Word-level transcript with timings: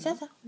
짜자. 0.00 0.26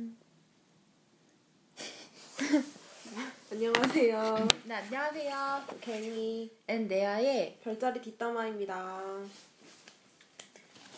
안녕하세요. 3.53 4.49
네, 4.65 4.75
안녕하세요. 4.75 5.63
괜히 5.81 6.51
엔데아의 6.67 7.59
별자리 7.63 8.01
뒷담화입니다. 8.01 9.01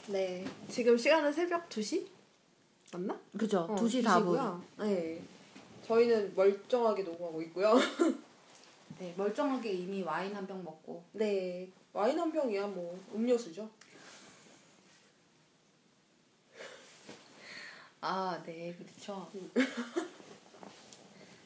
네, 0.08 0.44
지금 0.68 0.96
시간은 0.96 1.32
새벽 1.32 1.68
2시? 1.68 2.06
맞나? 2.92 3.18
그죠. 3.36 3.60
어, 3.62 3.74
2시 3.74 4.02
4분. 4.04 4.18
시고요. 4.20 4.64
네. 4.78 5.20
저희는 5.86 6.34
멀쩡하게 6.36 7.02
녹음하고 7.02 7.42
있고요. 7.42 7.74
네, 9.00 9.12
멀쩡하게 9.16 9.72
이미 9.72 10.02
와인 10.02 10.34
한 10.34 10.46
병 10.46 10.62
먹고. 10.62 11.02
네, 11.12 11.68
와인 11.92 12.18
한 12.18 12.30
병이야 12.30 12.68
뭐 12.68 12.98
음료수죠. 13.14 13.68
아, 18.06 18.38
네, 18.44 18.74
그렇죠. 18.76 19.26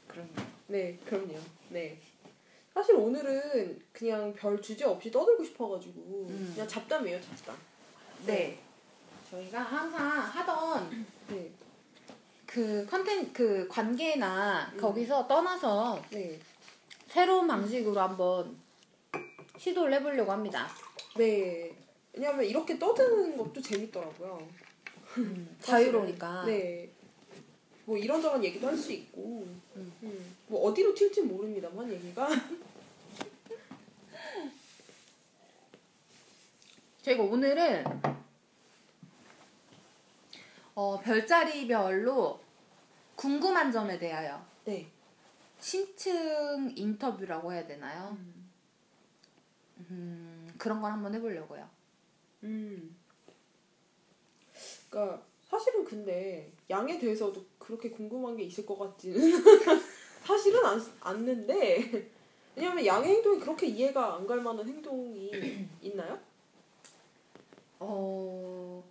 그럼요. 0.09 0.33
네, 0.67 0.98
그럼요. 1.07 1.39
네. 1.69 1.97
사실 2.75 2.97
오늘은 2.97 3.81
그냥 3.93 4.34
별 4.34 4.61
주제 4.61 4.84
없이 4.84 5.09
떠들고 5.09 5.45
싶어가지고 5.45 6.01
음. 6.01 6.51
그냥 6.53 6.67
잡담이에요, 6.67 7.21
잡담. 7.21 7.57
네. 8.27 8.59
저희가 9.31 9.61
항상 9.61 10.19
하던 10.19 11.07
네, 11.29 11.48
그 12.45 12.84
컨텐 12.91 13.33
그 13.33 13.69
관계나 13.69 14.73
음. 14.75 14.81
거기서 14.81 15.29
떠나서 15.29 16.03
네, 16.11 16.41
새로운 17.06 17.47
방식으로 17.47 18.01
한번 18.01 18.56
시도를 19.56 19.93
해보려고 19.95 20.33
합니다. 20.33 20.67
네. 21.17 21.73
왜냐면 22.12 22.45
이렇게 22.45 22.77
떠드는 22.81 23.37
것도 23.37 23.62
재밌더라고요. 23.62 24.68
자유로우니까. 25.61 26.45
네. 26.47 26.91
뭐 27.85 27.97
이런저런 27.97 28.45
얘기도 28.45 28.67
할 28.69 28.77
수 28.77 28.93
있고, 28.93 29.47
음. 29.77 29.93
음. 30.03 30.37
뭐 30.47 30.69
어디로 30.69 30.95
튈지 30.95 31.23
모릅니다만 31.23 31.91
얘기가. 31.91 32.28
저희가 37.03 37.23
오늘은 37.23 37.84
어, 40.75 41.01
별자리별로 41.01 42.41
궁금한 43.17 43.73
점에 43.73 43.98
대하여 43.98 44.45
네. 44.64 44.86
심층 45.59 46.73
인터뷰라고 46.77 47.53
해야 47.53 47.67
되나요? 47.67 48.17
음, 49.91 50.55
그런 50.59 50.81
걸 50.81 50.92
한번 50.92 51.14
해보려고요. 51.14 51.69
음. 52.45 52.95
그러니까 54.91 55.22
사실은 55.48 55.84
근데 55.84 56.50
양에 56.69 56.98
대해서도 56.98 57.44
그렇게 57.58 57.91
궁금한 57.91 58.36
게 58.36 58.42
있을 58.44 58.64
것 58.67 58.78
같지는 58.78 59.19
사실은 60.25 60.64
않, 60.64 60.83
않는데 61.00 62.11
왜냐면 62.56 62.84
양의 62.84 63.08
행동이 63.17 63.41
그렇게 63.41 63.67
이해가 63.67 64.17
안 64.17 64.27
갈 64.27 64.41
만한 64.41 64.67
행동이 64.69 65.30
있나요? 65.80 66.19
어, 67.80 68.83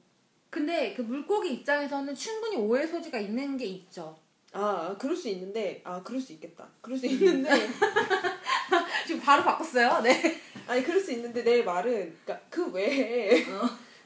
근데 0.50 0.94
그 0.94 1.02
물고기 1.02 1.54
입장에서는 1.56 2.16
충분히 2.16 2.56
오해 2.56 2.88
소지가 2.88 3.20
있는 3.20 3.58
게 3.58 3.66
있죠. 3.66 4.18
아 4.54 4.96
그럴 4.98 5.16
수 5.16 5.28
있는데 5.30 5.82
아 5.84 6.02
그럴 6.02 6.20
수 6.22 6.32
있겠다. 6.34 6.68
그럴 6.82 6.98
수 6.98 7.06
있는데 7.06 7.50
지금 9.06 9.22
바로 9.22 9.44
바꿨어요. 9.44 10.02
네. 10.02 10.40
아니 10.66 10.84
그럴 10.84 11.00
수 11.00 11.12
있는데 11.12 11.44
내 11.44 11.62
말은 11.64 12.18
그러니까 12.24 12.46
그 12.50 12.72
외에 12.72 13.46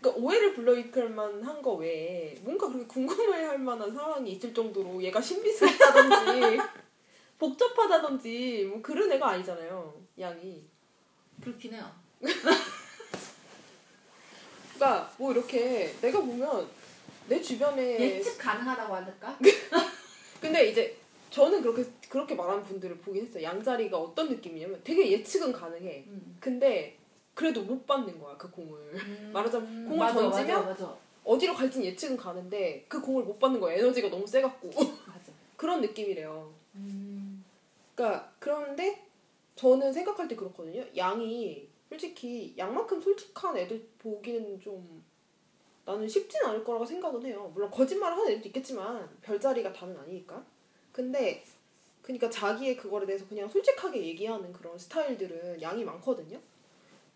그러니까 0.02 0.22
오해를 0.22 0.54
불러일으킬 0.54 1.10
만한 1.10 1.62
거 1.62 1.74
외에 1.74 2.36
뭔가 2.42 2.68
그렇게 2.68 2.88
궁금해할 2.88 3.60
만한 3.60 3.94
상황이 3.94 4.32
있을 4.32 4.52
정도로 4.54 5.02
얘가 5.04 5.22
신비스럽다든지 5.22 6.60
복잡하다든지 7.38 8.66
뭐 8.70 8.82
그런 8.82 9.12
애가 9.12 9.30
아니잖아요 9.30 10.02
양이 10.20 10.64
그렇긴 11.42 11.74
해요. 11.74 11.92
그러니까 14.74 15.12
뭐 15.18 15.32
이렇게 15.32 15.94
내가 16.02 16.20
보면 16.20 16.68
내 17.28 17.40
주변에 17.40 18.00
예측 18.00 18.38
가능하다고 18.38 18.96
할까? 18.96 19.38
근데 20.42 20.70
이제 20.70 20.98
저는 21.30 21.62
그렇게 21.62 21.86
그렇게 22.10 22.36
말하는 22.36 22.64
분들을 22.64 22.98
보긴 22.98 23.26
했어요 23.26 23.44
양자리가 23.44 23.98
어떤 23.98 24.30
느낌이냐면 24.30 24.82
되게 24.84 25.12
예측은 25.12 25.54
가능해 25.54 26.06
음. 26.08 26.38
근데 26.40 26.98
그래도 27.34 27.64
못 27.64 27.86
받는 27.86 28.20
거야 28.20 28.38
그 28.38 28.50
공을. 28.50 29.32
말하자면 29.32 29.86
공을 29.86 29.98
맞아, 29.98 30.14
던지면 30.20 30.66
맞아, 30.66 30.70
맞아. 30.70 30.98
어디로 31.24 31.54
갈진 31.54 31.84
예측은 31.84 32.18
가는데 32.18 32.86
그 32.88 33.02
공을 33.02 33.24
못 33.24 33.40
받는 33.40 33.60
거야. 33.60 33.76
에너지가 33.76 34.10
너무 34.10 34.26
세갖고. 34.26 34.70
그런 35.56 35.82
느낌이래요. 35.82 36.52
음. 36.76 37.44
그러니까 37.94 38.32
그런데 38.40 39.06
저는 39.56 39.94
생각할 39.94 40.28
때 40.28 40.36
그렇거든요. 40.36 40.84
양이 40.98 41.68
솔직히 41.88 42.56
양만큼 42.58 43.00
솔직한 43.02 43.58
애들 43.58 43.88
보기는 44.00 44.60
좀 44.60 45.04
나는 45.86 46.08
쉽진 46.08 46.44
않을 46.46 46.64
거라고 46.64 46.86
생각은 46.86 47.26
해요. 47.26 47.52
물론 47.54 47.70
거짓말을 47.70 48.18
하는 48.18 48.32
애들도 48.32 48.50
있겠지만 48.50 49.08
별자리가 49.22 49.72
다는 49.74 49.98
아니니까. 49.98 50.44
근데 50.92 51.44
그러니까 52.02 52.30
자기의 52.30 52.78
그거에 52.78 53.06
대해서 53.06 53.28
그냥 53.28 53.48
솔직하게 53.48 54.04
얘기하는 54.08 54.52
그런 54.52 54.78
스타일들은 54.78 55.62
양이 55.62 55.84
많거든요 55.84 56.40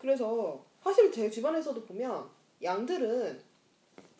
그래서 0.06 0.64
사실 0.84 1.10
제 1.10 1.28
주변에서도 1.28 1.84
보면 1.84 2.30
양들은 2.62 3.42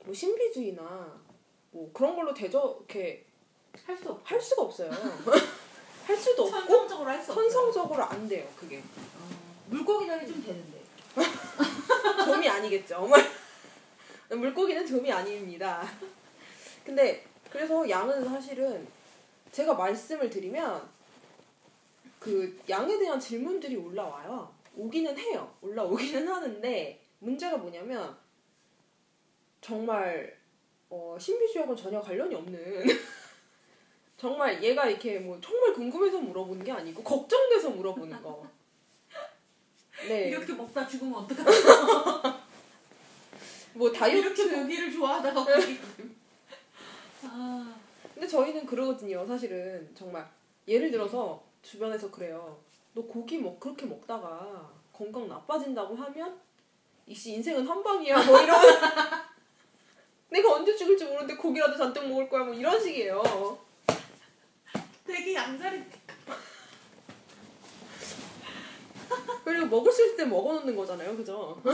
뭐 0.05 0.13
신비주의나 0.13 1.23
뭐 1.71 1.89
그런 1.93 2.17
걸로 2.17 2.35
대저 2.35 2.75
이렇게 2.81 3.25
할 3.85 3.97
수. 3.97 4.19
할 4.25 4.41
수가 4.41 4.63
없어요. 4.63 4.91
할 6.05 6.17
수도 6.17 6.43
없고 6.43 6.59
천성적으로 6.59 7.09
할 7.09 7.23
수 7.23 7.31
없고. 7.31 7.41
선성적으로 7.41 8.03
안 8.03 8.27
돼요. 8.27 8.49
그게 8.59 8.83
물고기들이 9.69 10.27
좀 10.27 10.43
되는데. 10.43 10.83
좀이 12.25 12.49
아니겠죠. 12.49 13.09
물고기는 14.31 14.85
좀이 14.85 15.13
아닙니다. 15.13 15.87
근데 16.85 17.25
그래서 17.49 17.89
양은 17.89 18.25
사실은 18.25 18.89
제가 19.53 19.75
말씀을 19.75 20.29
드리면 20.31 20.83
그 22.19 22.61
양에 22.69 22.99
대한 22.99 23.21
질문들이 23.21 23.77
올라와요. 23.77 24.56
오기는 24.77 25.19
해요. 25.19 25.53
올라오기는 25.61 26.29
하는데 26.29 27.03
문제가 27.19 27.57
뭐냐면 27.57 28.17
정말 29.61 30.39
어, 30.89 31.17
신비주의하고는 31.19 31.83
전혀 31.83 32.01
관련이 32.01 32.35
없는 32.35 32.85
정말 34.17 34.63
얘가 34.63 34.87
이렇게 34.87 35.19
뭐 35.19 35.39
정말 35.41 35.73
궁금해서 35.73 36.21
물어보는 36.21 36.65
게 36.65 36.71
아니고 36.73 37.03
걱정돼서 37.03 37.71
물어보는 37.71 38.23
거. 38.23 38.47
네. 40.09 40.29
이렇게 40.29 40.53
먹다 40.53 40.87
죽으면 40.87 41.15
어떡하지? 41.15 41.63
뭐 43.75 43.91
다이어트 43.93 44.43
이렇게 44.43 44.57
고기를 44.57 44.93
좋아하다가 44.93 45.45
고기. 45.45 45.81
아. 47.25 47.77
근데 48.15 48.27
저희는 48.27 48.65
그러거든요. 48.65 49.27
사실은 49.27 49.91
정말 49.95 50.27
예를 50.67 50.91
들어서 50.91 51.43
주변에서 51.61 52.11
그래요. 52.11 52.59
너 52.97 53.03
고기 53.03 53.37
먹 53.37 53.61
그렇게 53.61 53.85
먹다가 53.85 54.73
건강 54.91 55.29
나빠진다고 55.29 55.95
하면 55.95 56.41
이씨 57.07 57.35
인생은 57.35 57.69
한 57.69 57.83
방이야. 57.83 58.25
뭐 58.25 58.41
이런 58.41 58.59
내가 60.33 60.55
언제 60.55 60.75
죽을지 60.75 61.05
모르는데 61.05 61.37
고기라도 61.37 61.77
잔뜩 61.77 62.09
먹을 62.09 62.27
거야. 62.31 62.45
뭐 62.45 62.55
이런 62.55 62.83
식이에요. 62.83 63.59
되게 65.05 65.35
양자리. 65.35 65.85
그리고 69.45 69.67
먹을 69.67 69.93
수 69.93 70.07
있을 70.07 70.17
때 70.17 70.25
먹어놓는 70.25 70.75
거잖아요. 70.75 71.15
그죠? 71.19 71.61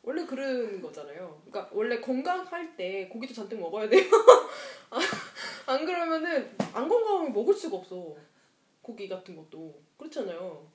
원래 0.00 0.24
그런 0.24 0.80
거잖아요. 0.80 1.38
그러니까 1.44 1.68
원래 1.74 2.00
건강할 2.00 2.74
때 2.76 3.08
고기도 3.08 3.34
잔뜩 3.34 3.60
먹어야 3.60 3.90
돼요. 3.90 4.04
아, 5.66 5.72
안 5.72 5.84
그러면은 5.84 6.56
안 6.72 6.88
건강하면 6.88 7.32
먹을 7.32 7.54
수가 7.54 7.76
없어. 7.78 8.14
고기 8.80 9.08
같은 9.08 9.36
것도 9.36 9.80
그렇잖아요. 9.96 10.66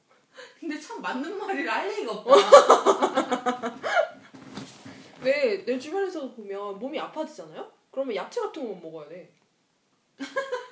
근데 0.59 0.79
참 0.79 1.01
맞는 1.01 1.37
말이라 1.37 1.73
할 1.73 1.91
얘기가 1.91 2.11
없다. 2.13 3.75
왜 5.23 5.63
내 5.65 5.77
주변에서 5.77 6.31
보면 6.31 6.79
몸이 6.79 6.99
아파지잖아요? 6.99 7.69
그러면 7.91 8.15
야채 8.15 8.39
같은 8.39 8.63
거만 8.65 8.81
먹어야 8.81 9.09
돼. 9.09 9.31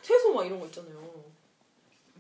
채소 0.02 0.34
막 0.34 0.46
이런 0.46 0.60
거 0.60 0.66
있잖아요. 0.68 1.26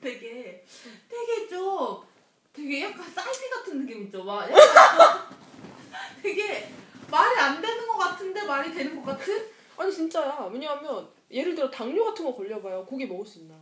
되게 0.01 0.65
되게 1.09 1.47
좀 1.47 2.03
되게 2.51 2.83
약간 2.83 3.09
쌀비 3.09 3.49
같은 3.49 3.85
느낌 3.85 4.03
있죠. 4.03 4.23
막 4.23 4.47
되게 6.21 6.69
말이 7.09 7.39
안 7.39 7.61
되는 7.61 7.87
것 7.87 7.97
같은데 7.97 8.43
말이 8.43 8.73
되는 8.73 9.01
것 9.01 9.11
같은? 9.17 9.49
아니 9.77 9.91
진짜야. 9.93 10.49
왜냐하면 10.51 11.07
예를 11.31 11.55
들어 11.55 11.69
당뇨 11.69 12.05
같은 12.05 12.25
거 12.25 12.33
걸려봐요. 12.35 12.85
고기 12.85 13.05
먹을 13.05 13.25
수 13.25 13.39
있나? 13.39 13.55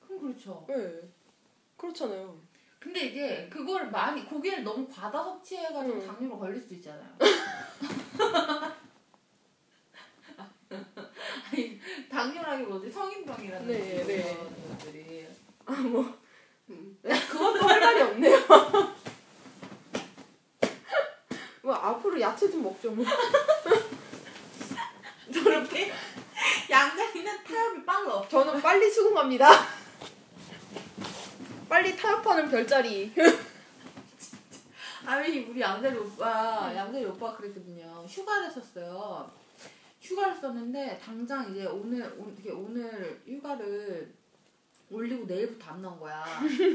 그럼 0.00 0.20
그렇죠. 0.20 0.64
네. 0.68 1.02
그렇잖아요. 1.76 2.38
근데 2.78 3.06
이게 3.06 3.48
그걸 3.48 3.90
많이 3.90 4.24
고기를 4.26 4.62
너무 4.62 4.86
과다 4.88 5.24
섭취해가지고 5.24 5.96
음. 5.96 6.06
당뇨로 6.06 6.38
걸릴 6.38 6.60
수도 6.60 6.74
있잖아요. 6.74 7.16
아니 11.50 11.80
당뇨라기보다 12.10 12.90
성인병이라는 12.90 13.66
네, 13.68 14.04
네. 14.04 14.36
것들이 14.68 15.26
아뭐 15.64 16.18
음. 16.70 16.98
네, 17.02 17.18
그것도 17.26 17.66
할 17.66 17.80
말이 17.80 18.02
없네요. 18.02 18.38
뭐 21.62 21.74
앞으로 21.74 22.20
야채 22.20 22.50
좀 22.50 22.62
먹죠 22.62 22.90
뭐. 22.90 23.04
저렇게 25.32 25.90
양자리는 26.74 27.44
타협이 27.44 27.84
빨라. 27.84 28.26
저는 28.28 28.60
빨리 28.60 28.90
수긍합니다. 28.90 29.48
빨리 31.68 31.96
타협하는 31.96 32.50
별자리. 32.50 33.12
아니 35.06 35.44
우리 35.44 35.60
양자리 35.60 35.96
오빠 35.96 36.72
양자리 36.74 37.04
오빠 37.04 37.36
그랬거든요. 37.36 38.04
휴가를 38.08 38.50
썼어요. 38.50 39.30
휴가를 40.00 40.34
썼는데 40.34 40.98
당장 40.98 41.48
이제 41.52 41.64
오늘 41.64 42.12
오늘 42.18 42.50
오늘 42.52 43.22
휴가를 43.24 44.12
올리고 44.90 45.26
내일부터 45.26 45.70
안 45.70 45.82
나온 45.82 46.00
거야. 46.00 46.24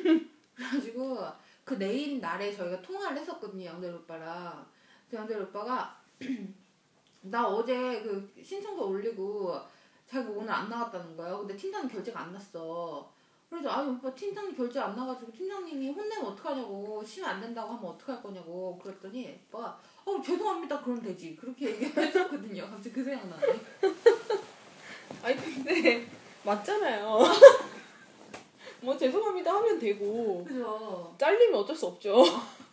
그래가지고 0.56 1.28
그 1.66 1.74
내일 1.78 2.22
날에 2.22 2.56
저희가 2.56 2.82
통화를 2.82 3.18
했었거든요 3.18 3.66
양자리 3.66 3.92
오빠랑. 3.92 4.66
양자리 5.12 5.42
오빠가 5.42 6.00
나 7.22 7.46
어제 7.46 8.02
그 8.02 8.32
신청서 8.42 8.86
올리고 8.86 9.60
자기 10.10 10.28
오늘 10.30 10.52
안 10.52 10.70
나갔다는 10.70 11.16
거예요. 11.16 11.40
근데 11.40 11.56
팀장 11.56 11.88
결제가 11.88 12.22
안 12.22 12.34
났어. 12.34 13.10
그래서 13.50 13.68
아니 13.70 13.90
오빠 13.90 14.14
팀장 14.14 14.56
결제 14.56 14.80
안 14.80 14.96
나가지고 14.96 15.32
팀장님이 15.32 15.90
혼내면 15.90 16.28
어떡하냐고 16.28 17.04
쉬면 17.04 17.30
안 17.32 17.42
된다고 17.42 17.74
하면 17.74 17.92
어떡할 17.92 18.22
거냐고 18.22 18.78
그랬더니 18.82 19.40
오빠가 19.48 19.80
어 20.06 20.22
죄송합니다 20.22 20.80
그럼 20.84 21.02
되지 21.02 21.36
그렇게 21.36 21.72
얘기했었거든요 21.72 22.62
갑자기 22.70 22.92
그 22.92 23.04
생각 23.04 23.28
나네 23.28 23.60
아니 25.24 25.36
근데 25.36 26.08
맞잖아요. 26.44 27.18
뭐 28.82 28.96
죄송합니다 28.96 29.52
하면 29.56 29.80
되고 29.80 30.44
그죠 30.48 31.16
잘리면 31.18 31.60
어쩔 31.60 31.76
수 31.76 31.88
없죠. 31.88 32.24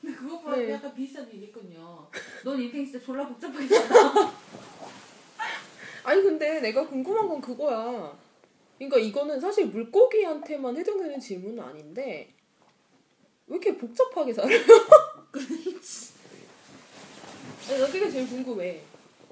근데 0.02 0.14
그것보다 0.14 0.56
네. 0.60 0.72
약간 0.72 0.94
비슷한 0.94 1.26
얘기했거든요 1.28 2.06
넌 2.44 2.60
인생 2.60 2.84
진짜 2.84 3.02
졸라 3.02 3.26
복잡하게 3.26 3.66
살아 3.66 4.30
아니 6.06 6.22
근데 6.22 6.60
내가 6.60 6.86
궁금한 6.86 7.28
건 7.28 7.40
그거야. 7.40 8.16
그러니까 8.78 8.96
이거는 8.96 9.40
사실 9.40 9.66
물고기한테만 9.66 10.76
해당되는 10.76 11.18
질문은 11.18 11.60
아닌데 11.60 12.32
왜 13.48 13.56
이렇게 13.56 13.76
복잡하게 13.76 14.32
살아요? 14.32 14.56
아니, 17.68 17.80
나 17.80 17.86
그게 17.86 18.08
제일 18.08 18.28
궁금해. 18.28 18.80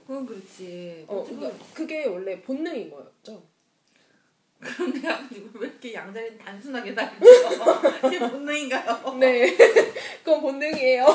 그건 0.05 0.27
그렇지 0.27 1.05
어, 1.07 1.19
어쨌든 1.21 1.39
그러니까 1.39 1.65
그게 1.73 2.07
원래 2.07 2.43
본능인 2.43 2.91
거였죠. 2.91 3.41
가지고 4.61 5.51
왜 5.61 5.69
이렇게 5.69 5.95
양자리는 5.95 6.39
단순하게 6.39 6.93
살죠 6.93 7.17
이게 8.09 8.19
본능인가요? 8.19 9.15
네, 9.21 9.57
그건 10.25 10.41
본능이에요. 10.41 11.07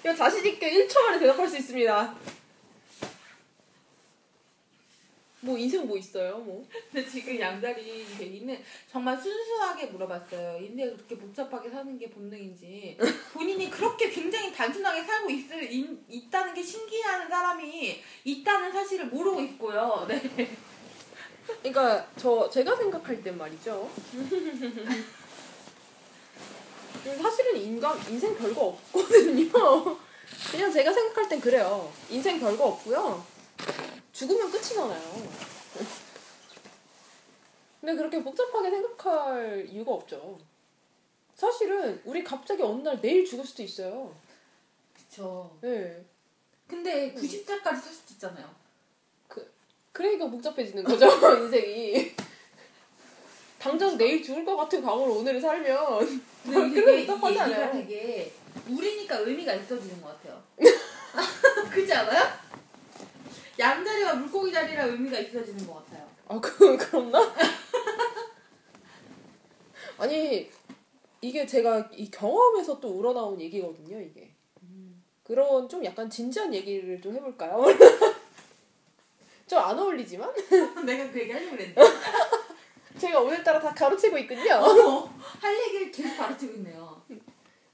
이거 0.00 0.14
자신 0.16 0.44
있게 0.44 0.72
1초 0.72 1.00
만에 1.00 1.20
대답할 1.20 1.48
수 1.48 1.58
있습니다. 1.58 2.16
뭐 5.44 5.58
인생 5.58 5.86
뭐 5.86 5.96
있어요? 5.96 6.38
뭐 6.38 6.66
근데 6.90 7.08
지금 7.08 7.38
양자리 7.38 8.06
얘기는 8.18 8.58
정말 8.90 9.16
순수하게 9.20 9.86
물어봤어요. 9.86 10.58
인생을 10.64 10.96
그렇게 10.96 11.16
복잡하게 11.18 11.68
사는 11.70 11.98
게 11.98 12.08
본능인지 12.10 12.96
본인이 13.34 13.70
그렇게 13.70 14.08
굉장히 14.10 14.52
단순하게 14.54 15.02
살고 15.04 15.30
있을, 15.30 15.70
인- 15.72 16.02
있다는 16.08 16.54
게 16.54 16.62
신기한 16.62 17.28
사람이 17.28 18.02
있다는 18.24 18.72
사실을 18.72 19.06
모르고 19.06 19.40
있고요. 19.42 20.06
네. 20.08 20.20
그러니까 21.62 22.06
저 22.16 22.48
제가 22.48 22.74
생각할 22.74 23.22
땐 23.22 23.36
말이죠. 23.36 23.90
사실은 27.20 27.56
인간 27.60 27.98
인생 28.10 28.34
별거 28.36 28.62
없거든요. 28.92 29.50
그냥 30.50 30.72
제가 30.72 30.90
생각할 30.90 31.28
땐 31.28 31.38
그래요. 31.40 31.92
인생 32.08 32.40
별거 32.40 32.64
없고요. 32.64 33.24
죽으면 34.14 34.50
끝이잖아요. 34.50 35.28
근데 37.80 37.96
그렇게 37.96 38.22
복잡하게 38.22 38.70
생각할 38.70 39.66
이유가 39.68 39.92
없죠. 39.92 40.38
사실은 41.34 42.00
우리 42.04 42.22
갑자기 42.24 42.62
어느 42.62 42.80
날 42.80 42.98
내일 43.00 43.26
죽을 43.26 43.44
수도 43.44 43.62
있어요. 43.62 44.14
그쵸. 44.96 45.54
네. 45.60 46.02
근데 46.66 47.12
90살까지 47.12 47.62
살 47.62 47.82
수도 47.82 48.14
있잖아요. 48.14 48.48
그러니까 49.92 50.28
복잡해지는 50.30 50.82
거죠 50.84 51.06
인생이. 51.42 52.14
당장 53.58 53.96
내일 53.98 54.22
죽을 54.22 54.44
것 54.44 54.56
같은 54.56 54.82
각오로 54.82 55.18
오늘을 55.18 55.40
살면 55.40 56.22
근데 56.44 57.00
이게, 57.00 57.06
복잡하지 57.06 57.38
않아요. 57.40 57.72
되게 57.72 58.32
우리니까 58.68 59.18
의미가 59.18 59.54
있어지는 59.54 60.00
것 60.00 60.08
같아요. 60.08 60.42
그렇지 61.70 61.92
않아요? 61.92 62.43
양자리와 63.58 64.14
물고기 64.14 64.52
자리랑 64.52 64.90
의미가 64.90 65.18
있어지는 65.18 65.66
것 65.66 65.74
같아요. 65.84 66.06
아, 66.28 66.40
그, 66.40 66.76
그렇나? 66.76 67.18
아니, 69.98 70.50
이게 71.20 71.46
제가 71.46 71.88
이 71.92 72.10
경험에서 72.10 72.80
또 72.80 72.88
우러나온 72.98 73.40
얘기거든요, 73.40 74.00
이게. 74.00 74.30
그런 75.22 75.68
좀 75.68 75.82
약간 75.84 76.10
진지한 76.10 76.52
얘기를 76.52 77.00
좀 77.00 77.14
해볼까요? 77.14 77.64
좀 79.46 79.58
안 79.58 79.78
어울리지만? 79.78 80.30
내가 80.84 81.10
그 81.10 81.20
얘기 81.20 81.32
하려고 81.32 81.52
그랬는데. 81.52 81.80
제가 82.98 83.20
오늘따라 83.20 83.60
다 83.60 83.72
가르치고 83.72 84.18
있군요. 84.18 84.54
어, 84.54 85.04
할 85.40 85.58
얘기를 85.66 85.90
계속 85.90 86.16
가르치고 86.16 86.54
있네요. 86.54 87.02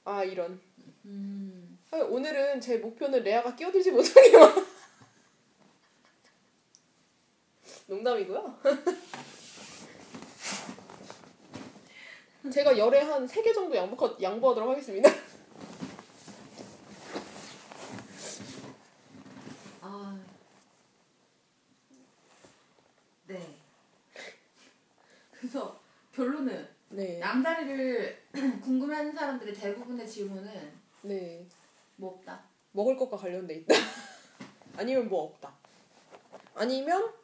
아, 0.04 0.22
이런. 0.24 0.60
음. 1.04 1.78
아, 1.90 1.96
오늘은 1.98 2.60
제 2.60 2.76
목표는 2.78 3.22
레아가 3.22 3.54
끼어들지 3.54 3.90
못하게 3.90 4.36
만. 4.38 4.66
농담이고요. 7.90 8.58
제가 12.52 12.78
열에 12.78 13.00
한 13.00 13.26
3개 13.26 13.52
정도 13.52 13.76
양보, 13.76 14.16
양보하도록 14.22 14.70
하겠습니다. 14.70 15.10
아. 19.82 20.16
네. 23.26 23.56
그래서 25.32 25.76
결론은 26.14 26.68
네. 26.90 27.18
양다리를 27.18 28.22
궁금해하는 28.62 29.12
사람들의 29.12 29.52
대부분의 29.54 30.08
질문은 30.08 30.72
네. 31.02 31.44
뭐 31.96 32.14
없다. 32.14 32.44
먹을 32.70 32.96
것과 32.96 33.16
관련돼 33.16 33.54
있다. 33.56 33.74
아니면 34.78 35.08
뭐 35.08 35.24
없다. 35.24 35.52
아니면 36.54 37.18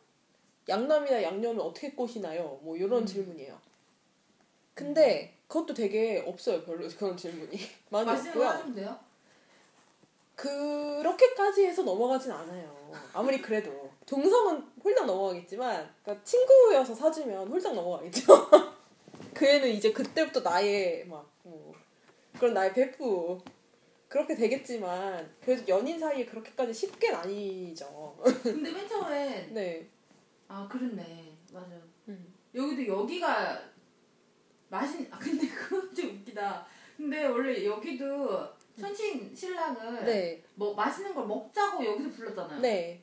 양남이나 0.68 1.22
양념을 1.22 1.60
어떻게 1.60 1.92
꼬시나요? 1.92 2.58
뭐 2.62 2.76
이런 2.76 3.02
음. 3.02 3.06
질문이에요. 3.06 3.58
근데 4.74 5.34
그것도 5.48 5.74
되게 5.74 6.22
없어요. 6.26 6.62
별로 6.62 6.86
그런 6.98 7.16
질문이 7.16 7.58
많이 7.90 8.10
없고요. 8.10 9.06
그렇게까지 10.36 11.64
해서 11.64 11.82
넘어가진 11.82 12.30
않아요. 12.30 12.92
아무리 13.14 13.40
그래도 13.40 13.90
동성은 14.04 14.62
홀딱 14.84 15.06
넘어가겠지만 15.06 15.88
그러니까 16.02 16.24
친구여서 16.24 16.94
사주면 16.94 17.48
홀딱 17.48 17.74
넘어가겠죠. 17.74 18.50
그 19.32 19.46
애는 19.46 19.70
이제 19.70 19.92
그때부터 19.92 20.40
나의 20.40 21.06
막 21.06 21.26
뭐, 21.42 21.74
그런 22.38 22.52
나의 22.52 22.74
베프 22.74 23.38
그렇게 24.08 24.34
되겠지만 24.34 25.34
그래도 25.42 25.66
연인 25.68 25.98
사이에 25.98 26.26
그렇게까지 26.26 26.72
쉽게는 26.72 27.18
아니죠. 27.18 28.16
근데 28.42 28.72
맨 28.72 28.86
처음엔 28.88 29.54
네. 29.54 29.88
아 30.48 30.66
그렇네 30.70 31.36
맞아. 31.52 31.68
음. 32.08 32.34
여기도 32.54 32.86
여기가 32.86 33.60
맛있. 34.68 35.12
아 35.12 35.18
근데 35.18 35.46
그건 35.48 35.94
좀 35.94 36.16
웃기다. 36.20 36.66
근데 36.96 37.26
원래 37.26 37.64
여기도 37.64 38.46
천친 38.78 39.34
신랑을 39.34 40.04
네. 40.04 40.42
뭐 40.54 40.74
맛있는 40.74 41.14
걸 41.14 41.26
먹자고 41.26 41.84
여기서 41.84 42.10
불렀잖아요. 42.10 42.60
네. 42.60 43.02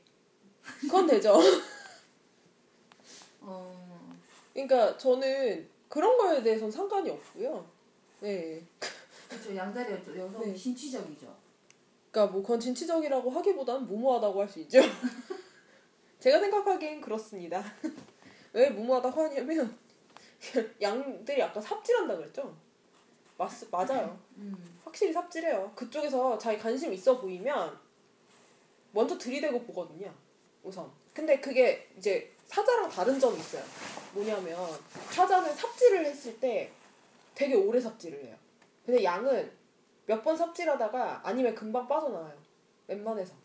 그건 0.81 1.07
되죠. 1.07 1.37
어. 3.41 4.11
그러니까 4.53 4.97
저는 4.97 5.67
그런 5.89 6.17
거에 6.17 6.41
대해서는 6.41 6.71
상관이 6.71 7.09
없고요. 7.09 7.65
네. 8.21 8.65
그렇죠 9.29 9.55
양자리였죠. 9.55 10.17
여성이 10.17 10.51
네. 10.51 10.55
신취적이죠. 10.55 11.35
그러니까 12.11 12.31
뭐 12.31 12.41
그건 12.41 12.59
진취적이라고 12.59 13.29
하기보단 13.29 13.85
무모하다고 13.87 14.41
할 14.41 14.47
수 14.49 14.59
있죠. 14.61 14.79
제가 16.23 16.39
생각하기엔 16.39 17.01
그렇습니다. 17.01 17.61
왜 18.53 18.69
무모하다고 18.69 19.23
하냐면 19.23 19.77
양들이 20.81 21.43
아까 21.43 21.59
삽질한다 21.59 22.15
그랬죠. 22.15 22.55
맞 23.37 23.51
맞아요. 23.69 24.17
음. 24.37 24.79
확실히 24.85 25.11
삽질해요. 25.11 25.73
그쪽에서 25.75 26.37
자기 26.37 26.57
관심 26.57 26.93
있어 26.93 27.19
보이면 27.19 27.77
먼저 28.93 29.17
들이대고 29.17 29.63
보거든요. 29.63 30.13
우선. 30.63 30.89
근데 31.13 31.41
그게 31.41 31.89
이제 31.97 32.31
사자랑 32.45 32.87
다른 32.89 33.19
점이 33.19 33.37
있어요. 33.37 33.63
뭐냐면 34.13 34.57
사자는 35.11 35.53
삽질을 35.53 36.05
했을 36.05 36.39
때 36.39 36.71
되게 37.35 37.53
오래 37.55 37.81
삽질을 37.81 38.23
해요. 38.23 38.37
근데 38.85 39.03
양은 39.03 39.51
몇 40.05 40.23
번 40.23 40.37
삽질하다가 40.37 41.19
아니면 41.25 41.53
금방 41.53 41.85
빠져나와요. 41.85 42.37
웬만해서. 42.87 43.42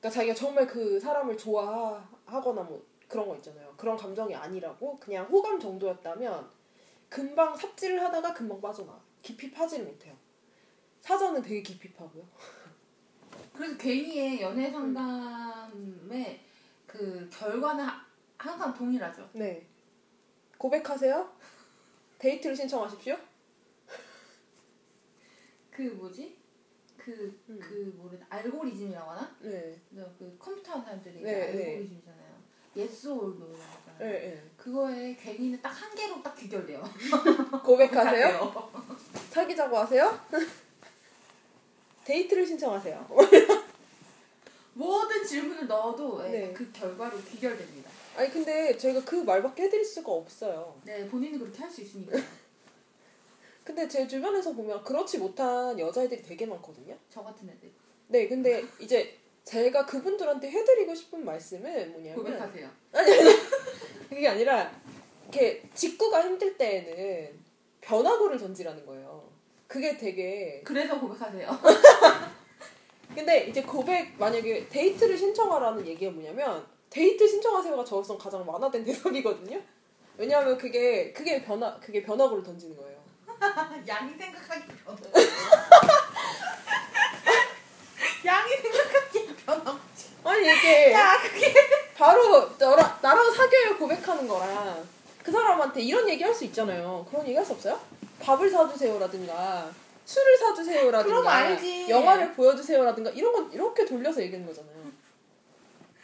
그러니까 0.00 0.10
자기가 0.10 0.34
정말 0.34 0.66
그 0.66 0.98
사람을 1.00 1.36
좋아하거나 1.36 2.62
뭐 2.62 2.84
그런 3.08 3.28
거 3.28 3.36
있잖아요. 3.36 3.72
그런 3.76 3.96
감정이 3.96 4.34
아니라고 4.34 4.98
그냥 4.98 5.24
호감 5.26 5.58
정도였다면 5.58 6.50
금방 7.08 7.56
삽질을 7.56 8.02
하다가 8.02 8.34
금방 8.34 8.60
빠져나와. 8.60 9.00
깊이 9.22 9.50
파지를 9.50 9.86
못해요. 9.86 10.14
사자는 11.00 11.42
되게 11.42 11.62
깊이 11.62 11.92
파고요. 11.92 12.24
그래서 13.54 13.76
괜히의 13.76 14.40
연애 14.40 14.70
상담의 14.70 16.40
그 16.86 17.28
결과는 17.32 17.84
하- 17.84 18.04
항상 18.36 18.74
동일하죠. 18.74 19.28
네. 19.32 19.66
고백하세요? 20.58 21.32
데이트를 22.18 22.54
신청하십시오. 22.56 23.16
그 25.70 25.82
뭐지? 25.82 26.35
그, 27.06 27.40
음. 27.50 27.60
그 27.62 27.92
뭐래 27.96 28.18
알고리즘이라고 28.28 29.08
하나? 29.12 29.36
네. 29.40 29.80
그 30.18 30.36
컴퓨터 30.40 30.72
하는 30.72 30.84
사람들이 30.84 31.20
네, 31.22 31.52
네. 31.52 31.66
알고리즘이잖아요. 31.68 32.26
yes 32.74 33.06
or 33.06 33.25
no 33.25 33.44
하잖아요. 33.54 33.98
네, 34.00 34.06
네. 34.30 34.42
그거의 34.56 35.14
결과는 35.14 35.62
딱 35.62 35.70
한 35.70 35.94
개로 35.94 36.20
딱 36.20 36.34
귀결돼요. 36.34 36.82
고백하세요? 37.64 38.72
사귀자고 39.30 39.76
하세요? 39.78 40.20
데이트를 42.04 42.44
신청하세요. 42.44 43.08
모든 44.74 45.24
질문을 45.24 45.66
넣어도 45.68 46.22
예, 46.26 46.30
네. 46.30 46.52
그 46.52 46.70
결과로 46.72 47.16
귀결됩니다. 47.22 47.88
아니 48.16 48.30
근데 48.30 48.76
저희가 48.76 49.04
그 49.04 49.14
말밖에 49.16 49.64
해드릴 49.64 49.84
수가 49.84 50.10
없어요. 50.12 50.80
네, 50.84 51.06
본인은 51.08 51.38
그렇게 51.38 51.58
할 51.60 51.70
수 51.70 51.82
있으니까. 51.82 52.18
근데 53.66 53.88
제 53.88 54.06
주변에서 54.06 54.52
보면 54.52 54.84
그렇지 54.84 55.18
못한 55.18 55.76
여자애들이 55.76 56.22
되게 56.22 56.46
많거든요. 56.46 56.96
저 57.10 57.20
같은 57.24 57.50
애들 57.50 57.68
네, 58.06 58.28
근데 58.28 58.62
이제 58.78 59.18
제가 59.42 59.84
그분들한테 59.84 60.48
해드리고 60.48 60.94
싶은 60.94 61.24
말씀은 61.24 61.90
뭐냐면 61.90 62.14
고백하세요. 62.14 62.70
그게 64.08 64.28
아니라 64.28 64.70
이렇게 65.24 65.68
직구가 65.74 66.22
힘들 66.22 66.56
때에는 66.56 67.40
변화구를 67.80 68.38
던지라는 68.38 68.86
거예요. 68.86 69.28
그게 69.66 69.96
되게 69.96 70.62
그래서 70.64 71.00
고백하세요. 71.00 71.48
근데 73.16 73.48
이제 73.48 73.62
고백 73.62 74.16
만약에 74.16 74.68
데이트를 74.68 75.18
신청하라는 75.18 75.84
얘기가 75.88 76.12
뭐냐면 76.12 76.64
데이트 76.88 77.26
신청하세요가 77.26 77.84
저로서 77.84 78.16
가장 78.16 78.48
완화된 78.48 78.84
대답이거든요. 78.84 79.60
왜냐하면 80.16 80.56
그게 80.56 81.12
그게 81.12 81.42
변화 81.42 81.78
그게 81.80 82.00
변화구를 82.00 82.44
던지는 82.44 82.76
거예요. 82.76 82.95
양이 83.88 84.16
생각하기 84.16 84.66
변화. 84.84 84.98
양이 88.24 88.56
생각하기 88.56 89.36
변화. 89.36 89.78
아니 90.24 90.40
이게 90.52 90.92
야, 90.92 91.20
그게 91.22 91.54
바로 91.96 92.48
너랑 92.58 92.98
나랑 93.00 93.32
사귀어요 93.32 93.76
고백하는 93.78 94.26
거랑 94.26 94.84
그 95.22 95.30
사람한테 95.30 95.82
이런 95.82 96.08
얘기 96.08 96.24
할 96.24 96.34
수 96.34 96.44
있잖아요. 96.46 97.06
그런 97.08 97.24
얘기 97.26 97.36
할 97.36 97.44
수 97.44 97.52
없어요? 97.52 97.78
밥을 98.20 98.50
사주세요라든가 98.50 99.70
술을 100.04 100.38
사주세요라든가 100.38 101.16
그럼 101.20 101.28
알지. 101.28 101.88
영화를 101.88 102.32
보여주세요라든가 102.34 103.10
이런 103.10 103.32
건 103.32 103.52
이렇게 103.52 103.84
돌려서 103.84 104.20
얘기하는 104.22 104.46
거잖아요. 104.46 104.76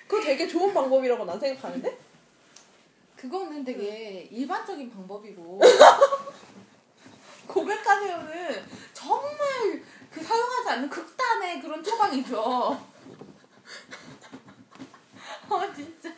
그거 0.06 0.22
되게 0.22 0.46
좋은 0.46 0.72
방법이라고 0.74 1.24
난 1.24 1.40
생각하는데 1.40 1.98
그거는 3.16 3.64
되게 3.64 4.28
일반적인 4.30 4.90
방법이고 4.92 5.60
고백하세요는 7.52 8.64
정말 8.94 9.82
그 10.10 10.22
사용하지 10.22 10.70
않는 10.70 10.88
극단의 10.88 11.60
그런 11.60 11.84
처방이죠. 11.84 12.42
아 15.50 15.74
진짜. 15.74 16.10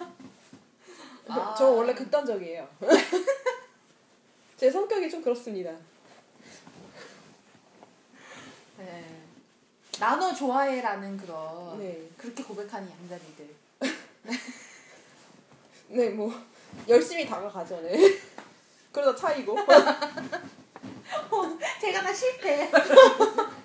아. 1.29 1.55
저 1.57 1.71
원래 1.71 1.93
극단적이에요. 1.93 2.69
제 4.57 4.71
성격이 4.71 5.11
좀 5.11 5.23
그렇습니다. 5.23 5.73
네. 8.79 9.23
나너 9.99 10.33
좋아해라는 10.33 11.17
그런 11.17 11.79
네. 11.79 12.09
그렇게 12.17 12.45
고백하는 12.45 12.89
양자리들. 12.91 13.55
네, 15.89 16.11
뭐 16.11 16.33
열심히 16.89 17.27
다가가죠, 17.27 17.81
네. 17.81 18.21
그러다 18.93 19.17
차이고. 19.17 19.57
제가 21.81 22.03
나 22.03 22.13
실패. 22.13 22.71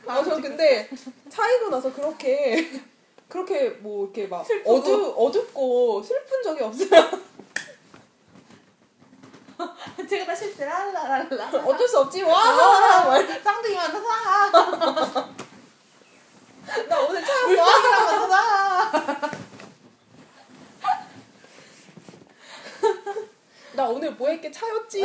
아, 0.08 0.24
저 0.24 0.42
근데 0.42 0.90
차이고 1.30 1.70
나서 1.70 1.92
그렇게 1.94 2.70
그렇게 3.28 3.70
뭐 3.70 4.06
이렇게 4.06 4.28
막 4.28 4.46
슬프고. 4.46 4.76
어두 4.76 5.14
어둡고 5.18 6.04
슬픈 6.04 6.44
적이 6.44 6.64
없어요. 6.64 7.10
제가 10.10 10.26
나 10.26 10.36
실패. 10.36 10.66
랄라랄라. 10.66 11.50
어쩔 11.66 11.88
수 11.88 12.00
없지. 12.00 12.24
와, 12.24 12.34
와, 12.34 13.16
쌍둥이 13.44 13.76
만나서 13.76 14.02
사. 14.02 15.30
나 16.88 17.00
오늘 17.02 17.24
차였어. 17.24 17.48
물고기랑 17.48 18.06
만나서 18.06 18.28
사. 18.30 19.30
나 23.74 23.88
오늘 23.88 24.12
뭐 24.12 24.28
했게 24.30 24.52
차였지. 24.52 25.04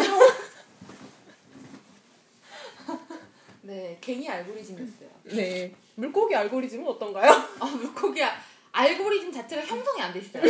네, 4.04 4.12
괜히 4.12 4.28
알고리즘이었어요. 4.28 5.08
네. 5.24 5.74
물고기 5.94 6.34
알고리즘은 6.34 6.86
어떤가요? 6.86 7.30
아, 7.60 7.64
물고기야. 7.64 8.32
알고리즘 8.72 9.32
자체가 9.32 9.62
형성이 9.64 10.02
안 10.02 10.12
돼 10.12 10.18
있어요. 10.18 10.42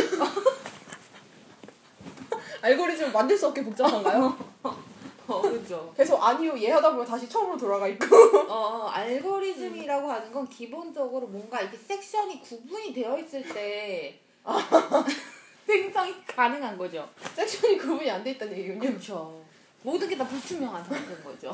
알고리즘 2.61 3.11
만들 3.13 3.37
수 3.37 3.47
없게 3.47 3.63
복잡한가요? 3.63 4.37
어, 5.27 5.41
그죠. 5.41 5.91
계속 5.97 6.21
아니요 6.23 6.53
예 6.59 6.71
하다 6.71 6.91
보면 6.91 7.05
다시 7.05 7.27
처음으로 7.29 7.57
돌아가 7.57 7.87
있고. 7.87 8.05
어, 8.49 8.87
알고리즘이라고 8.89 10.11
하는 10.11 10.31
건 10.31 10.47
기본적으로 10.49 11.27
뭔가 11.27 11.61
이렇게 11.61 11.77
섹션이 11.77 12.41
구분이 12.41 12.93
되어 12.93 13.17
있을 13.17 13.43
때 13.53 14.19
생성이 15.65 16.13
가능한 16.27 16.77
거죠. 16.77 17.07
섹션이 17.35 17.77
구분이 17.77 18.09
안 18.09 18.23
돼 18.23 18.31
있다는 18.31 18.55
얘기군요. 18.57 18.79
그렇죠. 18.89 19.43
모든 19.83 20.09
게 20.09 20.15
다 20.17 20.27
불투명한 20.27 20.83
상태인 20.83 21.23
거죠. 21.23 21.51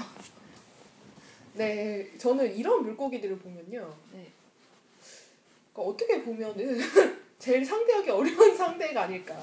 네, 1.53 2.09
저는 2.17 2.55
이런 2.55 2.83
물고기들을 2.83 3.37
보면요. 3.39 3.93
네. 4.13 4.27
그러니까 5.73 5.91
어떻게 5.93 6.23
보면은 6.23 6.79
제일 7.39 7.65
상대하기 7.65 8.09
어려운 8.09 8.55
상대가 8.55 9.03
아닐까. 9.03 9.35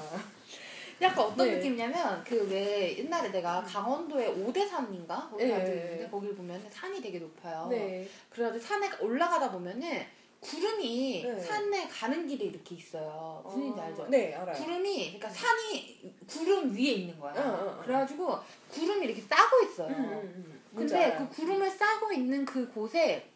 약간 1.01 1.25
어떤 1.25 1.47
네. 1.47 1.55
느낌이냐면 1.57 2.23
그 2.25 2.35
왜 2.49 2.97
옛날에 2.97 3.29
내가 3.29 3.63
강원도의 3.63 4.27
오대산인가 4.41 5.29
거기 5.31 5.45
네. 5.45 5.53
있는데 5.53 6.07
거기를 6.11 6.35
보면 6.35 6.61
산이 6.69 7.01
되게 7.01 7.19
높아요. 7.19 7.67
네. 7.69 8.07
그래가지고 8.29 8.63
산에 8.65 8.89
올라가다 8.99 9.51
보면은 9.51 10.05
구름이 10.41 11.23
네. 11.23 11.39
산에 11.41 11.87
가는 11.87 12.25
길에 12.27 12.45
이렇게 12.45 12.75
있어요. 12.75 13.41
무슨 13.45 13.59
얘기인지 13.59 13.81
알죠? 13.81 14.07
네, 14.09 14.33
알아요. 14.33 14.55
구름이 14.55 15.19
그러니까 15.19 15.29
산이 15.29 16.13
구름 16.27 16.73
위에 16.73 16.81
있는 16.91 17.19
거야. 17.19 17.33
응, 17.37 17.41
응, 17.43 17.67
응. 17.77 17.81
그래가지고 17.83 18.37
구름이 18.71 19.05
이렇게 19.05 19.21
싸고 19.21 19.61
있어요. 19.65 19.87
음, 19.89 19.93
음, 19.95 20.33
음. 20.35 20.58
근데. 20.75 21.17
그 21.17 21.29
구름을 21.29 21.69
싸고 21.69 22.11
있는 22.11 22.45
그 22.45 22.69
곳에 22.71 23.29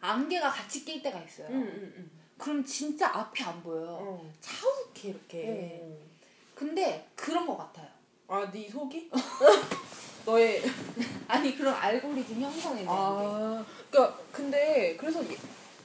안개가 0.00 0.50
같이 0.50 0.84
낄 0.84 1.02
때가 1.02 1.20
있어요. 1.20 1.48
음, 1.48 1.62
음, 1.62 1.94
음. 1.96 2.10
그럼 2.38 2.64
진짜 2.64 3.08
앞이 3.08 3.42
안 3.42 3.62
보여요. 3.62 3.98
어. 4.00 4.32
차우게 4.40 5.08
이렇게. 5.08 5.80
어. 5.82 5.98
근데 6.54 7.08
그런 7.14 7.46
것 7.46 7.56
같아요. 7.56 7.88
아, 8.28 8.50
네 8.50 8.68
속이? 8.68 9.10
너의 10.26 10.62
아니 11.26 11.56
그런 11.56 11.74
알고리즘 11.74 12.38
게. 12.40 12.46
아, 12.86 13.64
그러니까 13.90 14.18
근데 14.30 14.96
그래서 14.96 15.22
이- 15.22 15.36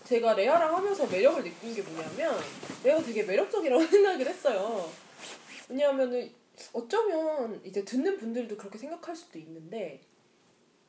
제가 0.04 0.34
레아랑 0.34 0.76
하면서 0.76 1.08
매력을 1.08 1.42
느낀 1.44 1.74
게 1.74 1.82
뭐냐면 1.82 2.36
레아가 2.84 3.02
되게 3.02 3.24
매력적이라고 3.24 3.82
생각을 3.88 4.28
했어요. 4.28 4.90
왜냐하면은 5.70 6.30
어쩌면 6.74 7.62
이제 7.64 7.84
듣는 7.86 8.18
분들도 8.18 8.58
그렇게 8.58 8.78
생각할 8.78 9.16
수도 9.16 9.40
있는데, 9.40 10.02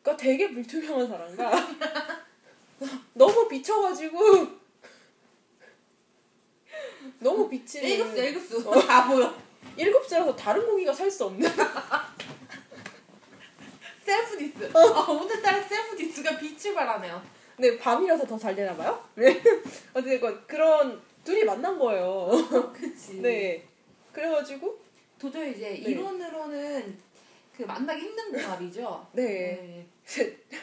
그러니까 0.04 0.22
되게 0.22 0.50
불투명한 0.50 1.08
사람과 1.08 1.50
너무 3.14 3.48
비쳐가지고 3.48 4.46
너무 7.20 7.48
비치는 7.48 7.88
일급수 7.88 8.16
일급수 8.18 8.68
어. 8.70 8.74
다 8.86 9.08
보여. 9.08 9.34
일급수라서 9.76 10.36
다른 10.36 10.64
고기가 10.66 10.92
살 10.92 11.10
수 11.10 11.24
없는 11.24 11.48
self 14.04 14.36
dis. 14.36 14.70
아, 14.76 15.10
오늘따라 15.10 15.62
self 15.62 15.96
dis가 15.96 16.36
빛을 16.38 16.74
발하네요. 16.74 17.22
네, 17.56 17.78
밤이라서 17.78 18.26
더 18.26 18.36
잘 18.38 18.54
되나 18.54 18.76
봐요? 18.76 19.02
네. 19.14 19.42
어쨌든 19.94 20.46
그런 20.46 21.00
둘이 21.24 21.44
만난 21.44 21.78
거예요. 21.78 22.28
그치. 22.74 23.22
네. 23.22 23.66
그래가지고 24.12 24.78
도저히 25.18 25.52
이제 25.52 25.70
네. 25.70 25.76
이론으로는 25.76 26.98
그 27.56 27.62
만나기 27.62 28.00
힘든 28.02 28.32
궁합이죠. 28.32 29.08
네 29.12 29.86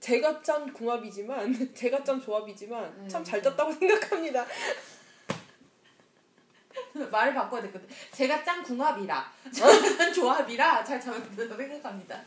제가 0.00 0.42
짠 0.42 0.72
궁합이지만 0.72 1.72
제가 1.74 2.02
짠 2.04 2.20
조합이지만 2.20 3.02
네. 3.02 3.08
참 3.08 3.25
잘 3.25 3.42
짰다고 3.42 3.72
생각합니다. 3.72 4.44
네. 6.94 7.04
말을 7.10 7.34
바꿔야 7.34 7.62
될것 7.62 7.80
같아. 7.80 7.94
제가 8.12 8.42
짠 8.44 8.62
궁합이라, 8.62 9.32
저는 9.54 9.96
짠 9.96 10.12
조합이라 10.12 10.84
잘 10.84 11.00
잡았다고 11.00 11.56
생각합니다. 11.56 12.22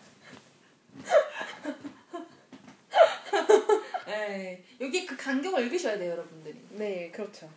네, 4.05 4.63
여기 4.79 5.05
그 5.05 5.17
간격을 5.17 5.65
읽으셔야 5.65 5.97
돼요, 5.97 6.11
여러분들이. 6.11 6.55
네 6.71 7.11
그렇죠. 7.11 7.49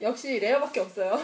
역시 0.00 0.38
레어밖에 0.38 0.80
없어요. 0.80 1.18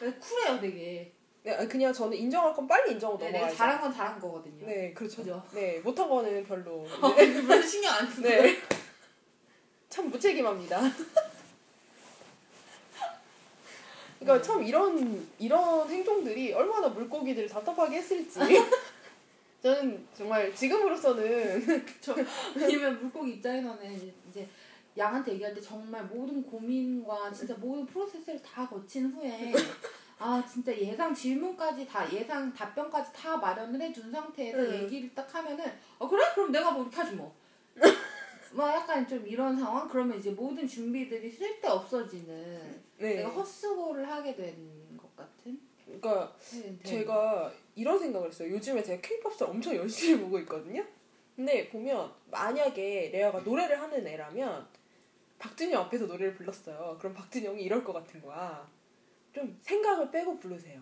쿨해요, 0.00 0.60
되게. 0.60 1.12
네, 1.42 1.66
그냥 1.66 1.92
저는 1.92 2.16
인정할 2.16 2.54
건 2.54 2.66
빨리 2.66 2.92
인정하고 2.92 3.18
네, 3.18 3.26
내가 3.26 3.46
넘어가야죠. 3.46 3.56
잘한 3.56 3.80
건 3.80 3.92
잘한 3.92 4.20
거거든요. 4.20 4.66
네, 4.66 4.92
그렇죠. 4.92 5.22
그죠? 5.22 5.42
네, 5.52 5.78
못한 5.80 6.08
거는 6.08 6.44
별로. 6.44 6.86
어, 7.00 7.14
별로 7.14 7.62
신경 7.62 7.94
안 7.94 8.06
쓰고. 8.06 8.28
네. 8.28 8.58
참 9.88 10.10
무책임합니다. 10.10 10.80
그러니까 14.20 14.36
네. 14.36 14.42
참 14.42 14.62
이런 14.62 15.28
이런 15.38 15.88
행동들이 15.88 16.52
얼마나 16.52 16.88
물고기들을 16.88 17.48
답답하게 17.48 17.96
했을지. 17.96 18.38
저는 19.62 20.06
정말 20.14 20.54
지금으로서는 20.54 21.86
저, 22.00 22.14
왜냐면 22.54 23.00
물고기 23.00 23.32
입장에서는 23.32 24.12
양한테 24.96 25.32
얘기할 25.34 25.54
때 25.54 25.60
정말 25.60 26.04
모든 26.04 26.42
고민과 26.42 27.32
진짜 27.32 27.54
모든 27.54 27.86
프로세스를 27.86 28.40
다 28.42 28.68
거친 28.68 29.10
후에 29.10 29.52
아 30.18 30.44
진짜 30.46 30.76
예상 30.76 31.14
질문까지 31.14 31.86
다 31.86 32.10
예상 32.12 32.52
답변까지 32.52 33.12
다 33.12 33.36
마련을 33.36 33.80
해둔 33.80 34.10
상태에서 34.10 34.58
응. 34.58 34.82
얘기를 34.82 35.14
딱 35.14 35.34
하면은 35.34 35.64
어 35.98 36.08
그래 36.08 36.22
그럼 36.34 36.52
내가 36.52 36.70
뭐 36.72 36.82
이렇게 36.82 36.96
하지 36.96 37.14
뭐. 37.14 37.34
뭐 38.52 38.68
약간 38.68 39.06
좀 39.06 39.24
이런 39.26 39.56
상황 39.56 39.88
그러면 39.88 40.18
이제 40.18 40.32
모든 40.32 40.66
준비들이 40.66 41.30
쓸데 41.30 41.68
없어지는 41.68 42.82
네. 42.98 43.14
내가 43.14 43.28
헛수고를 43.30 44.08
하게 44.10 44.34
된 44.34 44.80
것 44.96 45.16
같은 45.16 45.58
그러니까 45.84 46.36
네, 46.52 46.60
네. 46.62 46.78
제가 46.82 47.52
이런 47.74 47.98
생각을 47.98 48.28
했어요. 48.28 48.50
요즘에 48.50 48.82
제가 48.82 49.00
케이팝스를 49.00 49.50
엄청 49.50 49.74
열심히 49.74 50.20
보고 50.20 50.38
있거든요. 50.40 50.84
근데 51.34 51.68
보면 51.68 52.12
만약에 52.30 53.10
레아가 53.12 53.40
노래를 53.40 53.80
하는 53.80 54.06
애라면 54.06 54.66
박진영 55.40 55.84
앞에서 55.84 56.04
노래를 56.06 56.34
불렀어요. 56.34 56.96
그럼 57.00 57.14
박진영이 57.14 57.62
이럴 57.62 57.82
것 57.82 57.94
같은 57.94 58.20
거야. 58.20 58.68
좀 59.32 59.58
생각을 59.62 60.10
빼고 60.10 60.38
부르세요. 60.38 60.80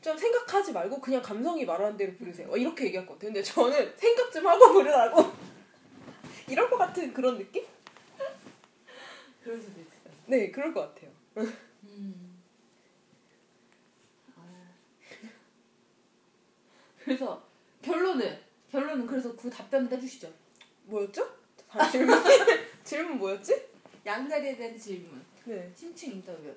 좀 0.00 0.16
생각하지 0.16 0.72
말고 0.72 1.00
그냥 1.00 1.20
감성이 1.20 1.64
말하는 1.64 1.96
대로 1.96 2.14
부르세요. 2.14 2.48
어, 2.50 2.56
이렇게 2.56 2.86
얘기할 2.86 3.04
것 3.04 3.14
같아요. 3.14 3.32
근데 3.32 3.42
저는 3.42 3.96
생각 3.96 4.32
좀 4.32 4.46
하고 4.46 4.72
부르라고. 4.72 5.32
이럴 6.48 6.70
것 6.70 6.78
같은 6.78 7.12
그런 7.12 7.36
느낌? 7.36 7.66
그럴 9.42 9.60
수도 9.60 9.80
있어요. 9.80 10.14
네, 10.26 10.50
그럴 10.50 10.72
것 10.72 10.94
같아요. 10.94 11.10
음. 11.84 12.38
아. 14.36 14.42
그래서 17.02 17.42
결론은 17.82 18.38
결론은 18.70 19.06
그래서 19.06 19.34
그 19.34 19.50
답변을 19.50 19.90
해주시죠. 19.90 20.32
뭐였죠? 20.84 21.28
다시 21.68 21.98
질문, 22.84 23.18
뭐였지? 23.18 23.68
양자리에 24.04 24.56
대한 24.56 24.78
질문. 24.78 25.24
네. 25.46 25.72
심층 25.74 26.12
인터뷰. 26.12 26.54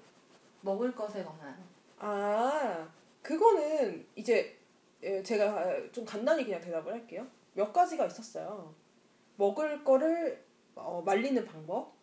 먹을 0.61 0.93
것에 0.93 1.23
관한. 1.23 1.57
아, 1.97 2.87
그거는 3.21 4.05
이제 4.15 4.57
예, 5.03 5.21
제가 5.23 5.91
좀 5.91 6.03
간단히 6.05 6.43
그냥 6.43 6.59
대답을 6.59 6.91
할게요. 6.91 7.25
몇 7.53 7.71
가지가 7.71 8.05
있었어요. 8.05 8.73
먹을 9.37 9.83
거를 9.83 10.43
어, 10.75 11.01
말리는 11.05 11.45
방법. 11.45 11.95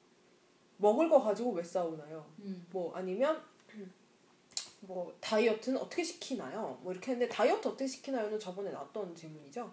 먹을 0.78 1.08
거 1.08 1.20
가지고 1.20 1.52
왜 1.52 1.62
싸우나요? 1.62 2.24
음. 2.40 2.66
뭐 2.70 2.94
아니면 2.94 3.40
뭐 4.80 5.14
다이어트는 5.20 5.80
어떻게 5.80 6.02
시키나요? 6.02 6.78
뭐 6.82 6.92
이렇게 6.92 7.12
했는데 7.12 7.32
다이어트 7.32 7.68
어떻게 7.68 7.86
시키나요는 7.86 8.38
저번에 8.38 8.70
나왔던 8.70 9.14
질문이죠. 9.14 9.72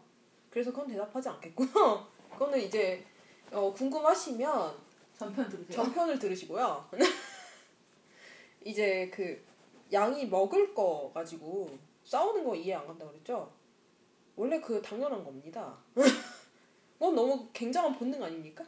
그래서 0.50 0.72
그건 0.72 0.88
대답하지 0.88 1.30
않겠고요. 1.30 2.08
그거는 2.32 2.60
이제 2.60 3.04
어, 3.52 3.74
궁금하시면 3.74 4.74
전편 5.18 5.50
들으세요. 5.50 5.76
전편을 5.76 6.20
들으시고요. 6.20 6.90
이제 8.66 9.10
그 9.14 9.44
양이 9.92 10.26
먹을 10.26 10.74
거 10.74 11.12
가지고 11.14 11.78
싸우는 12.04 12.44
거 12.44 12.56
이해 12.56 12.74
안 12.76 12.88
간다 12.88 13.06
그랬죠? 13.08 13.52
원래 14.36 14.60
그 14.60 14.82
당연한 14.82 15.24
겁니다. 15.24 15.78
그건 15.94 17.14
너무 17.16 17.48
굉장한 17.54 17.98
본능 17.98 18.24
아닙니까? 18.24 18.64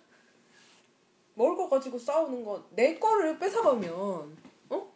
먹을 1.35 1.55
거 1.55 1.67
가지고 1.69 1.97
싸우는 1.97 2.43
건 2.43 2.63
내 2.71 2.99
거를 2.99 3.39
뺏어가면 3.39 4.37
어? 4.69 4.93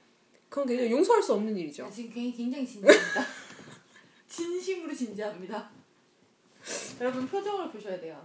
그건 0.49 0.67
굉장히 0.67 0.91
용서할 0.91 1.23
수 1.23 1.33
없는 1.33 1.55
일이죠. 1.57 1.85
아, 1.85 1.89
지금 1.89 2.11
굉장히, 2.11 2.35
굉장히 2.37 2.67
진지합니다. 2.67 3.21
진심으로 4.27 4.93
진지합니다. 4.93 5.71
여러분 6.99 7.27
표정을 7.27 7.71
보셔야 7.71 7.99
돼요. 7.99 8.23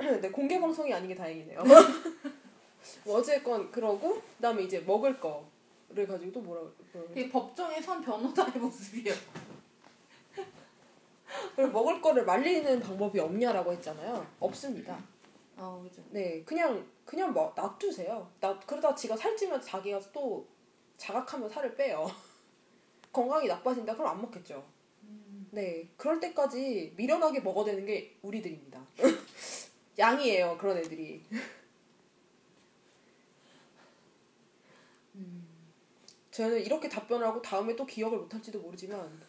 네, 0.00 0.30
공개 0.30 0.58
방송이 0.58 0.92
아닌 0.92 1.08
게 1.08 1.14
다행이네요. 1.14 1.62
뭐 3.04 3.18
어쨌건 3.18 3.70
그러고 3.70 4.20
그다음에 4.36 4.62
이제 4.62 4.80
먹을 4.80 5.20
거를 5.20 6.06
가지고 6.06 6.32
또 6.32 6.40
뭐라 6.40 6.62
그러죠? 6.92 7.12
되게 7.12 7.28
법정에 7.28 7.80
선 7.80 8.00
변호사의 8.00 8.52
모습이에요. 8.58 9.14
그리고 11.54 11.70
먹을 11.70 12.00
거를 12.00 12.24
말리는 12.24 12.80
방법이 12.80 13.20
없냐라고 13.20 13.72
했잖아요. 13.72 14.26
없습니다. 14.40 14.98
어, 15.56 15.82
그죠. 15.86 16.02
네, 16.10 16.42
그냥 16.44 16.86
그냥 17.04 17.32
뭐 17.32 17.52
놔두세요. 17.54 18.30
나 18.40 18.58
그러다 18.60 18.94
지가 18.94 19.14
살찌면 19.16 19.60
자기가 19.60 20.00
또 20.12 20.46
자각하면 20.96 21.48
살을 21.50 21.76
빼요. 21.76 22.10
건강이 23.12 23.46
나빠진다 23.48 23.94
그럼 23.94 24.12
안 24.12 24.22
먹겠죠. 24.22 24.64
네, 25.52 25.88
그럴 25.96 26.20
때까지 26.20 26.94
미련하게 26.96 27.40
먹어대는 27.40 27.84
게 27.84 28.16
우리들입니다. 28.22 28.80
양이에요 30.00 30.56
그런 30.58 30.78
애들이. 30.78 31.22
저는 36.30 36.64
이렇게 36.64 36.88
답변을 36.88 37.26
하고 37.26 37.42
다음에 37.42 37.76
또 37.76 37.84
기억을 37.84 38.18
못할지도 38.18 38.60
모르지만 38.60 39.20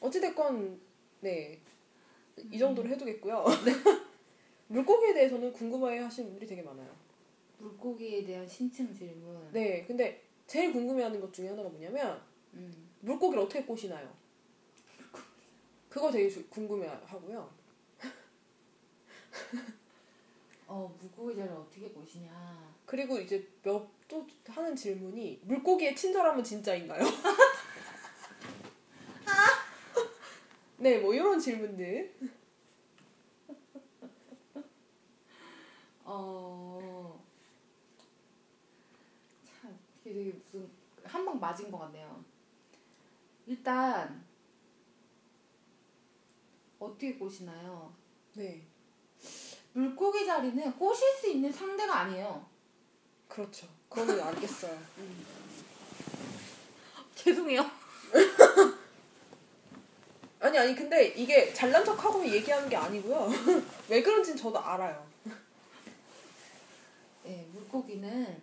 어찌됐건 0.00 0.78
네. 1.20 1.60
이 2.50 2.58
정도로 2.58 2.88
해두겠고요. 2.90 3.44
물고기에 4.68 5.14
대해서는 5.14 5.52
궁금해 5.52 5.98
하시는 5.98 6.28
분들이 6.28 6.46
되게 6.48 6.62
많아요. 6.62 6.94
물고기에 7.58 8.24
대한 8.24 8.46
신층 8.46 8.92
질문. 8.92 9.50
네, 9.52 9.84
근데 9.86 10.22
제일 10.46 10.72
궁금해하는 10.72 11.20
것 11.20 11.32
중에 11.32 11.48
하나가 11.48 11.68
뭐냐면 11.68 12.20
음. 12.54 12.90
물고기를 13.00 13.44
어떻게 13.44 13.62
꼬시나요? 13.64 14.12
그거 15.88 16.10
되게 16.10 16.28
주- 16.28 16.46
궁금해하고요. 16.48 17.62
어, 20.72 20.96
물고기 20.98 21.36
자를 21.36 21.52
어떻게 21.52 21.92
보시냐. 21.92 22.72
그리고 22.86 23.18
이제 23.18 23.46
몇 23.62 23.90
또 24.08 24.26
하는 24.46 24.76
질문이 24.76 25.40
물고기의 25.44 25.96
친절함은 25.96 26.44
진짜인가요? 26.44 27.02
네, 30.78 30.98
뭐 30.98 31.14
이런 31.14 31.38
질문들. 31.40 32.12
어. 36.04 37.22
참, 39.44 39.78
이게 40.04 40.12
되게 40.14 40.32
무슨 40.32 40.68
한 41.04 41.24
방 41.24 41.38
맞은 41.40 41.70
것 41.70 41.78
같네요. 41.78 42.24
일단 43.46 44.24
어떻게 46.78 47.14
꼬시나요? 47.16 47.94
네, 48.34 48.66
물고기 49.72 50.26
자리는 50.26 50.76
꼬실 50.76 51.08
수 51.18 51.28
있는 51.28 51.50
상대가 51.52 52.00
아니에요. 52.00 52.44
그렇죠. 53.28 53.66
그거는 53.88 54.20
알겠어요. 54.20 54.78
죄송해요. 57.14 57.64
아니 60.40 60.58
아니 60.58 60.74
근데 60.74 61.06
이게 61.08 61.52
잘난 61.54 61.84
척하고 61.84 62.26
얘기하는 62.28 62.68
게 62.68 62.76
아니고요. 62.76 63.30
왜 63.88 64.02
그런지는 64.02 64.36
저도 64.36 64.58
알아요. 64.58 65.06
네, 67.24 67.46
물고기는 67.52 68.42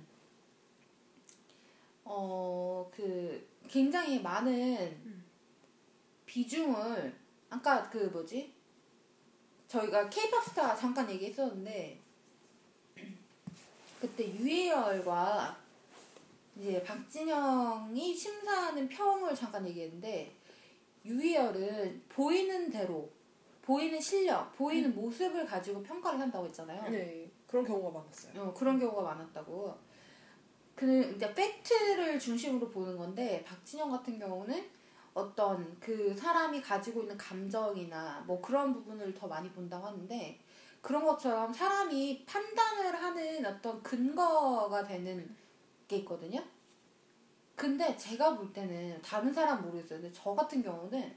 어, 2.06 2.90
그 2.96 3.46
굉장히 3.68 4.22
많은 4.22 5.22
비중을 6.26 7.14
아까 7.50 7.90
그 7.90 7.98
뭐지? 7.98 8.54
저희가 9.70 10.10
케이팝 10.10 10.44
스타 10.44 10.76
잠깐 10.76 11.10
얘기했었는데 11.12 12.00
그때 14.02 14.28
유희열과 14.34 15.58
이제 16.58 16.84
박진영이 16.84 18.16
심사하는 18.16 18.90
평을 18.90 19.36
잠깐 19.36 19.66
얘기했는데 19.68 20.36
유희열은 21.06 22.04
보이는 22.10 22.70
대로 22.72 23.10
보이는 23.62 24.02
실력, 24.02 24.52
보이는 24.58 24.96
모습을 24.96 25.46
가지고 25.46 25.84
평가를 25.84 26.20
한다고 26.20 26.48
했잖아요. 26.48 26.90
네 26.90 27.30
그런 27.46 27.64
경우가 27.64 28.00
많았어요. 28.00 28.42
어, 28.42 28.54
그런 28.54 28.80
경우가 28.80 29.04
많았다고. 29.04 29.78
그 30.74 31.14
이제 31.16 31.32
팩트를 31.36 32.18
중심으로 32.18 32.70
보는 32.70 32.98
건데 32.98 33.44
박진영 33.46 33.92
같은 33.92 34.18
경우는 34.18 34.79
어떤 35.14 35.78
그 35.80 36.16
사람이 36.16 36.62
가지고 36.62 37.02
있는 37.02 37.18
감정이나 37.18 38.24
뭐 38.26 38.42
그런 38.42 38.74
부분을 38.74 39.14
더 39.14 39.28
많이 39.28 39.52
본다고 39.52 39.88
하는데 39.88 40.40
그런 40.82 41.04
것처럼 41.04 41.52
사람이 41.52 42.26
판단을 42.26 42.96
하는 42.96 43.46
어떤 43.46 43.82
근거가 43.84 44.84
되는 44.84 45.36
게 45.88 45.98
있거든요. 45.98 46.42
근데 47.56 47.96
제가 47.98 48.38
볼 48.38 48.54
때는 48.54 49.02
다른 49.02 49.34
사람 49.34 49.62
모르겠어요. 49.62 50.00
근데 50.00 50.12
저 50.14 50.34
같은 50.34 50.64
경우는 50.64 51.14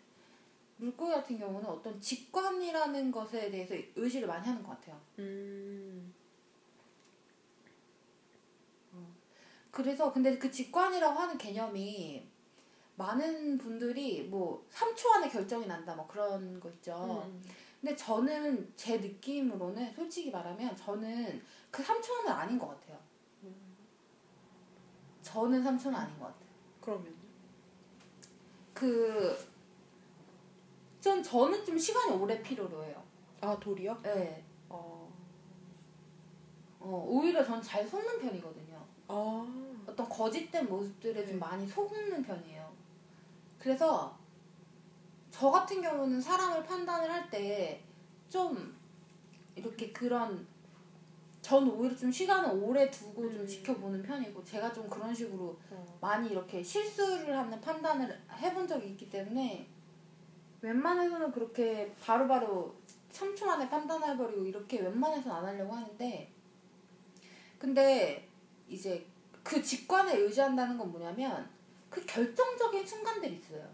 물고기 0.76 1.12
같은 1.12 1.38
경우는 1.38 1.68
어떤 1.68 2.00
직관이라는 2.00 3.12
것에 3.12 3.50
대해서 3.50 3.76
의지를 3.94 4.26
많이 4.26 4.44
하는 4.46 4.62
것 4.62 4.70
같아요. 4.70 5.00
음. 5.20 6.12
그래서 9.70 10.12
근데 10.12 10.36
그 10.36 10.50
직관이라고 10.50 11.18
하는 11.18 11.38
개념이 11.38 12.28
많은 13.02 13.58
분들이 13.58 14.22
뭐 14.22 14.64
3초 14.70 15.10
안에 15.16 15.28
결정이 15.28 15.66
난다 15.66 15.94
뭐 15.94 16.06
그런 16.06 16.60
거 16.60 16.68
있죠. 16.70 17.24
음. 17.26 17.42
근데 17.80 17.96
저는 17.96 18.72
제 18.76 18.98
느낌으로는 18.98 19.92
솔직히 19.94 20.30
말하면 20.30 20.76
저는 20.76 21.42
그 21.70 21.82
3초는 21.82 22.28
아닌 22.28 22.58
것 22.58 22.68
같아요. 22.68 22.96
저는 25.22 25.62
3초는 25.64 25.94
아닌 25.94 26.18
것 26.18 26.26
같아요. 26.26 26.48
그러면 26.80 27.14
그, 28.72 29.36
전 31.00 31.22
저는 31.22 31.64
좀 31.64 31.76
시간이 31.78 32.12
오래 32.16 32.40
필요로 32.42 32.84
해요. 32.84 33.02
아 33.40 33.58
돌이요? 33.58 33.98
네. 34.02 34.44
어. 34.68 35.12
어, 36.80 37.04
오히려 37.08 37.44
전 37.44 37.60
잘 37.62 37.86
속는 37.86 38.20
편이거든요. 38.20 38.84
아. 39.08 39.46
어떤 39.86 40.08
거짓된 40.08 40.68
모습들에 40.68 41.24
좀 41.26 41.34
네. 41.34 41.38
많이 41.38 41.66
속는 41.66 42.22
편이에요. 42.22 42.81
그래서 43.62 44.18
저 45.30 45.50
같은 45.50 45.80
경우는 45.80 46.20
사람을 46.20 46.64
판단을 46.64 47.10
할 47.10 47.30
때 47.30 47.80
좀 48.32 48.74
이렇게 49.54 49.92
그런 49.92 50.46
전 51.42 51.68
오히려 51.68 51.94
좀 51.94 52.10
시간을 52.10 52.62
오래 52.64 52.90
두고 52.90 53.30
좀 53.30 53.42
음. 53.42 53.46
지켜보는 53.46 54.02
편이고 54.02 54.42
제가 54.42 54.72
좀 54.72 54.88
그런 54.88 55.14
식으로 55.14 55.54
어. 55.70 55.98
많이 56.00 56.30
이렇게 56.30 56.62
실수를 56.62 57.36
하는 57.36 57.60
판단을 57.60 58.18
해본 58.38 58.66
적이 58.66 58.92
있기 58.92 59.10
때문에 59.10 59.68
웬만해서는 60.62 61.30
그렇게 61.30 61.94
바로바로 62.02 62.74
3초 63.12 63.44
만에 63.44 63.68
판단해버리고 63.68 64.46
이렇게 64.46 64.80
웬만해서는 64.80 65.36
안 65.36 65.44
하려고 65.44 65.74
하는데 65.74 66.32
근데 67.58 68.26
이제 68.66 69.06
그 69.42 69.62
직관에 69.62 70.16
의지한다는 70.16 70.78
건 70.78 70.90
뭐냐면 70.90 71.50
그 71.92 72.04
결정적인 72.06 72.86
순간들이 72.86 73.34
있어요. 73.34 73.68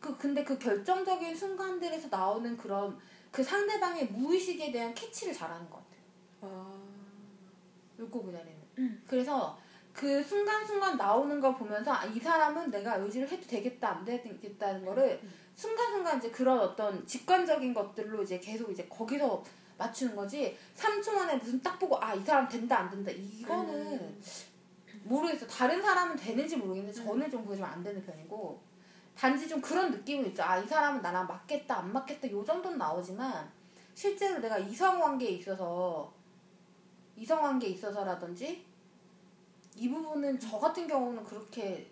그 0.00 0.16
근데 0.16 0.42
그 0.42 0.58
결정적인 0.58 1.36
순간들에서 1.36 2.08
나오는 2.10 2.56
그런 2.56 2.98
그 3.30 3.42
상대방의 3.42 4.06
무의식에 4.06 4.72
대한 4.72 4.94
캐치를 4.94 5.34
잘하는 5.34 5.68
것 5.68 5.76
같아요. 5.76 6.00
아. 6.42 6.72
물고기 7.96 8.32
자리는. 8.32 9.02
그래서 9.06 9.58
그 9.92 10.22
순간순간 10.22 10.96
나오는 10.96 11.40
걸 11.40 11.54
보면서 11.54 11.92
아, 11.92 12.04
이 12.06 12.18
사람은 12.18 12.70
내가 12.70 12.96
의지를 12.96 13.28
해도 13.28 13.46
되겠다 13.46 13.90
안 13.90 14.04
되겠다는 14.04 14.84
거를 14.84 15.20
순간순간 15.54 16.18
이제 16.18 16.30
그런 16.30 16.58
어떤 16.58 17.06
직관적인 17.06 17.72
것들로 17.72 18.22
이제 18.22 18.40
계속 18.40 18.70
이제 18.72 18.84
거기서 18.88 19.44
맞추는 19.78 20.16
거지 20.16 20.56
3초 20.76 21.12
만에 21.12 21.36
무슨 21.36 21.62
딱 21.62 21.78
보고 21.78 21.96
아 22.02 22.14
이 22.14 22.24
사람 22.24 22.48
된다 22.48 22.80
안 22.80 22.90
된다 22.90 23.10
이거는 23.12 23.74
음. 23.92 24.22
모르겠어 25.04 25.46
다른 25.46 25.80
사람은 25.82 26.16
되는지 26.16 26.56
모르겠는데 26.56 26.92
저는 27.02 27.30
좀 27.30 27.44
그게 27.44 27.56
좀 27.56 27.66
안 27.66 27.82
되는 27.82 28.04
편이고 28.04 28.60
단지 29.16 29.48
좀 29.48 29.60
그런 29.60 29.90
느낌은 29.90 30.26
있죠 30.28 30.42
아 30.42 30.58
이 30.58 30.66
사람은 30.66 31.00
나랑 31.02 31.26
맞겠다 31.26 31.78
안 31.78 31.92
맞겠다 31.92 32.30
요 32.30 32.44
정도는 32.44 32.78
나오지만 32.78 33.50
실제로 33.94 34.40
내가 34.40 34.58
이성 34.58 34.98
관계에 35.00 35.30
있어서 35.30 36.12
이성 37.16 37.40
관계에 37.42 37.70
있어서라든지 37.70 38.64
이 39.76 39.88
부분은 39.88 40.38
저 40.40 40.58
같은 40.58 40.86
경우는 40.86 41.22
그렇게 41.24 41.90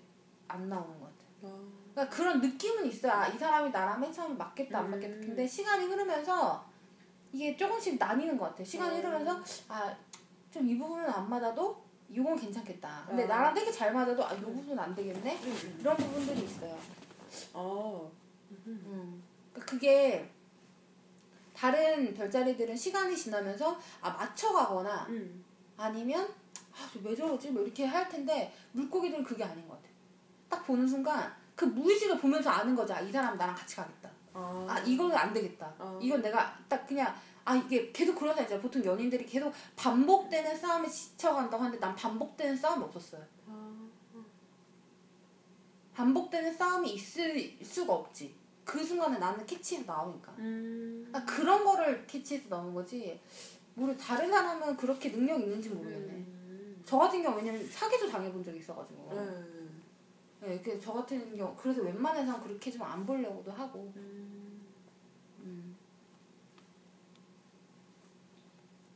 안 0.48 0.68
나오는 0.68 0.98
것 1.00 1.06
같아요. 1.06 1.54
아. 1.54 1.60
그러니까 1.94 2.16
그런 2.16 2.40
느낌은 2.40 2.86
있어요. 2.86 3.12
아, 3.12 3.28
이 3.28 3.38
사람이 3.38 3.70
나랑 3.70 4.00
맨 4.00 4.12
처음에 4.12 4.34
맞겠다 4.34 4.78
안 4.78 4.90
맞겠다. 4.90 5.14
음. 5.16 5.20
근데 5.20 5.46
시간이 5.46 5.86
흐르면서 5.86 6.64
이게 7.32 7.56
조금씩 7.56 7.98
나뉘는 7.98 8.36
것 8.38 8.46
같아요. 8.46 8.64
시간이 8.64 8.96
음. 8.96 9.04
흐르면서 9.04 9.42
아 9.68 9.94
좀 10.52 10.68
이 10.68 10.76
부분은 10.76 11.08
안 11.08 11.30
맞아도 11.30 11.82
이건 12.12 12.36
괜찮겠다. 12.36 13.04
근데 13.08 13.24
아. 13.24 13.26
나랑 13.26 13.54
되게 13.54 13.72
잘 13.72 13.92
맞아도 13.92 14.24
아, 14.24 14.32
이 14.34 14.40
부분은 14.40 14.78
안 14.78 14.94
되겠네. 14.94 15.38
음. 15.42 15.78
이런 15.80 15.96
부분들이 15.96 16.44
있어요. 16.44 16.78
아. 17.54 18.00
음. 18.66 19.22
그러니까 19.52 19.70
그게 19.70 20.30
다른 21.54 22.12
별자리들은 22.14 22.76
시간이 22.76 23.16
지나면서 23.16 23.78
아 24.00 24.10
맞춰가거나 24.10 25.06
음. 25.08 25.44
아니면 25.76 26.28
아, 26.72 26.88
저왜 26.92 27.14
저러지? 27.14 27.50
뭐 27.50 27.62
이렇게 27.62 27.86
할 27.86 28.08
텐데 28.08 28.54
물고기들은 28.72 29.24
그게 29.24 29.44
아닌 29.44 29.66
것 29.66 29.74
같아. 29.76 29.88
딱 30.50 30.66
보는 30.66 30.86
순간 30.86 31.34
그 31.54 31.64
무의식을 31.64 32.18
보면서 32.18 32.50
아는 32.50 32.74
거죠. 32.76 32.94
아, 32.94 33.00
이 33.00 33.10
사람 33.10 33.36
나랑 33.38 33.54
같이 33.54 33.76
가겠다. 33.76 34.10
아. 34.34 34.66
아 34.68 34.78
이거는 34.80 35.16
안 35.16 35.32
되겠다. 35.32 35.72
아. 35.78 35.98
이건 36.00 36.20
내가 36.20 36.58
딱 36.68 36.86
그냥 36.86 37.14
아 37.44 37.56
이게 37.56 37.90
계속 37.92 38.14
그런 38.18 38.38
있잖아. 38.38 38.60
보통 38.60 38.84
연인들이 38.84 39.26
계속 39.26 39.52
반복되는 39.76 40.56
싸움에 40.56 40.88
지쳐간다고 40.88 41.62
하는데 41.62 41.78
난 41.80 41.94
반복되는 41.94 42.56
싸움이 42.56 42.84
없었어요. 42.84 43.22
아. 43.48 43.72
반복되는 45.94 46.54
싸움이 46.54 46.94
있을 46.94 47.58
수가 47.62 47.92
없지. 47.94 48.34
그 48.64 48.82
순간에 48.82 49.18
나는 49.18 49.44
캐치해서 49.44 49.92
나오니까. 49.92 50.32
음. 50.38 51.10
아, 51.12 51.24
그런 51.24 51.64
거를 51.64 52.06
캐치해서 52.06 52.48
나오는 52.48 52.72
거지. 52.72 53.20
모르 53.74 53.96
다른 53.96 54.30
사람은 54.30 54.76
그렇게 54.76 55.10
능력 55.10 55.40
있는지 55.40 55.68
모르겠네. 55.70 56.12
음. 56.12 56.82
저 56.84 56.98
같은 56.98 57.22
경우 57.22 57.36
왜냐면 57.36 57.66
사기도 57.68 58.08
당해본 58.08 58.42
적이 58.44 58.58
있어가지고. 58.60 59.10
음. 59.12 59.82
네, 60.40 60.60
그저 60.60 60.92
같은 60.92 61.36
경우 61.36 61.54
그래서 61.56 61.82
웬만해서 61.82 62.42
그렇게 62.42 62.70
좀 62.70 62.82
안 62.82 63.04
보려고도 63.04 63.50
하고. 63.52 63.80
음. 63.80 63.92
음. 63.96 64.31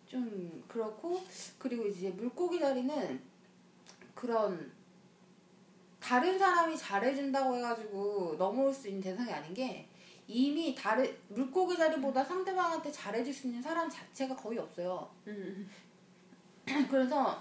좀 0.07 0.65
그렇고 0.69 1.21
그리고 1.59 1.87
이제 1.87 2.11
물고기 2.11 2.59
자리는 2.59 3.21
그런 4.15 4.73
다른 6.01 6.39
사람이 6.39 6.77
잘해준다고 6.77 7.57
해가지고 7.57 8.37
넘어올 8.39 8.73
수 8.73 8.89
있는 8.89 9.03
대상이 9.03 9.33
아닌 9.33 9.53
게 9.53 9.89
이미 10.29 10.75
다른 10.75 11.17
물고기 11.29 11.77
자리보다 11.77 12.25
상대방한테 12.25 12.91
잘해줄 12.91 13.33
수 13.33 13.49
있는 13.49 13.63
사람 13.63 13.89
자체가 13.89 14.35
거의 14.37 14.59
없어요. 14.59 15.11
음. 15.27 15.69
그래서 16.91 17.41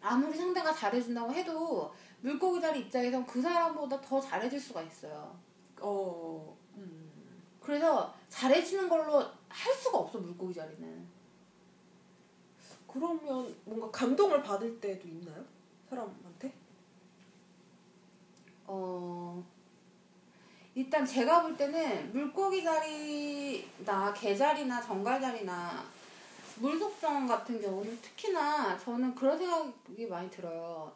아무리 0.00 0.36
상대가 0.36 0.72
잘해준다고 0.72 1.32
해도 1.32 1.92
물고기 2.20 2.60
자리 2.60 2.80
입장에선 2.80 3.26
그 3.26 3.40
사람보다 3.40 4.00
더 4.00 4.20
잘해줄 4.20 4.58
수가 4.58 4.82
있어요. 4.82 5.36
어. 5.80 6.56
음. 6.76 7.10
그래서 7.60 8.14
잘해주는 8.28 8.88
걸로 8.88 9.24
할 9.48 9.74
수가 9.74 9.98
없어 9.98 10.18
물고기 10.18 10.54
자리는. 10.54 11.17
그러면 12.90 13.54
뭔가 13.64 13.90
감동을 13.90 14.42
받을 14.42 14.80
때도 14.80 15.06
있나요? 15.06 15.44
사람한테? 15.88 16.52
어 18.66 19.44
일단 20.74 21.04
제가 21.04 21.42
볼 21.42 21.56
때는 21.56 22.12
물고기 22.12 22.62
자리나 22.62 24.12
개 24.12 24.34
자리나 24.34 24.80
정갈 24.80 25.20
자리나 25.20 25.84
물속성 26.56 27.26
같은 27.26 27.60
경우는 27.60 28.00
특히나 28.00 28.76
저는 28.78 29.14
그런 29.14 29.38
생각이 29.38 30.06
많이 30.06 30.30
들어요. 30.30 30.92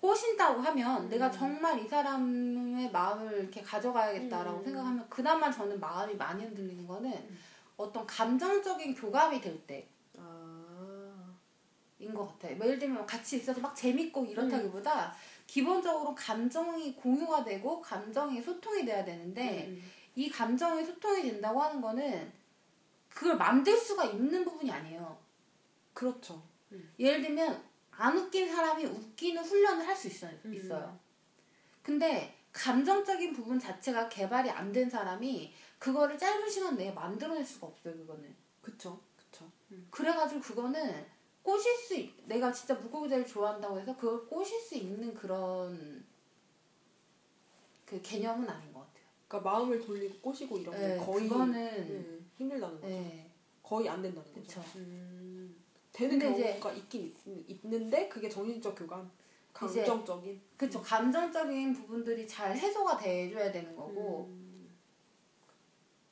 꼬신다고 0.00 0.60
하면 0.60 1.02
음. 1.02 1.08
내가 1.10 1.30
정말 1.30 1.78
이 1.78 1.86
사람의 1.86 2.90
마음을 2.90 3.40
이렇게 3.40 3.60
가져가야겠다라고 3.60 4.58
음. 4.58 4.64
생각하면 4.64 5.06
그나마 5.10 5.50
저는 5.50 5.78
마음이 5.78 6.14
많이 6.14 6.42
흔들리는 6.42 6.86
거는 6.86 7.10
음. 7.10 7.38
어떤 7.76 8.06
감정적인 8.06 8.94
교감이 8.94 9.40
될 9.40 9.58
때. 9.66 9.86
아. 12.00 12.04
인것 12.04 12.28
같아요. 12.32 12.56
뭐 12.56 12.66
예를 12.66 12.78
들면 12.78 13.06
같이 13.06 13.36
있어서 13.36 13.60
막 13.60 13.74
재밌고 13.74 14.24
이렇다기보다 14.24 15.06
음. 15.08 15.12
기본적으로 15.46 16.14
감정이 16.14 16.94
공유가 16.94 17.44
되고 17.44 17.80
감정이 17.80 18.40
소통이 18.40 18.84
돼야 18.84 19.04
되는데 19.04 19.66
음. 19.68 19.82
이 20.14 20.28
감정이 20.30 20.84
소통이 20.84 21.22
된다고 21.22 21.60
하는 21.62 21.80
거는 21.80 22.32
그걸 23.08 23.36
만들 23.36 23.76
수가 23.76 24.04
있는 24.06 24.44
부분이 24.44 24.70
아니에요. 24.70 25.18
그렇죠. 25.92 26.42
예를 26.98 27.20
들면 27.22 27.62
안 27.90 28.16
웃긴 28.16 28.48
사람이 28.48 28.84
웃기는 28.86 29.42
훈련을 29.42 29.86
할 29.86 29.96
수 29.96 30.06
있어요. 30.08 30.32
음. 30.44 30.54
있어요. 30.54 30.98
근데 31.82 32.36
감정적인 32.52 33.32
부분 33.32 33.58
자체가 33.58 34.08
개발이 34.08 34.50
안 34.50 34.72
된 34.72 34.88
사람이 34.88 35.52
그거를 35.78 36.16
짧은 36.18 36.48
시간 36.48 36.76
내에 36.76 36.92
만들어낼 36.92 37.44
수가 37.44 37.66
없어요. 37.68 37.94
그거는. 37.96 38.34
그쵸. 38.62 39.00
그쵸. 39.16 39.50
음. 39.72 39.86
그래가지고 39.90 40.40
그거는 40.40 41.04
꼬실 41.42 41.74
수 41.76 41.94
있, 41.96 42.12
내가 42.26 42.52
진짜 42.52 42.74
물고기자를 42.74 43.26
좋아한다고 43.26 43.78
해서 43.80 43.96
그걸 43.96 44.26
꼬실 44.26 44.60
수 44.60 44.74
있는 44.76 45.14
그런 45.14 46.04
그 47.86 48.00
개념은 48.02 48.48
아닌 48.48 48.72
것 48.72 48.80
같아요. 48.80 49.04
그러니까 49.26 49.50
마음을 49.50 49.80
돌리고 49.80 50.18
꼬시고 50.20 50.58
이런 50.58 50.74
게 50.74 50.80
네, 50.88 50.96
거의 50.98 51.28
그거는 51.28 51.66
음, 51.88 52.30
힘들다는 52.36 52.74
거죠. 52.80 52.86
네, 52.88 53.30
거의 53.62 53.88
안 53.88 54.02
된다는 54.02 54.32
거죠. 54.34 54.62
음, 54.76 55.56
되는 55.92 56.16
이제- 56.16 56.50
경우가 56.52 56.72
있긴 56.72 57.14
있, 57.48 57.66
는데 57.66 58.08
그게 58.08 58.28
정신적 58.28 58.74
교감, 58.76 59.10
감정적인. 59.52 60.40
그쵸. 60.56 60.80
감정적인 60.82 61.72
부분들이 61.74 62.26
잘 62.28 62.56
해소가 62.56 62.98
돼줘야 62.98 63.50
되는 63.50 63.74
거고. 63.74 64.26
음, 64.28 64.68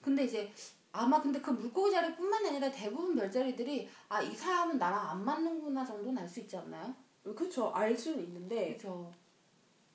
근데 0.01 0.25
이제 0.25 0.51
아마 0.93 1.21
근데 1.21 1.41
그 1.41 1.51
물고기 1.51 1.91
자리뿐만 1.93 2.47
아니라 2.47 2.71
대부분 2.71 3.15
별자리들이 3.15 3.89
아 4.09 4.23
이 4.23 4.35
사람은 4.35 4.79
나랑 4.79 5.11
안 5.11 5.25
맞는구나 5.25 5.85
정도는 5.85 6.23
알 6.23 6.29
수 6.29 6.41
있지 6.41 6.57
않나요? 6.57 6.95
그쵸. 7.37 7.71
알 7.75 7.97
수는 7.97 8.25
있는데 8.25 8.69
그렇죠. 8.77 9.13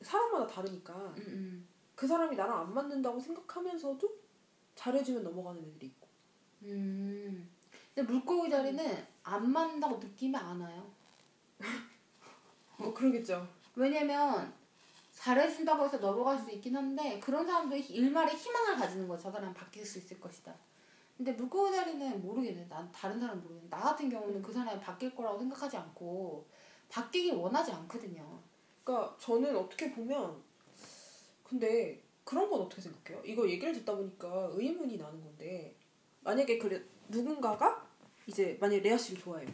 사람마다 0.02 0.48
다르니까 0.48 0.94
음, 0.94 1.24
음. 1.28 1.68
그 1.96 2.06
사람이 2.08 2.36
나랑 2.36 2.60
안 2.62 2.74
맞는다고 2.74 3.20
생각하면서도 3.20 4.08
잘해주면 4.76 5.24
넘어가는 5.24 5.62
애들이 5.64 5.88
있고. 5.88 6.08
음. 6.64 7.50
근데 7.94 8.12
물고기 8.12 8.50
자리는 8.50 9.08
안 9.24 9.52
맞는다고 9.52 9.98
느끼면 9.98 10.44
안 10.44 10.62
와요. 10.62 10.92
뭐 12.78 12.94
그러겠죠. 12.94 13.48
왜냐면 13.76 14.54
잘해준다고 15.14 15.86
해서 15.86 15.98
넘어갈 15.98 16.38
수 16.40 16.52
있긴 16.52 16.76
한데 16.76 17.20
그런 17.20 17.46
사람들이 17.46 17.82
일말의 17.82 18.36
희망을 18.36 18.76
가지는 18.78 19.08
거죠. 19.08 19.24
저 19.24 19.32
사람 19.32 19.54
바뀔 19.54 19.86
수 19.86 20.00
있을 20.00 20.20
것이다. 20.20 20.54
근데 21.18 21.32
물고기 21.34 21.76
자리는 21.76 22.22
모르겠네. 22.22 22.68
난 22.68 22.92
다른 22.92 23.20
사람 23.20 23.42
모르겠네. 23.42 23.70
나 23.70 23.80
같은 23.80 24.10
경우는 24.10 24.42
그 24.42 24.52
사람이 24.52 24.80
바뀔 24.82 25.16
거라고 25.16 25.40
생각하지 25.40 25.78
않고 25.78 26.46
바뀌길 26.90 27.34
원하지 27.36 27.72
않거든요. 27.72 28.40
그러니까 28.84 29.16
저는 29.20 29.56
어떻게 29.56 29.92
보면 29.92 30.42
근데 31.44 32.02
그런 32.24 32.50
건 32.50 32.62
어떻게 32.62 32.82
생각해요? 32.82 33.24
이거 33.26 33.48
얘기를 33.48 33.74
듣다 33.74 33.96
보니까 33.96 34.50
의문이 34.54 34.98
나는 34.98 35.22
건데 35.22 35.76
만약에 36.22 36.58
그래 36.58 36.82
누군가가 37.10 37.88
이제 38.28 38.58
만약에 38.60 38.82
레아 38.82 38.98
씨를 38.98 39.22
좋아해요. 39.22 39.50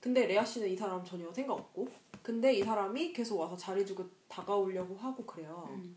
근데 0.00 0.26
레아 0.26 0.44
씨는 0.44 0.68
이 0.68 0.76
사람 0.76 1.04
전혀 1.04 1.32
생각 1.32 1.54
없고 1.54 1.88
근데 2.22 2.52
이 2.52 2.62
사람이 2.62 3.12
계속 3.12 3.38
와서 3.38 3.56
잘해주고 3.56 4.04
다가오려고 4.28 4.96
하고 4.96 5.24
그래요. 5.24 5.68
음. 5.70 5.96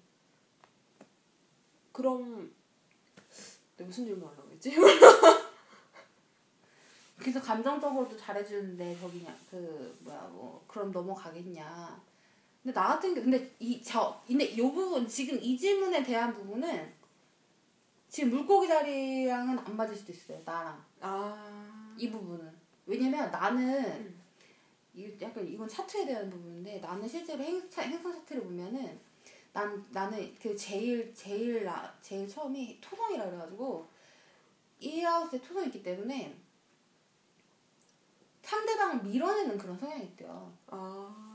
그럼 1.92 2.54
내가 3.76 3.88
무슨 3.88 4.06
질문 4.06 4.28
하려고 4.28 4.47
했지? 4.58 4.76
그래서 7.18 7.42
감정적으로도 7.42 8.16
잘해주는데 8.18 8.98
저기 9.00 9.20
그냥 9.20 9.36
그 9.50 9.98
뭐야 10.02 10.22
뭐 10.32 10.64
그럼 10.68 10.92
넘어가겠냐. 10.92 12.02
근데 12.64 12.74
나 12.74 12.88
같은 12.90 13.14
게 13.14 13.22
근데 13.22 13.52
이 13.60 13.82
저 13.84 14.22
근데 14.28 14.56
요 14.58 14.72
부분 14.72 15.08
지금 15.08 15.38
이 15.42 15.58
질문에 15.58 16.04
대한 16.04 16.34
부분은 16.34 16.94
지금 18.10 18.30
물고기 18.32 18.68
자리랑은 18.68 19.58
안 19.60 19.76
맞을 19.76 19.96
수도 19.96 20.12
있어요. 20.12 20.42
나랑 20.46 20.84
아 21.02 21.94
이 21.98 22.12
부분은 22.12 22.52
왜냐면 22.86 23.32
나는 23.32 23.84
음. 23.84 24.22
이 24.94 25.12
약간 25.20 25.46
이건 25.48 25.68
차트에 25.68 26.06
대한 26.06 26.30
부분인데 26.30 26.80
나는 26.80 27.08
실제로 27.08 27.44
행사 27.44 27.82
행성 27.82 28.14
차트를 28.14 28.44
보면은 28.44 29.00
난 29.52 29.84
나는 29.92 30.36
그 30.40 30.56
제일 30.56 31.12
제일 31.16 31.64
나 31.64 31.92
제일 32.02 32.28
처음이 32.28 32.80
토성이라 32.80 33.26
그래가지고 33.26 33.88
이 34.80 35.02
하우스에 35.02 35.42
토성이 35.42 35.68
있기 35.68 35.84
때문에 35.84 36.38
상대방을 38.42 39.04
밀어내는 39.04 39.58
그런 39.58 39.78
성향이 39.78 40.04
있대요. 40.06 40.54
아 40.68 41.28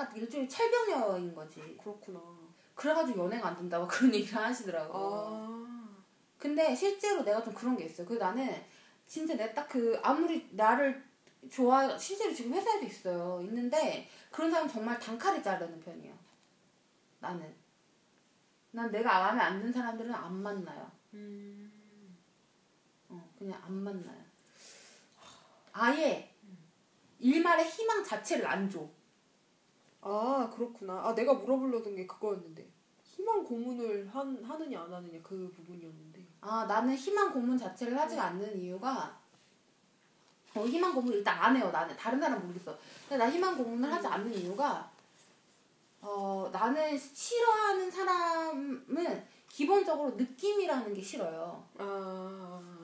아 0.00 0.04
일종의 0.14 0.48
철벽녀인 0.48 1.34
거지. 1.34 1.76
그렇구나. 1.78 2.20
그래가지고 2.74 3.24
연애가 3.24 3.48
안 3.48 3.56
된다고 3.56 3.86
그런 3.88 4.14
얘기를 4.14 4.38
하시더라고. 4.42 4.94
아 4.96 5.94
근데 6.38 6.74
실제로 6.74 7.22
내가 7.22 7.42
좀 7.42 7.52
그런 7.52 7.76
게 7.76 7.84
있어요. 7.84 8.06
그 8.06 8.14
나는 8.14 8.64
진짜 9.06 9.34
내가 9.36 9.52
딱 9.52 9.68
그 9.68 10.00
아무리 10.02 10.48
나를 10.52 11.04
좋아 11.50 11.96
실제로 11.98 12.32
지금 12.32 12.54
회사에도 12.54 12.86
있어요. 12.86 13.40
있는데 13.42 14.08
그런 14.30 14.50
사람 14.50 14.66
정말 14.66 14.98
단칼에 14.98 15.42
자르는 15.42 15.78
편이에요. 15.80 16.14
나는 17.18 17.54
난 18.70 18.90
내가 18.90 19.20
마음에 19.20 19.40
안 19.42 19.58
드는 19.58 19.72
사람들은 19.72 20.14
안 20.14 20.34
만나요. 20.42 20.90
음. 21.12 21.70
어, 23.40 23.44
그냥 23.44 23.60
안 23.64 23.72
만나요. 23.72 24.22
아예 25.72 26.34
일말의 27.18 27.66
희망 27.68 28.04
자체를 28.04 28.46
안 28.46 28.68
줘. 28.68 28.86
아 30.02 30.50
그렇구나. 30.54 31.06
아 31.06 31.14
내가 31.14 31.34
물어보려던 31.34 31.96
게 31.96 32.06
그거였는데 32.06 32.66
희망 33.02 33.44
고문을 33.44 34.08
한, 34.12 34.42
하느냐 34.44 34.82
안 34.82 34.92
하느냐 34.92 35.18
그 35.22 35.50
부분이었는데. 35.56 36.26
아 36.42 36.64
나는 36.66 36.94
희망 36.94 37.32
고문 37.32 37.58
자체를 37.58 37.98
하지 37.98 38.18
않는 38.18 38.58
이유가 38.58 39.18
어, 40.54 40.64
희망 40.64 40.94
고문 40.94 41.12
일단 41.12 41.38
안 41.38 41.54
해요 41.54 41.70
나는 41.70 41.94
다른 41.96 42.18
사람 42.18 42.40
모르겠어 42.40 42.76
근데 43.08 43.22
나 43.22 43.30
희망 43.30 43.56
고문을 43.56 43.92
하지 43.92 44.06
않는 44.06 44.32
이유가 44.34 44.90
어 46.00 46.48
나는 46.50 46.96
싫어하는 46.98 47.90
사람은 47.90 49.26
기본적으로 49.48 50.12
느낌이라는 50.12 50.94
게 50.94 51.02
싫어요 51.02 51.62
아. 51.76 52.79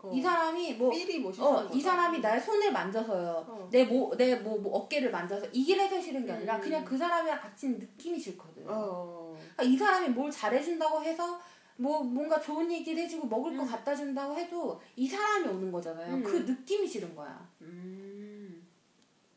어. 0.00 0.12
이 0.14 0.22
사람이 0.22 0.74
뭐 0.74 0.92
삘이 0.92 1.18
뭐 1.18 1.32
어, 1.38 1.68
이 1.72 1.80
사람이 1.80 2.20
나의 2.20 2.40
손을 2.40 2.72
만져서요. 2.72 3.44
어. 3.48 3.68
내 3.70 3.84
뭐, 3.84 4.16
내 4.16 4.36
뭐, 4.36 4.58
뭐 4.58 4.78
어깨를 4.78 5.10
만져서 5.10 5.46
이길 5.52 5.80
해서 5.80 6.00
싫은 6.00 6.24
게 6.24 6.32
아니라 6.32 6.56
음. 6.56 6.60
그냥 6.60 6.84
그 6.84 6.96
사람이랑 6.96 7.40
같이 7.40 7.66
있는 7.66 7.80
느낌이 7.80 8.18
싫거든. 8.18 8.64
어. 8.68 9.36
그러니까 9.36 9.62
이 9.64 9.76
사람이 9.76 10.10
뭘 10.10 10.30
잘해준다고 10.30 11.02
해서 11.02 11.40
뭐 11.76 12.02
뭔가 12.02 12.40
좋은 12.40 12.70
얘기를 12.70 13.02
해주고 13.04 13.26
먹을 13.26 13.56
거 13.56 13.62
음. 13.62 13.68
갖다 13.68 13.94
준다고 13.94 14.36
해도 14.36 14.80
이 14.94 15.08
사람이 15.08 15.48
오는 15.48 15.72
거잖아요. 15.72 16.14
음. 16.14 16.22
그 16.22 16.36
느낌이 16.38 16.86
싫은 16.86 17.14
거야. 17.16 17.48
음. 17.62 18.66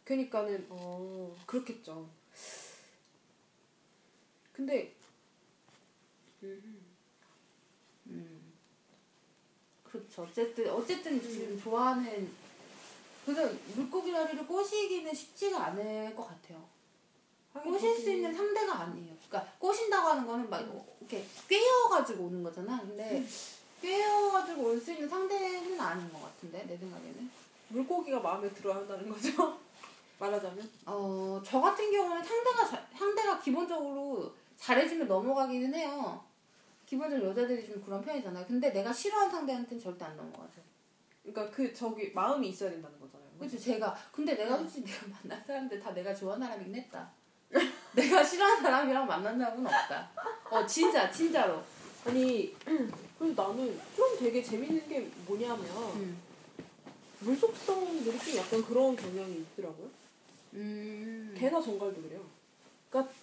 그러니까는 0.04 0.68
어 0.70 1.36
그렇겠죠. 1.46 2.08
근데 4.52 4.94
음. 6.44 6.62
음. 6.64 6.91
그렇죠. 9.92 10.24
어쨌든 10.24 10.70
어쨌든 10.70 11.22
지금 11.22 11.60
좋아하는 11.62 12.32
그래서 13.26 13.54
물고기 13.76 14.12
다리를 14.12 14.46
꼬시기는 14.48 15.14
쉽지가 15.14 15.66
않을 15.68 16.16
것 16.16 16.28
같아요. 16.28 16.64
꼬실 17.54 17.98
수 18.00 18.10
있는 18.12 18.34
상대가 18.34 18.80
아니에요. 18.82 19.14
그러니까 19.28 19.52
꼬신다고 19.60 20.08
하는 20.10 20.26
거는 20.26 20.50
막 20.50 20.62
이렇게 21.02 21.26
꿰어가지고 21.48 22.24
오는 22.26 22.42
거잖아. 22.44 22.80
근데 22.80 23.24
꿰어가지고 23.82 24.64
올 24.64 24.80
수 24.82 24.92
있는 24.94 25.10
상대는 25.10 25.80
아닌 25.80 26.12
것 26.14 26.22
같은데 26.24 26.66
내 26.66 26.78
생각에는. 26.78 27.30
물고기가 27.70 28.20
마음에 28.20 28.50
들어야 28.50 28.78
한다는 28.78 29.10
거죠. 29.10 29.60
말하자면. 30.20 30.70
어, 30.86 31.42
저 31.46 31.60
같은 31.60 31.92
경우는 31.92 32.24
상대가 32.24 32.66
자- 32.70 32.88
상대가 32.98 33.40
기본적으로 33.40 34.32
잘해주면 34.58 35.08
넘어가기는 35.08 35.74
해요. 35.74 36.24
기본적으로 36.92 37.30
여자들이 37.30 37.66
좀 37.66 37.82
그런 37.82 38.02
편이잖아요. 38.02 38.46
근데 38.46 38.70
내가 38.74 38.92
싫어하는 38.92 39.32
상대한테는 39.32 39.82
절대 39.82 40.04
안 40.04 40.18
넘어가죠. 40.18 40.62
그러니까 41.24 41.50
그 41.50 41.74
저기 41.74 42.12
마음이 42.12 42.50
있어야 42.50 42.70
된다는 42.70 43.00
거잖아요. 43.00 43.30
그렇죠. 43.40 43.58
제가 43.58 43.96
근데 44.12 44.36
내가 44.36 44.58
솔직히 44.58 44.92
내가 44.92 45.06
만난 45.08 45.42
사람들 45.42 45.80
다 45.80 45.94
내가 45.94 46.14
좋아하는 46.14 46.46
사람이긴 46.46 46.76
했다. 46.76 47.10
내가 47.96 48.22
싫어하는 48.22 48.62
사람이랑 48.62 49.08
만난 49.08 49.40
적은 49.40 49.66
없다. 49.66 50.12
어 50.50 50.66
진짜 50.66 51.10
진짜로. 51.10 51.64
아니 52.06 52.54
그래서 53.18 53.42
나는 53.42 53.80
좀 53.96 54.20
되게 54.20 54.44
재밌는 54.44 54.90
게 54.90 55.10
뭐냐면 55.26 55.66
음. 55.96 56.22
물속성들이 57.22 58.20
좀 58.20 58.36
약간 58.36 58.62
그런 58.66 58.98
경향이 58.98 59.38
있더라고요. 59.38 59.90
음. 60.56 61.34
개나 61.38 61.62
정갈도 61.62 62.02
그래요. 62.02 62.20
그러니까 62.90 63.14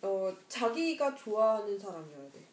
어 0.00 0.34
자기가 0.48 1.14
좋아하는 1.14 1.78
사람이어야 1.78 2.32
돼. 2.32 2.49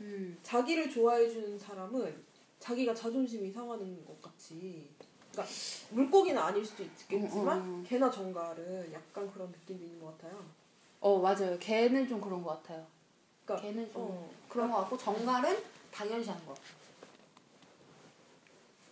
음. 0.00 0.38
자기를 0.42 0.90
좋아해주는 0.90 1.58
사람은 1.58 2.24
자기가 2.58 2.94
자존심이 2.94 3.50
상하는 3.52 4.04
것 4.04 4.20
같이. 4.20 4.88
그러니까 5.32 5.54
물고기는 5.90 6.40
아닐 6.40 6.64
수도 6.64 6.82
있겠지만 6.82 7.58
음, 7.60 7.74
음. 7.80 7.84
개나 7.86 8.10
정갈은 8.10 8.92
약간 8.92 9.30
그런 9.32 9.50
느낌이 9.50 9.84
있는 9.84 10.00
것 10.00 10.16
같아요. 10.18 10.44
어 11.00 11.18
맞아요. 11.18 11.56
걔는 11.58 12.08
좀 12.08 12.20
그런 12.20 12.42
것 12.42 12.50
같아요. 12.62 12.86
그러니까 13.44 13.68
걔는 13.68 13.92
좀 13.92 14.02
어, 14.02 14.30
그런 14.48 14.70
것 14.70 14.78
같고 14.78 14.96
정갈은 14.98 15.56
당연시한 15.92 16.44
거. 16.46 16.54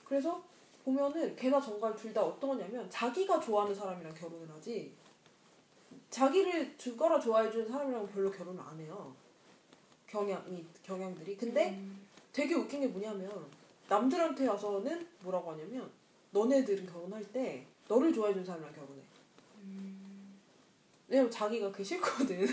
그래서 0.04 0.42
보면은 0.84 1.36
개나 1.36 1.60
정갈 1.60 1.94
둘 1.94 2.14
다 2.14 2.22
어떤 2.22 2.50
거냐면 2.50 2.88
자기가 2.88 3.40
좋아하는 3.40 3.74
사람이랑 3.74 4.14
결혼을 4.14 4.48
하지 4.50 4.94
자기를 6.10 6.78
죽어라 6.78 7.20
좋아해주는 7.20 7.68
사람이랑 7.68 8.08
별로 8.08 8.30
결혼을 8.30 8.62
안 8.62 8.78
해요. 8.80 9.14
경향이 10.08 10.66
경향들이. 10.82 11.36
근데 11.36 11.70
음. 11.70 12.06
되게 12.32 12.54
웃긴 12.54 12.80
게 12.80 12.86
뭐냐면 12.86 13.46
남들한테 13.88 14.46
와서는 14.48 15.06
뭐라고 15.20 15.52
하냐면 15.52 15.90
너네들은 16.30 16.86
결혼할 16.86 17.24
때 17.32 17.66
너를 17.86 18.12
좋아해주는 18.12 18.44
사람이랑 18.44 18.74
결혼해. 18.74 19.02
왜냐면 21.08 21.30
자기가 21.30 21.70
그게 21.72 21.84
싫거든. 21.84 22.46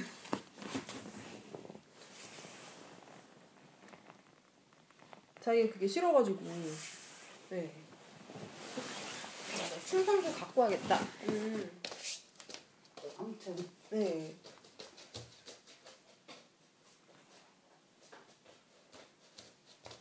자기가 5.42 5.74
그게 5.74 5.86
싫어가지고. 5.86 6.40
네. 7.50 7.72
충성도 9.86 10.32
갖고 10.32 10.62
와야겠다. 10.62 11.00
음. 11.28 11.70
아무튼. 13.18 13.56
네. 13.90 14.34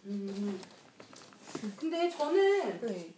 음. 0.07 0.61
근데 1.79 2.11
저는 2.11 2.81
네. 2.81 3.15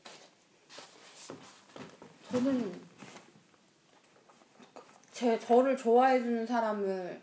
저는 2.31 2.81
제 5.13 5.39
저를 5.39 5.77
좋아해 5.77 6.21
주는 6.21 6.47
사람을 6.47 7.23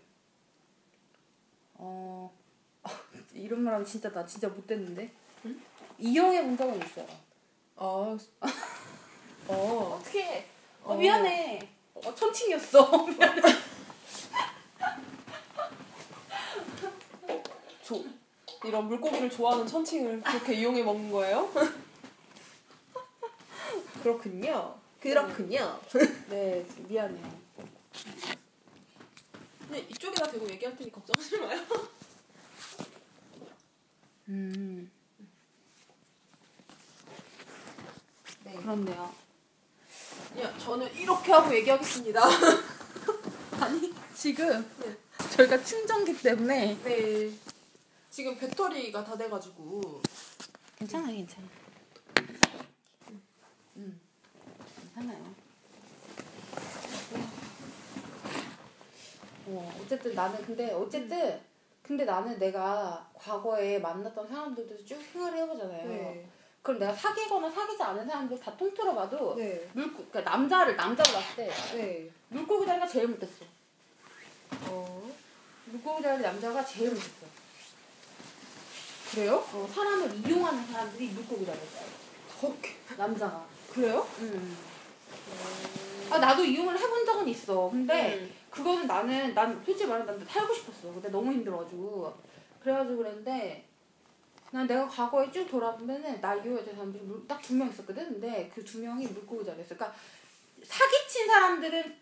어 1.76 2.32
이런 3.34 3.62
말하면 3.62 3.86
진짜 3.86 4.12
나 4.12 4.26
진짜 4.26 4.48
못됐는데 4.50 5.12
응? 5.46 5.62
이용해 5.98 6.44
본 6.44 6.58
적은 6.58 6.84
있어요. 6.84 7.08
아. 7.76 8.18
어. 9.48 10.00
어떻게? 10.00 10.46
어. 10.84 10.96
미안해. 10.96 11.60
어, 11.96 12.16
천칭이었어. 12.16 13.08
미안해. 13.08 13.42
조, 17.84 18.04
이런 18.66 18.88
물고기를 18.88 19.30
좋아하는 19.30 19.68
천칭을 19.68 20.22
그렇게 20.22 20.54
이용해 20.56 20.84
먹는 20.84 21.12
거예요? 21.12 21.52
그렇군요. 24.02 24.76
그렇군요. 25.00 25.80
네 26.30 26.66
미안해요. 26.88 27.44
근데 29.60 29.80
이쪽에다 29.90 30.32
대고 30.32 30.50
얘기할 30.50 30.76
테니 30.78 30.92
걱정하지 30.92 31.38
마요. 31.40 31.62
음 34.30 34.90
네. 38.44 38.54
그렇네요. 38.56 39.14
야, 40.40 40.58
저는 40.58 40.92
이렇게 40.96 41.32
하고 41.32 41.54
얘기하겠습니다. 41.54 42.22
아니 43.60 43.94
지금 44.16 44.66
네. 44.80 44.96
저희가 45.36 45.64
충전기 45.64 46.18
때문에 46.18 46.78
네. 46.84 47.32
지금 48.14 48.38
배터리가 48.38 49.04
다 49.04 49.18
돼가지고. 49.18 49.82
괜찮아 50.78 51.08
괜찮아. 51.08 51.48
음 53.78 54.00
괜찮아요. 54.80 55.36
어 59.48 59.80
어쨌든 59.82 60.14
나는 60.14 60.46
근데 60.46 60.72
어쨌든 60.74 61.42
근데 61.82 62.06
나는 62.06 62.38
내가 62.38 63.10
과거에 63.16 63.80
만났던 63.80 64.28
사람들도 64.28 64.86
쭉 64.86 65.02
생각을 65.12 65.40
해보잖아요. 65.40 65.90
네. 65.90 66.30
그럼 66.62 66.82
내가 66.82 66.94
사귀거나 66.94 67.50
사귀지 67.50 67.82
않은 67.82 68.06
사람들 68.06 68.40
다 68.40 68.56
통틀어 68.56 68.94
봐도 68.94 69.34
네. 69.36 69.68
물고 69.74 70.06
그러니까 70.12 70.22
남자를 70.22 70.76
남자로 70.76 71.14
봤을 71.14 71.36
때 71.36 71.52
네. 71.76 72.12
물고기 72.28 72.68
다리가 72.68 72.86
제일 72.86 73.08
못했어. 73.08 73.44
어. 74.68 75.12
물고기 75.66 76.04
다리 76.04 76.22
남자가 76.22 76.64
제일 76.64 76.92
못했어. 76.92 77.43
그래요? 79.14 79.36
어, 79.54 79.68
사람을 79.72 80.28
이용하는 80.28 80.66
사람들이 80.66 81.08
물고기 81.10 81.46
다리였어. 81.46 81.80
그렇게. 82.40 82.72
남자가. 82.98 83.46
그래요? 83.72 84.06
응. 84.22 84.58
아 86.10 86.18
나도 86.18 86.44
이용을 86.44 86.78
해본 86.78 87.06
적은 87.06 87.28
있어. 87.30 87.70
근데 87.70 88.16
음. 88.16 88.34
그거는 88.50 88.88
나는 88.88 89.34
난 89.34 89.62
솔직히 89.64 89.88
말해 89.90 90.04
난 90.06 90.24
살고 90.26 90.54
싶었어. 90.54 90.94
근데 90.94 91.10
너무 91.10 91.32
힘들어가지고 91.32 92.14
그래가지고 92.62 92.98
그랬는데 92.98 93.68
난 94.52 94.68
내가 94.68 94.88
과거에 94.88 95.32
쭉 95.32 95.48
돌아보면은 95.50 96.22
나 96.22 96.36
이용했던 96.36 96.76
사람들이 96.76 97.04
딱 97.28 97.42
두 97.42 97.54
명 97.56 97.70
있었거든. 97.70 98.06
근데 98.14 98.50
그 98.54 98.64
두 98.64 98.80
명이 98.80 99.08
물고기 99.08 99.46
자리였어. 99.46 99.76
그러니까 99.76 99.98
사기친 100.64 101.28
사람들은 101.28 101.98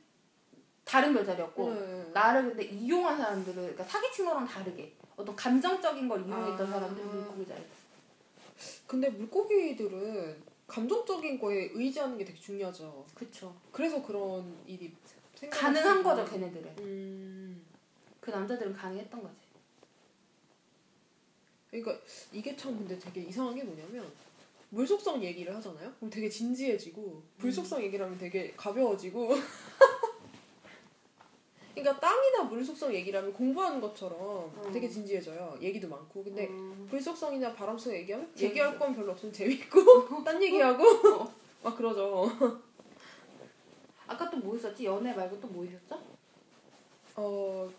다른 0.83 1.13
별자리였고 1.13 1.73
네. 1.73 2.09
나를 2.13 2.43
근데 2.49 2.63
이용한 2.65 3.17
사람들은 3.17 3.55
그러니까 3.55 3.83
사기친 3.85 4.25
거랑 4.25 4.45
다르게 4.45 4.93
어떤 5.21 5.35
감정적인 5.35 6.07
걸 6.07 6.25
이용했던 6.27 6.67
아. 6.67 6.71
사람들은 6.71 7.09
물고기 7.09 7.45
자리였어. 7.45 7.71
근데 8.87 9.09
물고기들은 9.09 10.43
감정적인 10.67 11.39
거에 11.39 11.69
의지하는 11.73 12.17
게 12.17 12.25
되게 12.25 12.39
중요하죠. 12.39 13.05
그쵸. 13.13 13.55
그래서 13.71 14.01
그런 14.01 14.55
일이 14.65 14.93
가능한 15.49 16.03
거죠 16.03 16.25
걔네들은. 16.25 16.75
음. 16.79 17.65
그 18.19 18.31
남자들은 18.31 18.73
가능했던 18.73 19.21
거지. 19.21 19.35
그러니까 21.69 21.97
이게 22.31 22.55
참 22.55 22.77
근데 22.77 22.97
되게 22.99 23.21
이상한 23.21 23.55
게 23.55 23.63
뭐냐면 23.63 24.11
물속성 24.69 25.23
얘기를 25.23 25.55
하잖아요. 25.55 25.91
그럼 25.97 26.09
되게 26.09 26.29
진지해지고 26.29 27.21
불속성 27.37 27.81
얘기를 27.83 28.05
하면 28.05 28.17
되게 28.17 28.53
가벼워지고. 28.55 29.29
그러니까 31.73 31.99
땅이나 31.99 32.43
물 32.43 32.63
속성 32.63 32.93
얘기를 32.93 33.17
하면 33.19 33.33
공부하는 33.33 33.79
것처럼 33.79 34.51
되게 34.73 34.89
진지해져요. 34.89 35.57
얘기도 35.61 35.87
많고. 35.87 36.23
근데 36.23 36.47
음. 36.47 36.85
불 36.89 37.01
속성이나 37.01 37.53
바람성 37.53 37.93
얘기하면 37.93 38.27
재밌어. 38.35 38.45
얘기할 38.45 38.77
건 38.79 38.93
별로 38.95 39.11
없으면 39.13 39.33
재밌고 39.33 40.23
딴 40.23 40.41
얘기하고 40.41 40.83
막 41.63 41.77
그러죠. 41.77 42.29
아까 44.07 44.29
또 44.29 44.37
뭐 44.37 44.55
있었지? 44.55 44.85
연애 44.85 45.13
말고 45.13 45.39
또 45.39 45.47
뭐 45.47 45.63
있었죠? 45.63 46.01
어 47.15 47.69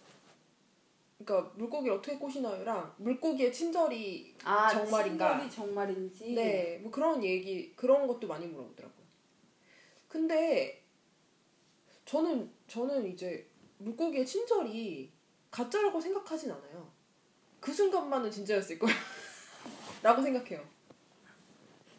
그러니까 1.25 1.53
물고기를 1.57 1.97
어떻게 1.99 2.17
꼬시나요랑 2.19 2.95
물고기의 2.97 3.53
친절이 3.53 4.35
아 4.45 4.69
정말인가? 4.71 5.39
친절이 5.39 5.51
정말인지. 5.51 6.33
네, 6.35 6.79
뭐 6.83 6.91
그런 6.91 7.23
얘기 7.23 7.73
그런 7.77 8.07
것도 8.07 8.27
많이 8.27 8.47
물어보더라고요. 8.47 9.03
근데 10.09 10.83
저는 12.05 12.51
저는 12.67 13.07
이제 13.07 13.47
물고기의 13.83 14.25
친절이 14.25 15.13
가짜라고 15.51 16.01
생각하진 16.01 16.51
않아요. 16.51 16.91
그 17.61 17.73
순간만은 17.73 18.31
진짜였을 18.31 18.79
거야. 18.79 18.93
라고 20.03 20.23
생각해요. 20.23 20.67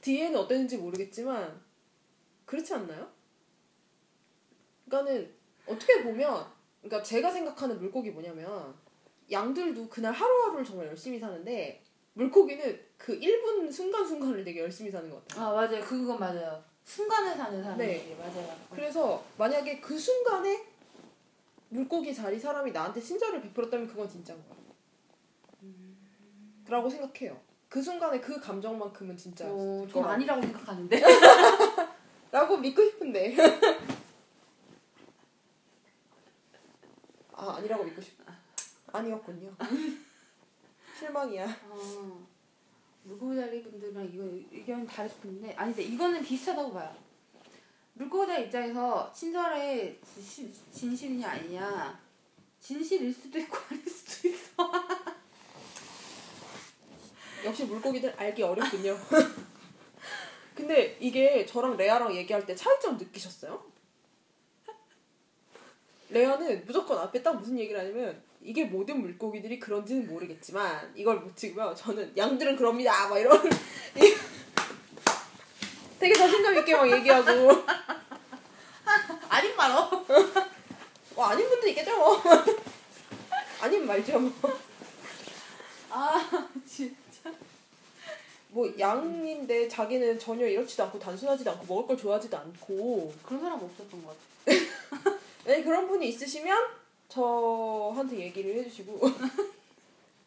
뒤에는 0.01 0.37
어땠는지 0.39 0.77
모르겠지만 0.77 1.61
그렇지 2.45 2.73
않나요? 2.73 3.09
그러니까는 4.85 5.33
어떻게 5.65 6.03
보면 6.03 6.45
그러니까 6.81 7.01
제가 7.01 7.31
생각하는 7.31 7.79
물고기 7.79 8.11
뭐냐면 8.11 8.75
양들도 9.31 9.87
그날 9.87 10.11
하루하루를 10.11 10.65
정말 10.65 10.87
열심히 10.87 11.17
사는데 11.17 11.81
물고기는 12.13 12.79
그 12.97 13.17
1분 13.17 13.71
순간순간을 13.71 14.43
되게 14.43 14.59
열심히 14.59 14.91
사는 14.91 15.09
것 15.09 15.25
같아요. 15.27 15.47
아 15.47 15.53
맞아요. 15.53 15.81
그건 15.83 16.19
맞아요. 16.19 16.63
순간을 16.83 17.35
사는 17.35 17.63
사람들이 17.63 17.87
네. 17.87 18.15
맞아요. 18.19 18.55
그래서 18.69 19.23
만약에 19.37 19.79
그 19.79 19.97
순간에 19.97 20.72
물고기 21.73 22.13
자리 22.13 22.39
사람이 22.39 22.71
나한테 22.71 23.01
친절을 23.01 23.41
베풀었다면 23.41 23.87
그건 23.87 24.07
진짜인 24.07 24.39
거야. 24.47 24.57
라고 26.67 26.87
생각해요. 26.87 27.41
그 27.67 27.81
순간에 27.81 28.21
그 28.21 28.39
감정만큼은 28.39 29.17
진짜. 29.17 29.45
어, 29.49 29.85
전 29.91 30.05
아니라고 30.05 30.39
생각하는데. 30.43 31.01
라고 32.31 32.57
믿고 32.57 32.83
싶은데. 32.85 33.35
아, 37.33 37.55
아니라고 37.57 37.83
믿고 37.85 37.99
싶. 38.01 38.19
아니었군요. 38.91 39.51
실망이야. 40.99 41.47
어, 41.69 42.27
물고기 43.03 43.35
다리 43.35 43.63
분들이랑 43.63 44.05
이거 44.05 44.23
의견이 44.51 44.85
다를 44.85 45.09
수도 45.09 45.27
있는데 45.27 45.55
아니 45.55 45.73
근데 45.73 45.89
이거는 45.91 46.21
비슷하다고 46.21 46.71
봐요. 46.71 46.95
다리 47.97 48.45
입장에서 48.45 49.11
친절의 49.13 49.99
진- 50.27 50.53
진실이냐 50.71 51.29
아니냐 51.29 51.99
진실일 52.59 53.13
수도 53.13 53.37
있고 53.39 53.57
아닐 53.69 53.87
수도 53.87 54.27
있어. 54.29 54.71
역시 57.45 57.65
물고기들 57.65 58.13
알기 58.17 58.41
어렵군요. 58.41 58.97
근데 60.55 60.97
이게 60.99 61.45
저랑 61.45 61.77
레아랑 61.77 62.15
얘기할 62.15 62.45
때 62.45 62.55
차이점 62.55 62.97
느끼셨어요? 62.97 63.63
레아는 66.09 66.63
무조건 66.65 66.97
앞에 66.99 67.21
딱 67.21 67.33
무슨 67.37 67.57
얘기를 67.59 67.79
하냐면 67.79 68.21
이게 68.41 68.65
모든 68.65 69.01
물고기들이 69.01 69.59
그런지는 69.59 70.07
모르겠지만 70.07 70.93
이걸 70.95 71.19
못 71.19 71.35
찍으면 71.35 71.75
저는 71.75 72.15
양들은 72.15 72.55
그럽니다 72.55 73.07
막 73.09 73.17
이런 73.17 73.41
되게 75.99 76.13
자신감 76.13 76.57
있게 76.59 76.75
막 76.75 76.89
얘기하고 76.91 77.63
말어. 79.67 80.05
뭐 81.15 81.25
아닌 81.25 81.47
분도 81.47 81.67
있겠죠 81.67 81.95
뭐 81.97 82.21
아닌 83.61 83.85
말죠 83.85 84.19
아 85.89 86.49
진짜. 86.67 87.31
뭐 88.49 88.71
양인데 88.77 89.67
자기는 89.67 90.19
전혀 90.19 90.45
이렇지도 90.47 90.83
않고 90.83 90.99
단순하지도 90.99 91.51
않고 91.51 91.65
먹을 91.65 91.87
걸 91.87 91.97
좋아하지도 91.97 92.35
않고 92.37 93.13
그런 93.23 93.41
사람 93.41 93.63
없었던 93.63 94.03
것 94.03 94.15
같아. 94.45 95.17
네, 95.45 95.63
그런 95.63 95.87
분이 95.87 96.07
있으시면 96.09 96.67
저한테 97.09 98.19
얘기를 98.19 98.55
해주시고 98.55 98.99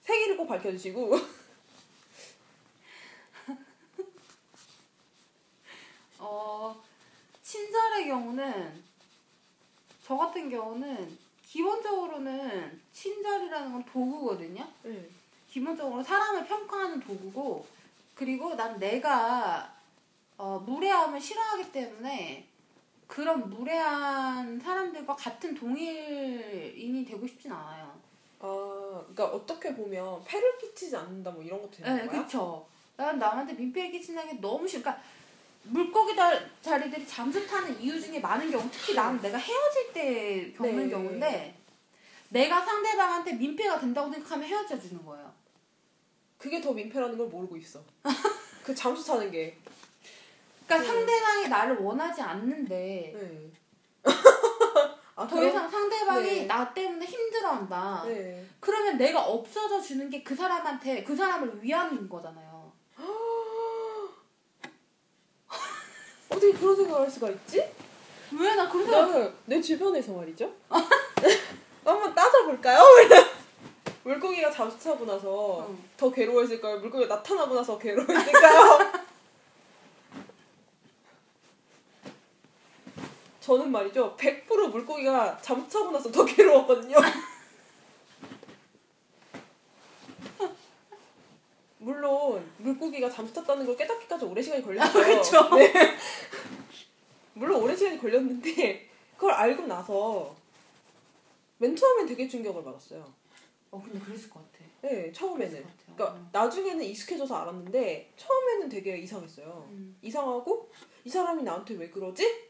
생일을 0.02 0.36
꼭 0.36 0.46
밝혀주시고 0.46 1.18
어 6.18 6.82
친절의 7.42 8.06
경우는 8.08 8.85
저 10.06 10.16
같은 10.16 10.48
경우는 10.48 11.18
기본적으로는 11.44 12.80
친절이라는 12.92 13.72
건 13.72 13.84
도구거든요. 13.84 14.64
네. 14.84 15.08
기본적으로 15.50 16.00
사람을 16.00 16.46
평가하는 16.46 17.00
도구고 17.00 17.66
그리고 18.14 18.54
난 18.54 18.78
내가 18.78 19.74
어, 20.38 20.62
무례함을 20.64 21.20
싫어하기 21.20 21.72
때문에 21.72 22.46
그런 23.08 23.50
무례한 23.50 24.60
사람들과 24.60 25.16
같은 25.16 25.56
동일인이 25.56 27.04
되고 27.04 27.26
싶진 27.26 27.50
않아요. 27.50 27.98
아 28.38 29.02
그러니까 29.08 29.24
어떻게 29.24 29.74
보면 29.74 30.22
폐를 30.24 30.56
끼치지 30.58 30.94
않는다 30.96 31.32
뭐 31.32 31.42
이런 31.42 31.60
것도 31.62 31.78
되는 31.78 31.96
네, 31.96 32.06
거야? 32.06 32.22
그쵸. 32.22 32.64
난 32.96 33.18
남한테 33.18 33.54
민폐를 33.54 33.90
끼치는 33.90 34.24
게 34.28 34.34
너무 34.34 34.68
싫어. 34.68 34.82
그러니까 34.82 35.02
물고기 35.68 36.14
다- 36.14 36.38
자리들이 36.62 37.06
잠수 37.06 37.46
타는 37.46 37.80
이유 37.80 38.00
중에 38.00 38.20
많은 38.20 38.50
경우, 38.50 38.68
특히 38.70 38.94
나는 38.94 39.20
내가 39.20 39.38
헤어질 39.38 39.92
때 39.92 40.52
겪는 40.56 40.84
네. 40.84 40.88
경우인데, 40.90 41.54
내가 42.30 42.60
상대방한테 42.64 43.32
민폐가 43.34 43.78
된다고 43.80 44.10
생각하면 44.12 44.46
헤어져 44.48 44.78
주는 44.78 45.04
거예요. 45.04 45.32
그게 46.38 46.60
더 46.60 46.72
민폐라는 46.72 47.16
걸 47.16 47.28
모르고 47.28 47.56
있어. 47.56 47.80
그 48.64 48.74
잠수 48.74 49.06
타는 49.06 49.30
게. 49.30 49.56
그러니까 50.66 50.78
네. 50.78 50.98
상대방이 50.98 51.48
나를 51.48 51.76
원하지 51.78 52.20
않는데, 52.20 53.12
네. 53.14 53.50
아, 55.18 55.26
더 55.26 55.44
이상 55.46 55.68
상대방이 55.70 56.22
네. 56.40 56.46
나 56.46 56.72
때문에 56.74 57.06
힘들어한다. 57.06 58.04
네. 58.06 58.44
그러면 58.60 58.98
내가 58.98 59.24
없어져 59.24 59.80
주는 59.80 60.10
게 60.10 60.22
그 60.22 60.34
사람한테, 60.34 61.02
그 61.04 61.16
사람을 61.16 61.62
위하는 61.62 62.08
거잖아요. 62.08 62.55
어떻게 66.28 66.52
그런 66.52 66.76
생각을 66.76 67.02
할 67.02 67.10
수가 67.10 67.30
있지? 67.30 67.58
왜 68.32 68.54
나 68.56 68.68
그런 68.68 68.84
생각 68.86 69.10
나는 69.10 69.32
내 69.46 69.60
주변에서 69.60 70.12
말이죠. 70.12 70.50
한번 71.84 72.14
따져볼까요? 72.14 72.80
물고기가 74.02 74.50
잠수 74.50 74.78
타고 74.78 75.04
나서 75.04 75.66
응. 75.68 75.78
더 75.96 76.10
괴로워했을까요? 76.10 76.78
물고기가 76.78 77.16
나타나고 77.16 77.54
나서 77.54 77.78
괴로워했을까요? 77.78 78.92
저는 83.40 83.70
말이죠. 83.70 84.16
100% 84.16 84.70
물고기가 84.70 85.38
잠수 85.40 85.68
타고 85.78 85.92
나서 85.92 86.10
더 86.10 86.24
괴로웠거든요. 86.24 86.96
물고기가 92.76 93.10
잠수 93.10 93.32
탔다는 93.32 93.66
걸 93.66 93.76
깨닫기까지 93.76 94.24
오래 94.24 94.40
시간이 94.42 94.62
걸렸어요. 94.62 95.16
그쵸. 95.22 95.56
네. 95.56 95.72
물론 97.34 97.62
오랜 97.62 97.76
시간이 97.76 97.98
걸렸는데 97.98 98.88
그걸 99.16 99.32
알고 99.32 99.66
나서 99.66 100.34
맨 101.58 101.74
처음엔 101.74 102.06
되게 102.06 102.28
충격을 102.28 102.62
받았어요. 102.64 103.12
어, 103.70 103.82
근데 103.82 103.98
그랬을 103.98 104.30
것 104.30 104.40
같아. 104.40 104.64
네, 104.82 105.10
처음에는. 105.12 105.64
그러니까 105.96 106.28
나중에는 106.32 106.84
익숙해져서 106.84 107.34
알았는데 107.34 108.12
처음에는 108.16 108.68
되게 108.68 108.98
이상했어요. 108.98 109.66
음. 109.70 109.96
이상하고 110.02 110.70
이 111.04 111.08
사람이 111.08 111.42
나한테 111.42 111.74
왜 111.74 111.88
그러지? 111.88 112.46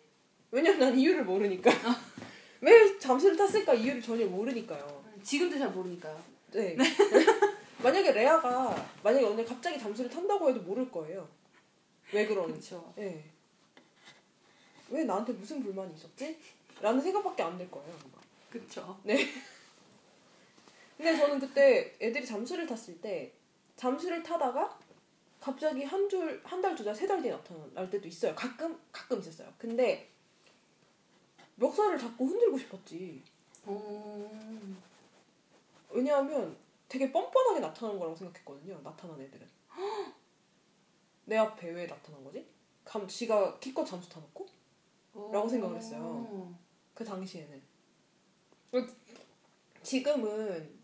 왜냐면 0.51 0.81
난 0.81 0.99
이유를 0.99 1.25
모르니까. 1.25 1.71
왜 2.61 2.99
잠수를 2.99 3.37
탔을까 3.37 3.75
이유를 3.75 4.03
전혀 4.03 4.27
모르니까요. 4.27 5.05
지금도 5.23 5.59
잘 5.59 5.71
모르니까요. 5.71 6.21
네. 6.53 6.77
만약에 7.83 8.13
레아가 8.13 8.75
만약에 9.03 9.25
오늘 9.25 9.45
갑자기 9.45 9.79
잠수를 9.79 10.11
탄다고 10.11 10.49
해도 10.49 10.61
모를 10.63 10.91
거예요. 10.91 11.29
왜 12.13 12.27
그러는지. 12.27 12.71
그렇죠. 12.71 12.93
네. 12.97 13.25
왜 14.91 15.05
나한테 15.05 15.33
무슨 15.33 15.63
불만이 15.63 15.95
있었지? 15.95 16.39
라는 16.81 17.01
생각밖에 17.01 17.43
안들 17.43 17.71
거예요. 17.71 17.93
아마. 17.93 18.23
그렇죠. 18.51 18.99
근데 20.97 21.17
저는 21.17 21.39
그때 21.39 21.95
애들이 22.01 22.25
잠수를 22.25 22.67
탔을 22.67 23.01
때 23.01 23.33
잠수를 23.77 24.23
타다가 24.23 24.79
갑자기 25.41 25.85
한 25.85 26.09
줄, 26.09 26.41
한 26.45 26.63
달, 26.63 26.75
두 26.75 26.83
달, 26.83 26.95
세 26.95 27.07
달 27.07 27.21
뒤에 27.21 27.31
나타날 27.33 27.91
때도 27.91 28.09
있어요. 28.09 28.35
가끔, 28.35 28.79
가끔 28.91 29.19
있었어요. 29.21 29.53
근데 29.59 30.09
멱살을 31.57 31.99
잡고 31.99 32.25
흔들고 32.27 32.59
싶었지. 32.59 33.23
어. 33.67 34.31
왜냐하면 35.91 36.57
되게 36.89 37.11
뻔뻔하게 37.11 37.61
나타난 37.61 37.99
거라고 37.99 38.17
생각했거든요. 38.17 38.81
나타난 38.83 39.21
애들은. 39.21 39.47
내 41.27 41.37
앞에 41.37 41.71
왜 41.71 41.87
나타난 41.87 42.23
거지? 42.23 42.47
감, 42.85 43.07
지가 43.09 43.59
기껏 43.59 43.85
잠수 43.85 44.09
타놓고? 44.09 44.47
라고 45.33 45.49
생각을 45.49 45.77
했어요. 45.77 46.55
그 46.95 47.05
당시에는. 47.05 47.61
지금은 49.83 50.77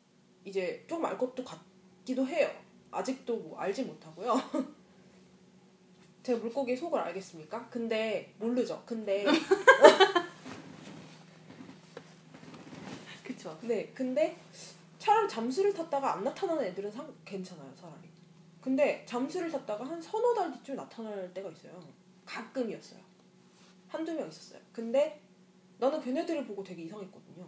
이제 0.44 0.84
좀알 0.88 1.16
것도 1.18 1.44
같기도 1.44 2.26
해요. 2.26 2.50
아직도 2.90 3.36
뭐 3.36 3.58
알지 3.58 3.84
못하고요. 3.84 4.34
제가 6.22 6.38
물고기 6.38 6.76
속을 6.76 6.98
알겠습니까? 7.00 7.68
근데 7.68 8.32
모르죠. 8.38 8.82
근데 8.86 9.24
그쵸. 13.24 13.58
네, 13.62 13.90
근데 13.94 14.36
차라리 15.02 15.28
잠수를 15.28 15.74
탔다가 15.74 16.14
안 16.14 16.22
나타나는 16.22 16.62
애들은 16.66 16.88
상, 16.92 17.12
괜찮아요, 17.24 17.74
차라리. 17.74 18.08
근데 18.60 19.04
잠수를 19.04 19.50
탔다가 19.50 19.84
한 19.84 20.00
서너 20.00 20.32
달 20.32 20.52
뒤쯤 20.52 20.76
나타날 20.76 21.34
때가 21.34 21.50
있어요. 21.50 21.82
가끔이었어요. 22.24 23.00
한두 23.88 24.14
명 24.14 24.28
있었어요. 24.28 24.60
근데 24.72 25.20
나는 25.78 26.00
걔네들을 26.00 26.46
보고 26.46 26.62
되게 26.62 26.84
이상했거든요. 26.84 27.44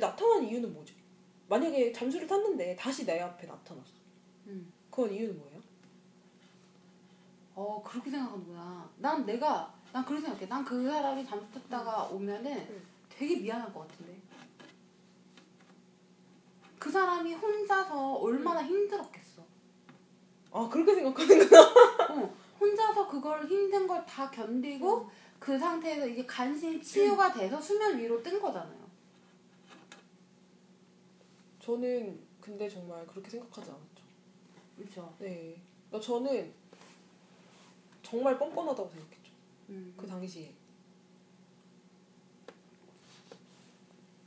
나타난 0.00 0.42
이유는 0.42 0.74
뭐죠? 0.74 0.96
만약에 1.48 1.92
잠수를 1.92 2.26
탔는데 2.26 2.74
다시 2.74 3.06
내 3.06 3.20
앞에 3.20 3.46
나타났어. 3.46 3.92
음. 4.48 4.72
그건 4.90 5.12
이유는 5.12 5.38
뭐예요? 5.38 5.60
어 7.54 7.80
그렇게 7.84 8.10
생각하는구나. 8.10 8.90
난 8.98 9.24
내가 9.24 9.72
난 9.92 10.04
그렇게 10.04 10.22
생각해. 10.24 10.46
난 10.48 10.64
그 10.64 10.82
사람이 10.84 11.24
잠수 11.24 11.46
탔다가 11.52 12.06
오면은 12.08 12.50
음. 12.68 12.82
되게 13.08 13.36
미안할 13.36 13.72
것 13.72 13.86
같은데. 13.86 14.18
그 16.80 16.90
사람이 16.90 17.34
혼자서 17.34 18.14
얼마나 18.14 18.64
힘들었겠어. 18.64 19.42
아, 20.50 20.68
그렇게 20.68 20.94
생각하는구나. 20.96 21.60
어, 22.10 22.34
혼자서 22.58 23.06
그걸 23.06 23.46
힘든 23.46 23.86
걸 23.86 24.04
다 24.06 24.28
견디고 24.30 25.08
그 25.38 25.58
상태에서 25.58 26.08
이제 26.08 26.24
간신히 26.26 26.82
치유가 26.82 27.32
돼서 27.32 27.60
수면 27.60 27.96
위로 27.98 28.20
뜬 28.22 28.40
거잖아요. 28.40 28.80
저는 31.60 32.18
근데 32.40 32.68
정말 32.68 33.06
그렇게 33.06 33.30
생각하지 33.30 33.70
않았죠. 33.70 34.04
그렇죠. 34.76 35.14
네. 35.18 35.60
그러니까 35.88 36.06
저는 36.06 36.52
정말 38.02 38.38
뻔뻔하다고 38.38 38.88
생각했죠. 38.88 39.32
음. 39.68 39.94
그 39.96 40.06
당시에. 40.06 40.52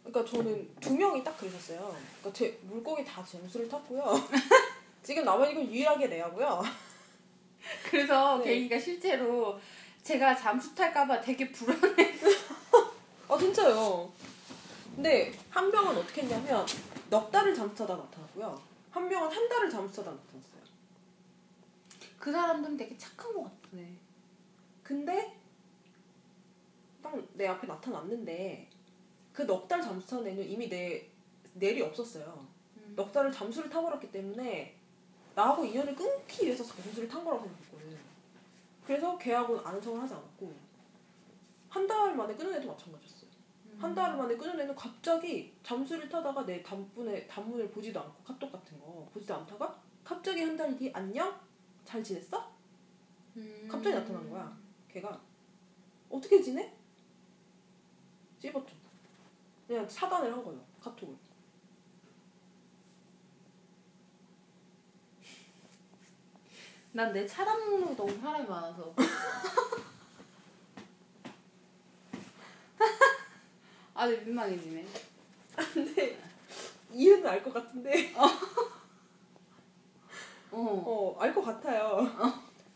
그러니까 0.04 0.26
저는 0.30 0.76
두 0.80 0.96
명이 0.96 1.24
딱 1.24 1.38
그러셨어요. 1.38 1.96
그러니까 2.20 2.34
제 2.34 2.60
물고기 2.64 3.04
다 3.06 3.24
점수를 3.24 3.68
탔고요. 3.70 4.14
지금 5.02 5.24
남은 5.26 5.52
이건 5.52 5.66
유일하게 5.66 6.08
레아고요. 6.08 6.62
그래서 7.90 8.38
네. 8.40 8.46
계기가 8.46 8.80
실제로 8.80 9.60
제가 10.02 10.36
잠수 10.36 10.76
탈까봐 10.76 11.22
되게 11.22 11.50
불안해. 11.52 12.14
아 13.30 13.38
진짜요. 13.38 14.12
근데 14.96 15.34
한 15.50 15.72
명은 15.72 15.98
어떻게 15.98 16.22
했냐면 16.22 16.66
넉 17.10 17.32
달을 17.32 17.56
잠수 17.56 17.76
타다 17.76 17.96
나타났고요. 17.96 18.62
한 18.92 19.08
명은 19.08 19.32
한 19.32 19.50
달을 19.50 19.70
잠수 19.70 19.96
타다 19.98 20.12
나타났어요. 20.12 20.64
그 22.20 22.32
사람들은 22.32 22.78
되게 22.78 22.98
착한 22.98 23.34
것 23.34 23.44
같네. 23.72 23.98
근데 24.84 25.40
딱 27.02 27.14
내 27.34 27.48
앞에 27.48 27.68
나타났는데 27.68 28.70
그 29.34 29.44
넉 29.46 29.68
달 29.68 29.82
잠수 29.82 30.08
탄 30.08 30.26
애는 30.28 30.48
이미 30.48 30.70
내 30.70 31.10
넬이 31.56 31.82
없었어요. 31.82 32.46
음. 32.78 32.94
넉 32.96 33.12
달을 33.12 33.32
잠수를 33.32 33.70
타버렸기 33.70 34.12
때문에 34.12 34.76
나하고 35.36 35.66
인연을 35.66 35.96
끊기 35.96 36.46
위해서 36.46 36.64
잠수를 36.64 37.08
탄 37.08 37.24
거라고 37.26 37.44
생각했거든. 37.46 37.90
그 37.90 37.98
그래서 38.88 39.18
걔하고는 39.18 39.66
아는 39.66 39.82
척을 39.82 40.02
하지 40.02 40.14
않았고 40.14 40.54
한 41.70 41.88
달 41.88 42.16
만에 42.16 42.36
끊은 42.36 42.54
애도 42.56 42.68
마찬가지였어요. 42.68 43.24
한달 43.80 44.16
만에 44.16 44.38
끊은 44.38 44.60
애는 44.60 44.76
갑자기 44.76 45.52
잠수를 45.64 46.08
타다가 46.08 46.46
내 46.46 46.62
단문에 46.62 47.26
단문을 47.28 47.72
보지도 47.72 48.00
않고 48.00 48.24
카톡 48.24 48.52
같은 48.52 48.80
거 48.80 49.10
보지도 49.12 49.34
않다가 49.34 49.82
갑자기 50.04 50.42
한 50.44 50.56
달 50.56 50.78
뒤 50.78 50.92
안녕 50.94 51.36
잘 51.84 52.04
지냈어? 52.04 52.52
음. 53.38 53.68
갑자기 53.70 53.96
나타난 53.96 54.30
거야. 54.30 54.56
걔가 54.90 55.20
어떻게 56.10 56.40
지내? 56.42 56.72
찝었죠. 58.40 58.83
그냥 59.68 59.88
차단을 59.88 60.32
한 60.32 60.44
거예요. 60.44 60.60
카톡을. 60.82 61.16
난 66.92 67.12
내 67.12 67.26
차단 67.26 67.60
목록이 67.70 67.96
너무 67.96 68.20
사람이 68.22 68.48
많아서. 68.48 68.94
아주 73.96 74.18
민망해지네. 74.26 74.86
근데 75.74 76.20
이유는 76.92 77.28
알 77.28 77.44
것 77.44 77.54
같은데. 77.54 78.14
어. 78.16 78.26
어, 80.52 81.16
알 81.20 81.34
것 81.34 81.42
같아요. 81.44 82.08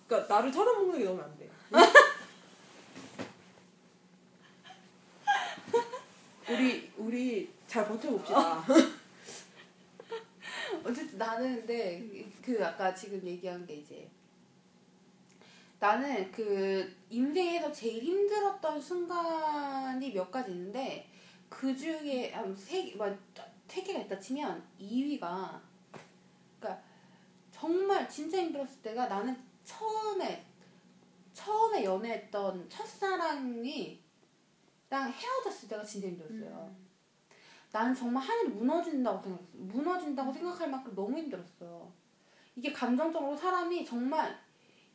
그러니까 0.08 0.36
나를 0.36 0.52
쳐다보는 0.52 0.98
게 0.98 1.04
너무 1.06 1.22
안 1.22 1.38
돼. 1.38 1.50
우리 7.18 7.52
잘 7.66 7.88
버텨봅시다. 7.88 8.62
어쨌든 10.86 11.18
나는 11.18 11.56
근데 11.56 12.30
그 12.44 12.64
아까 12.64 12.94
지금 12.94 13.20
얘기한 13.26 13.66
게 13.66 13.78
이제 13.78 14.08
나는 15.80 16.32
그 16.32 16.96
인생에서 17.10 17.72
제일 17.72 18.04
힘들었던 18.04 18.80
순간이 18.80 20.14
몇 20.14 20.30
가지 20.30 20.52
있는데 20.52 21.10
그 21.50 21.76
중에 21.76 22.32
한세 22.34 22.94
뭐, 22.96 23.08
세 23.68 23.82
개가 23.82 24.02
있다 24.02 24.20
치면 24.20 24.64
2위가 24.80 25.60
그러니까 26.60 26.84
정말 27.52 28.08
진짜 28.08 28.38
힘들었을 28.38 28.84
때가 28.84 29.08
나는 29.08 29.36
처음에 29.64 30.46
처음에 31.34 31.84
연애했던 31.84 32.70
첫사랑이 32.70 34.04
랑 34.90 35.12
헤어졌을 35.12 35.68
때가 35.68 35.84
진짜 35.84 36.10
힘들었어요. 36.10 36.87
나는 37.78 37.94
정말 37.94 38.24
하늘이 38.24 38.50
무너진다고 38.50 39.22
생각했어. 39.22 39.50
무너진다고 39.54 40.34
생각할 40.34 40.70
만큼 40.72 40.96
너무 40.96 41.16
힘들었어요. 41.16 41.92
이게 42.56 42.74
감정적으로 42.74 43.36
사람이 43.38 43.86
정말 43.86 44.36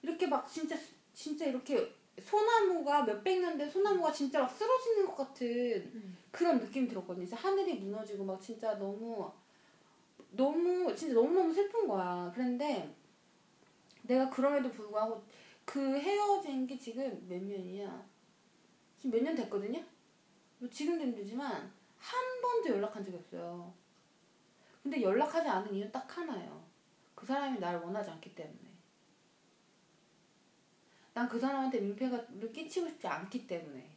이렇게 0.02 0.26
막 0.26 0.48
진짜 0.48 0.76
진짜 1.14 1.44
이렇게 1.46 1.94
소나무가 2.20 3.04
몇백 3.04 3.40
년 3.40 3.56
된 3.56 3.70
소나무가 3.70 4.10
진짜 4.10 4.40
막 4.40 4.48
쓰러지는 4.48 5.06
것 5.06 5.14
같은 5.14 5.46
음. 5.94 6.16
그런 6.32 6.58
느낌이 6.58 6.88
들었거든요. 6.88 7.24
진짜 7.24 7.40
하늘이 7.40 7.74
무너지고 7.74 8.24
막 8.24 8.40
진짜 8.40 8.76
너무 8.76 9.30
너무 10.32 10.92
진짜 10.96 11.14
너무 11.14 11.32
너무 11.32 11.52
슬픈 11.52 11.86
거야. 11.86 12.32
그런데 12.34 12.92
내가 14.02 14.28
그럼에도 14.28 14.68
불구하고 14.72 15.22
그 15.64 15.96
헤어진 16.00 16.66
게 16.66 16.76
지금 16.76 17.24
몇 17.28 17.40
년이야? 17.40 18.04
지금 18.98 19.10
몇 19.12 19.22
년 19.22 19.36
됐거든요. 19.36 19.80
뭐 20.58 20.68
지금도 20.68 21.04
힘들지만 21.04 21.70
한 22.02 22.40
번도 22.42 22.68
연락한 22.70 23.04
적이 23.04 23.16
없어요. 23.16 23.72
근데 24.82 25.00
연락하지 25.00 25.48
않은 25.48 25.72
이유는 25.72 25.92
딱 25.92 26.18
하나예요. 26.18 26.62
그 27.14 27.24
사람이 27.24 27.60
나를 27.60 27.78
원하지 27.80 28.10
않기 28.10 28.34
때문에. 28.34 28.72
난 31.14 31.28
그 31.28 31.38
사람한테 31.38 31.80
민폐를 31.80 32.52
끼치고 32.52 32.88
싶지 32.88 33.06
않기 33.06 33.46
때문에. 33.46 33.88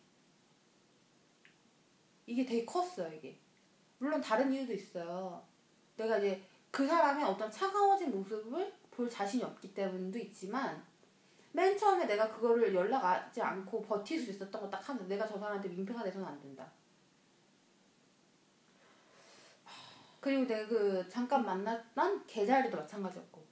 이게 2.27 2.45
되게 2.45 2.65
컸어요, 2.65 3.11
이게. 3.13 3.37
물론 3.97 4.21
다른 4.21 4.51
이유도 4.53 4.73
있어요. 4.73 5.43
내가 5.95 6.17
이제 6.17 6.43
그 6.69 6.85
사람의 6.85 7.23
어떤 7.25 7.49
차가워진 7.49 8.11
모습을 8.11 8.73
볼 8.91 9.09
자신이 9.09 9.43
없기 9.43 9.73
때문도 9.73 10.19
있지만, 10.19 10.83
맨 11.53 11.77
처음에 11.77 12.05
내가 12.05 12.29
그거를 12.29 12.73
연락하지 12.75 13.41
않고 13.41 13.81
버틸 13.81 14.19
수 14.19 14.31
있었던 14.31 14.61
거 14.61 14.69
딱 14.69 14.87
하나. 14.89 15.01
내가 15.07 15.25
저 15.25 15.39
사람한테 15.39 15.69
민폐가 15.69 16.03
돼서는 16.03 16.27
안 16.27 16.39
된다. 16.41 16.69
그리고 20.25 20.43
내가 20.47 20.67
그 20.67 21.07
잠깐 21.07 21.45
만났던 21.45 22.25
개자리도 22.25 22.75
마찬가지였고 22.75 23.45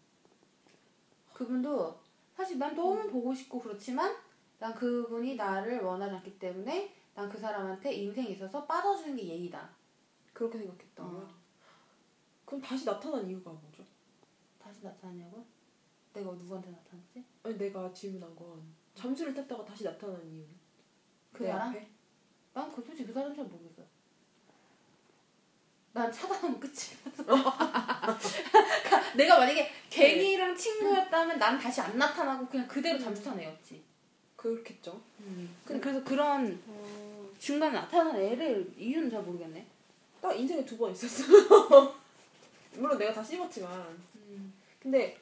그분도 1.32 1.99
사실 2.36 2.57
난 2.57 2.74
너무 2.76 3.07
보고 3.11 3.32
싶고 3.32 3.59
그렇지만 3.61 4.15
난 4.57 4.74
그분이 4.74 5.36
나를 5.36 5.82
원하지 5.82 6.15
않기 6.15 6.39
때문에 6.39 6.95
난 7.13 7.30
그 7.30 7.38
사람한테 7.38 7.93
인생에 7.93 8.30
있어서 8.30 8.65
빠져주는 8.65 9.15
게 9.15 9.28
예의다. 9.28 9.69
그렇게 10.34 10.57
생각했다고요? 10.57 11.19
어. 11.21 11.36
그럼 12.43 12.59
다시 12.59 12.86
나타난 12.86 13.30
이유가 13.30 13.51
뭐죠? 13.51 13.84
다시 14.57 14.84
나타나냐고? 14.84 15.45
내가 16.11 16.32
누구한테 16.32 16.71
나타났지? 16.71 17.24
아니 17.43 17.55
내가 17.55 17.93
질문한 17.93 18.36
건 18.36 18.63
잠수를 18.95 19.36
탔다가 19.36 19.63
다시 19.63 19.84
나타난 19.84 20.19
이유는? 20.26 20.49
그내 21.34 21.49
사람? 21.51 21.71
난 22.55 22.71
그 22.71 22.82
솔직히 22.82 23.05
그 23.09 23.13
사람 23.13 23.36
잘 23.36 23.45
모르겠어. 23.45 23.84
난 25.93 26.11
차단하면 26.11 26.59
끝이야. 26.59 26.97
그러니까 27.15 29.13
내가 29.15 29.37
만약에 29.39 29.69
갱이랑 29.89 30.55
친구였다면 30.57 31.37
난 31.37 31.59
다시 31.59 31.81
안 31.81 31.97
나타나고 31.97 32.47
그냥 32.47 32.67
그대로 32.67 32.97
잠수탄 32.99 33.39
애였지. 33.39 33.81
그렇겠죠. 34.35 34.99
근데 35.65 35.79
그래서 35.79 36.03
그런 36.03 36.59
중간에 37.39 37.73
나타나는 37.73 38.19
애를 38.21 38.73
이유는 38.77 39.09
잘 39.09 39.21
모르겠네. 39.21 39.65
딱 40.21 40.33
인생에 40.37 40.65
두 40.65 40.77
번 40.77 40.91
있었어. 40.91 41.23
물론 42.75 42.97
내가 42.97 43.13
다 43.13 43.23
씹었지만. 43.23 44.03
근데 44.79 45.17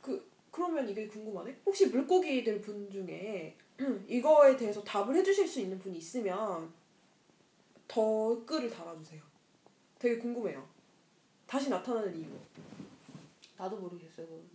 그 0.00 0.30
그러면 0.52 0.88
이게 0.88 1.06
궁금하네. 1.08 1.56
혹시 1.66 1.86
물고기들 1.88 2.60
분 2.60 2.88
중에 2.90 3.54
이거에 4.08 4.56
대해서 4.56 4.82
답을 4.84 5.16
해주실 5.16 5.46
수 5.48 5.60
있는 5.60 5.78
분이 5.80 5.98
있으면 5.98 6.72
댓글을 7.88 8.70
달아주세요. 8.70 9.20
되게 10.00 10.18
궁금해요. 10.18 10.66
다시 11.46 11.68
나타나는 11.68 12.16
이유. 12.16 12.26
나도 13.56 13.76
모르겠어요. 13.76 14.26
그거는. 14.26 14.48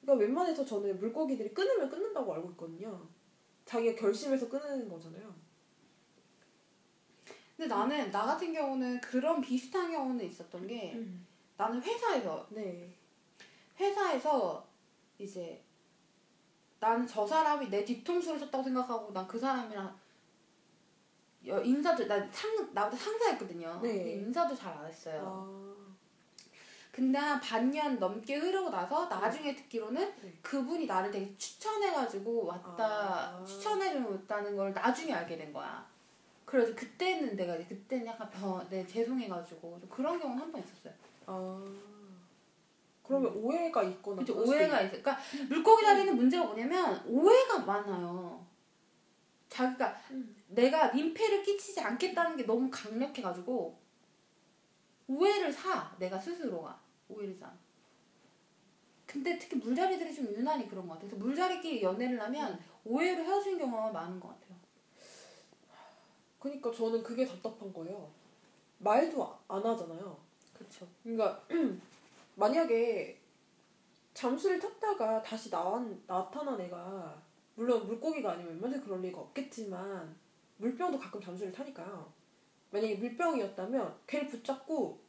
그러니까 0.00 0.26
웬만해서 0.26 0.64
저는 0.64 0.98
물고기들이 0.98 1.54
끊으면 1.54 1.88
끊는다고 1.88 2.34
알고 2.34 2.50
있거든요. 2.50 3.08
자기가 3.64 3.98
결심해서 3.98 4.48
끊는 4.48 4.88
거잖아요. 4.88 5.32
근데 7.56 7.68
나는 7.68 8.10
나 8.10 8.26
같은 8.26 8.52
경우는 8.52 9.00
그런 9.00 9.40
비슷한 9.40 9.92
경우는 9.92 10.24
있었던 10.26 10.66
게 10.66 11.06
나는 11.56 11.80
회사에서 11.80 12.44
네. 12.50 12.92
회사에서 13.78 14.66
이제 15.18 15.62
나는 16.80 17.06
저 17.06 17.24
사람이 17.24 17.70
내 17.70 17.84
뒤통수를 17.84 18.40
쳤다고 18.40 18.64
생각하고 18.64 19.12
난 19.12 19.28
그 19.28 19.38
사람이랑 19.38 19.96
여- 21.46 21.62
인사도 21.62 22.06
나 22.06 22.16
상 22.32 22.50
나보다 22.72 22.96
상사였거든요. 22.96 23.80
네. 23.82 23.92
근데 23.98 24.12
인사도 24.14 24.54
잘 24.56 24.72
안 24.72 24.86
했어요. 24.86 25.22
아. 25.26 25.64
근데 26.90 27.18
한 27.18 27.40
반년 27.40 27.98
넘게 27.98 28.36
흐르고 28.36 28.70
나서 28.70 29.06
나중에 29.06 29.54
듣기로는 29.56 30.14
네. 30.22 30.32
그분이 30.42 30.86
나를 30.86 31.10
되게 31.10 31.36
추천해가지고 31.36 32.46
왔다 32.46 33.36
아. 33.40 33.44
추천해줬다는 33.44 34.56
걸 34.56 34.72
나중에 34.72 35.12
알게 35.12 35.36
된 35.36 35.52
거야. 35.52 35.84
그래서 36.44 36.72
그때는 36.76 37.34
내가 37.34 37.56
그때는 37.66 38.06
약간 38.06 38.30
변, 38.30 38.64
네 38.70 38.86
죄송해가지고 38.86 39.80
좀 39.80 39.88
그런 39.88 40.20
경우는 40.20 40.40
한번 40.42 40.62
있었어요. 40.62 40.92
아. 41.26 41.64
그러면 43.02 43.32
오해가 43.34 43.82
있거나 43.82 44.20
그치 44.20 44.32
오해가 44.32 44.80
있어. 44.80 44.90
그러니까 44.90 45.18
물고기 45.48 45.84
다리는 45.84 46.14
문제가 46.16 46.44
뭐냐면 46.44 47.02
오해가 47.06 47.58
많아요. 47.58 48.46
자기가 49.54 49.96
음. 50.10 50.34
내가 50.48 50.92
민폐를 50.92 51.44
끼치지 51.44 51.80
않겠다는 51.80 52.36
게 52.36 52.44
너무 52.44 52.68
강력해가지고 52.72 53.78
오해를 55.06 55.52
사 55.52 55.94
내가 55.96 56.18
스스로가 56.18 56.80
오해를 57.08 57.36
사. 57.36 57.52
근데 59.06 59.38
특히 59.38 59.56
물자리들이 59.56 60.12
좀 60.12 60.26
유난히 60.26 60.68
그런 60.68 60.88
것 60.88 60.94
같아요. 60.94 61.10
그래서 61.10 61.24
물자리끼리 61.24 61.82
연애를 61.84 62.20
하면 62.20 62.60
오해로 62.84 63.22
헤어지는 63.22 63.58
경우가 63.58 63.92
많은 63.92 64.18
것 64.18 64.28
같아요. 64.28 64.58
그러니까 66.40 66.72
저는 66.72 67.04
그게 67.04 67.24
답답한 67.24 67.72
거예요. 67.72 68.10
말도 68.78 69.38
안 69.46 69.64
하잖아요. 69.64 70.18
그렇죠. 70.52 70.88
그러니까 71.04 71.46
만약에 72.34 73.20
잠수를 74.14 74.58
탔다가 74.58 75.22
다시 75.22 75.48
나, 75.48 75.80
나타난 76.08 76.60
애가 76.60 77.22
물론 77.56 77.86
물고기가 77.86 78.32
아니면 78.32 78.54
웬만해 78.54 78.80
그럴 78.80 79.00
리가 79.00 79.20
없겠지만 79.20 80.14
물병도 80.58 80.98
가끔 80.98 81.20
잠수를 81.20 81.52
타니까요. 81.52 82.12
만약에 82.70 82.96
물병이었다면 82.96 83.98
걔를 84.06 84.28
붙잡고 84.28 85.00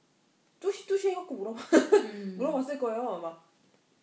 뚜시뚜시 0.60 1.10
해갖고 1.12 1.36
물어봐, 1.36 1.62
음. 1.98 2.36
물어봤을 2.38 2.80
거예요. 2.80 3.20
막 3.20 3.46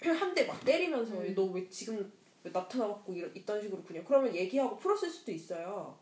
한 0.05 0.35
대 0.35 0.47
막 0.47 0.59
때리면서 0.65 1.15
음. 1.21 1.35
너왜 1.35 1.69
지금 1.69 2.13
왜 2.43 2.51
나타나갖고 2.51 3.13
이런 3.15 3.35
이딴 3.37 3.63
식으로 3.63 3.85
그냥 3.85 4.05
그러면 4.05 4.35
얘기하고 4.35 4.77
풀었을 4.79 5.09
수도 5.09 5.31
있어요. 5.31 5.97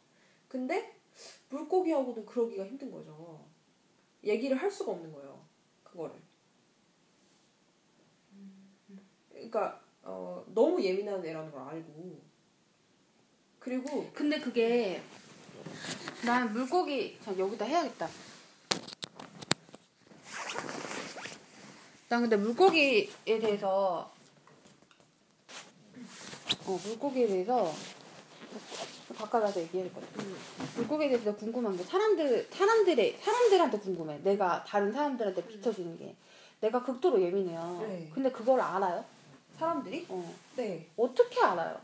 근데 0.49 0.97
물고기하고는 1.51 2.25
그러기가 2.25 2.65
힘든 2.65 2.91
거죠. 2.91 3.45
얘기를 4.25 4.57
할 4.57 4.71
수가 4.71 4.93
없는 4.93 5.13
거예요. 5.13 5.45
그거를. 5.85 6.15
그러니까 9.31 9.83
어, 10.03 10.43
너무 10.55 10.83
예민한 10.83 11.25
애라는 11.25 11.51
걸 11.53 11.61
알고 11.63 12.21
그리고 13.61 14.11
근데 14.15 14.41
그게 14.41 15.03
난 16.25 16.53
물고기 16.53 17.19
자 17.25 17.37
여기다 17.39 17.65
해야겠다. 17.65 18.09
난 22.09 22.23
근데 22.23 22.37
물고기에 22.37 23.09
대해서 23.25 24.11
어 26.67 26.81
물고기에 26.85 27.27
대해서 27.27 27.73
될것 29.83 29.95
같아. 29.95 30.23
물고기에 30.77 31.09
대해서 31.11 31.37
궁금한 31.37 31.77
게 31.77 31.83
사람들 31.85 32.49
사람들의 32.51 33.19
사람들한테 33.21 33.79
궁금해. 33.79 34.19
내가 34.25 34.65
다른 34.65 34.91
사람들한테 34.93 35.47
비춰지는 35.47 35.99
게 35.99 36.17
내가 36.61 36.83
극도로 36.83 37.21
예민해요. 37.21 37.79
네. 37.87 38.11
근데 38.15 38.31
그걸 38.31 38.61
알아요? 38.61 39.05
사람들이 39.59 40.07
어. 40.09 40.35
네 40.57 40.89
어떻게 40.97 41.41
알아요? 41.41 41.79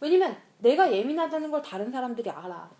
왜냐면 0.00 0.36
내가 0.58 0.92
예민하다는 0.92 1.50
걸 1.50 1.62
다른 1.62 1.90
사람들이 1.90 2.30
알아. 2.30 2.70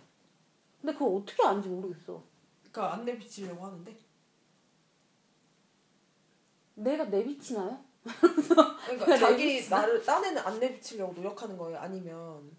근데 0.80 0.92
그걸 0.92 1.16
어떻게 1.16 1.42
아는지 1.42 1.68
모르겠어. 1.68 2.22
그러니까 2.70 2.94
안 2.94 3.04
내비치려고 3.04 3.64
하는데 3.64 3.96
내가 6.74 7.04
내비치나요? 7.06 7.84
그러니까 8.86 9.16
자기 9.16 9.44
내비치나? 9.44 9.80
나를 9.80 10.04
딴 10.04 10.24
애는 10.24 10.38
안 10.38 10.60
내비치려고 10.60 11.12
노력하는 11.14 11.56
거예요 11.58 11.78
아니면 11.78 12.56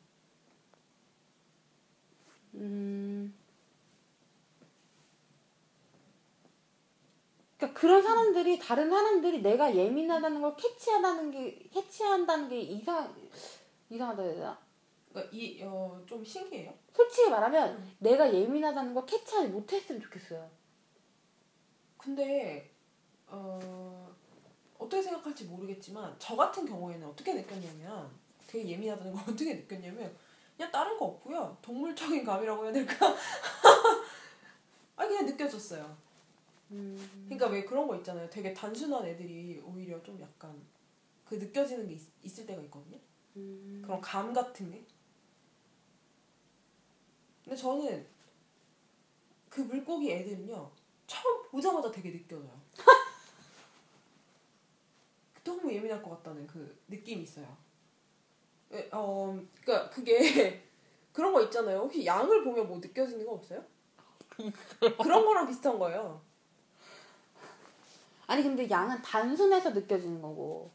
음. 2.55 3.33
그러니까 7.57 7.79
그런 7.79 8.01
사람들이 8.01 8.59
다른 8.59 8.89
사람들이 8.89 9.41
내가 9.41 9.75
예민하다는 9.75 10.41
걸 10.41 10.55
캐치하다는 10.55 11.31
게 11.31 11.69
캐치한다는 11.73 12.49
게 12.49 12.59
이상 12.59 13.13
이상하다 13.89 14.23
해야 14.23 14.33
되나? 14.33 14.68
그러니까 15.09 15.31
이 15.35 15.61
어 15.63 15.99
좀 16.05 16.23
신기해요. 16.23 16.73
솔직히 16.93 17.29
말하면 17.29 17.83
내가 17.99 18.33
예민하다는 18.33 18.93
걸 18.93 19.05
캐치하지 19.05 19.49
못했으면 19.49 20.01
좋겠어요. 20.01 20.49
근데 21.97 22.69
어 23.27 24.15
어떻게 24.77 25.01
생각할지 25.01 25.45
모르겠지만 25.45 26.15
저 26.19 26.35
같은 26.35 26.65
경우에는 26.65 27.05
어떻게 27.07 27.33
느꼈냐면 27.33 28.09
되게 28.47 28.69
예민하다는 28.69 29.13
걸 29.13 29.21
어떻게 29.29 29.53
느꼈냐면 29.55 30.15
그냥 30.55 30.71
다른 30.71 30.97
거 30.97 31.05
없고요. 31.05 31.57
동물적인 31.61 32.23
감이라고 32.23 32.63
해야 32.65 32.71
될까? 32.73 33.13
아 34.95 35.07
그냥 35.07 35.25
느껴졌어요. 35.25 35.97
음. 36.71 37.25
그러니까 37.25 37.47
왜 37.47 37.63
그런 37.63 37.87
거 37.87 37.95
있잖아요. 37.97 38.29
되게 38.29 38.53
단순한 38.53 39.05
애들이 39.05 39.61
오히려 39.65 40.01
좀 40.03 40.19
약간 40.21 40.59
그 41.25 41.35
느껴지는 41.35 41.87
게 41.87 41.97
있, 42.23 42.39
을 42.39 42.45
때가 42.45 42.61
있거든요. 42.63 42.97
음. 43.37 43.81
그런 43.83 44.01
감 44.01 44.33
같은 44.33 44.71
게 44.71 44.83
근데 47.49 47.59
저는 47.59 48.05
그 49.49 49.61
물고기 49.61 50.11
애들은요 50.11 50.69
처음 51.07 51.41
보자마자 51.49 51.91
되게 51.91 52.11
느껴져요. 52.11 52.51
너무 55.43 55.73
예민할 55.73 56.03
것 56.03 56.11
같다는 56.11 56.45
그 56.45 56.79
느낌이 56.87 57.23
있어요. 57.23 57.57
예, 58.71 58.87
어, 58.91 59.35
그러니까 59.63 59.89
그게 59.89 60.63
그런 61.11 61.33
거 61.33 61.41
있잖아요. 61.45 61.79
혹시 61.79 62.05
양을 62.05 62.43
보면 62.43 62.67
뭐 62.67 62.77
느껴지는 62.77 63.25
거 63.25 63.31
없어요? 63.31 63.65
그런 65.01 65.25
거랑 65.25 65.47
비슷한 65.47 65.79
거예요. 65.79 66.21
아니 68.27 68.43
근데 68.43 68.69
양은 68.69 69.01
단순해서 69.01 69.71
느껴지는 69.71 70.21
거고. 70.21 70.69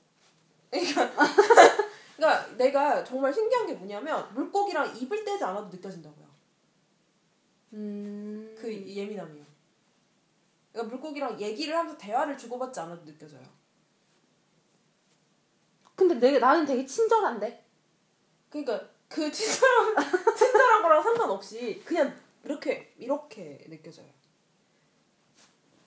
그러니까 0.72 1.08
내가 2.58 3.04
정말 3.04 3.32
신기한 3.32 3.64
게 3.64 3.74
뭐냐면 3.74 4.28
물고기랑 4.34 4.96
입을 4.96 5.24
떼지 5.24 5.44
않아도 5.44 5.68
느껴진다고요 5.68 6.23
음. 7.74 8.54
그 8.58 8.72
예민함이요. 8.72 9.44
그러니까 10.72 10.94
물고기랑 10.94 11.40
얘기를 11.40 11.76
하면서 11.76 11.96
대화를 11.98 12.38
주고받지 12.38 12.80
않아도 12.80 13.04
느껴져요. 13.04 13.42
근데 15.94 16.14
내가 16.14 16.38
나는 16.38 16.64
되게 16.64 16.84
친절한데. 16.84 17.64
그러니까 18.48 18.88
그 19.08 19.30
친절한 19.30 19.94
친절한 20.36 20.82
거랑 20.82 21.02
상관없이 21.02 21.82
그냥 21.84 22.16
이렇게 22.44 22.92
이렇게 22.98 23.64
느껴져요. 23.68 24.06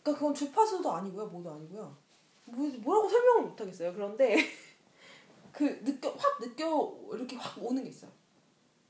그러니까 0.04 0.20
그건 0.20 0.34
주파수도 0.34 0.92
아니고요, 0.92 1.28
뭐도 1.28 1.52
아니고요. 1.52 1.98
뭐, 2.46 2.70
뭐라고 2.80 3.10
설명을 3.10 3.44
못 3.44 3.60
하겠어요. 3.60 3.94
그런데 3.94 4.38
그 5.52 5.84
느껴 5.84 6.10
확 6.12 6.40
느껴 6.40 6.98
이렇게 7.14 7.36
확 7.36 7.62
오는 7.62 7.84
게 7.84 7.90
있어요. 7.90 8.12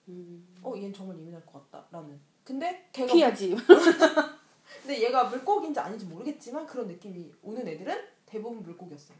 음. 0.09 0.47
어, 0.61 0.73
얘는 0.75 0.93
정말 0.93 1.17
예민할 1.17 1.43
것 1.45 1.69
같다라는. 1.71 2.19
근데 2.47 2.87
걔가 2.93 3.11
피하지. 3.13 3.57
근데 4.81 5.01
얘가 5.03 5.25
물고기인지 5.25 5.77
아닌지 5.81 6.05
모르겠지만 6.05 6.65
그런 6.65 6.87
느낌이 6.87 7.29
오는 7.43 7.67
애들은 7.67 8.07
대부분 8.25 8.63
물고기였어요. 8.63 9.17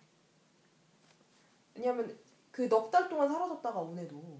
왜냐하면 1.75 2.17
그 2.51 2.69
넉 2.69 2.89
달 2.89 3.09
동안 3.09 3.28
사라졌다가 3.28 3.82
온 3.82 3.99
애도 3.99 4.39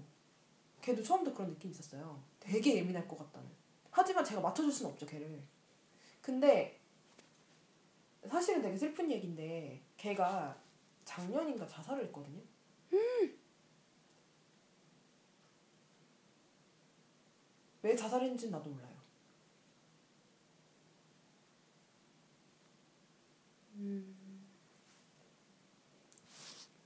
걔도 0.80 1.02
처음부터 1.02 1.36
그런 1.36 1.50
느낌이 1.50 1.70
있었어요. 1.72 2.18
되게 2.40 2.76
예민할 2.76 3.06
것 3.06 3.18
같다는. 3.18 3.46
하지만 3.90 4.24
제가 4.24 4.40
맞춰줄 4.40 4.72
수는 4.72 4.92
없죠 4.92 5.04
걔를. 5.04 5.38
근데 6.22 6.80
사실은 8.26 8.62
되게 8.62 8.74
슬픈 8.76 9.10
얘기인데 9.10 9.82
걔가 9.98 10.56
작년인가 11.04 11.66
자살을 11.66 12.04
했거든요. 12.06 12.40
왜 17.88 17.96
자살했는지는 17.96 18.52
나도 18.52 18.68
몰라요. 18.68 18.98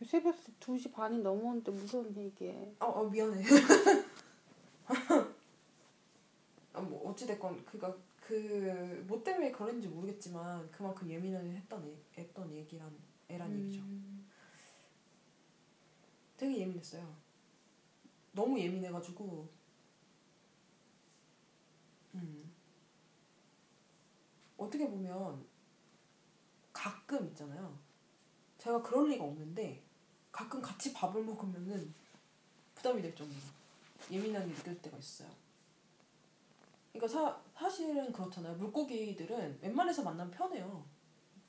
새벽 0.06 0.36
2시 0.60 0.92
반이 0.92 1.18
넘었는데 1.18 1.72
무서운 1.72 2.16
얘기해. 2.16 2.74
어, 2.78 2.86
어 2.86 3.08
미안해. 3.08 3.42
아, 6.74 6.80
뭐 6.80 7.10
어찌됐건 7.10 7.64
그가 7.64 7.96
그뭐 8.20 9.22
때문에 9.24 9.50
그런지 9.50 9.88
모르겠지만 9.88 10.70
그만큼 10.70 11.10
예민하게 11.10 11.50
했던 11.50 11.84
애, 11.84 12.20
했던 12.20 12.54
얘기란 12.54 12.94
애란 13.28 13.52
얘기죠. 13.58 13.82
되게 16.36 16.58
예민했어요. 16.58 17.12
너무 18.32 18.60
예민해가지고 18.60 19.48
음 22.14 22.52
어떻게 24.56 24.88
보면 24.88 25.44
가끔 26.72 27.26
있잖아요. 27.28 27.76
제가 28.58 28.80
그럴 28.82 29.08
리가 29.08 29.24
없는데 29.24 29.82
가끔 30.30 30.62
같이 30.62 30.92
밥을 30.92 31.24
먹으면은 31.24 31.92
부담이 32.74 33.02
될 33.02 33.14
정도로 33.14 33.40
예민하게 34.10 34.46
느껴질 34.46 34.80
때가 34.82 34.96
있어요. 34.96 35.28
그러니까 36.92 37.08
사, 37.08 37.40
사실은 37.54 38.12
그렇잖아요. 38.12 38.54
물고기들은 38.56 39.58
웬만해서 39.62 40.02
만나면 40.02 40.30
편해요. 40.30 40.84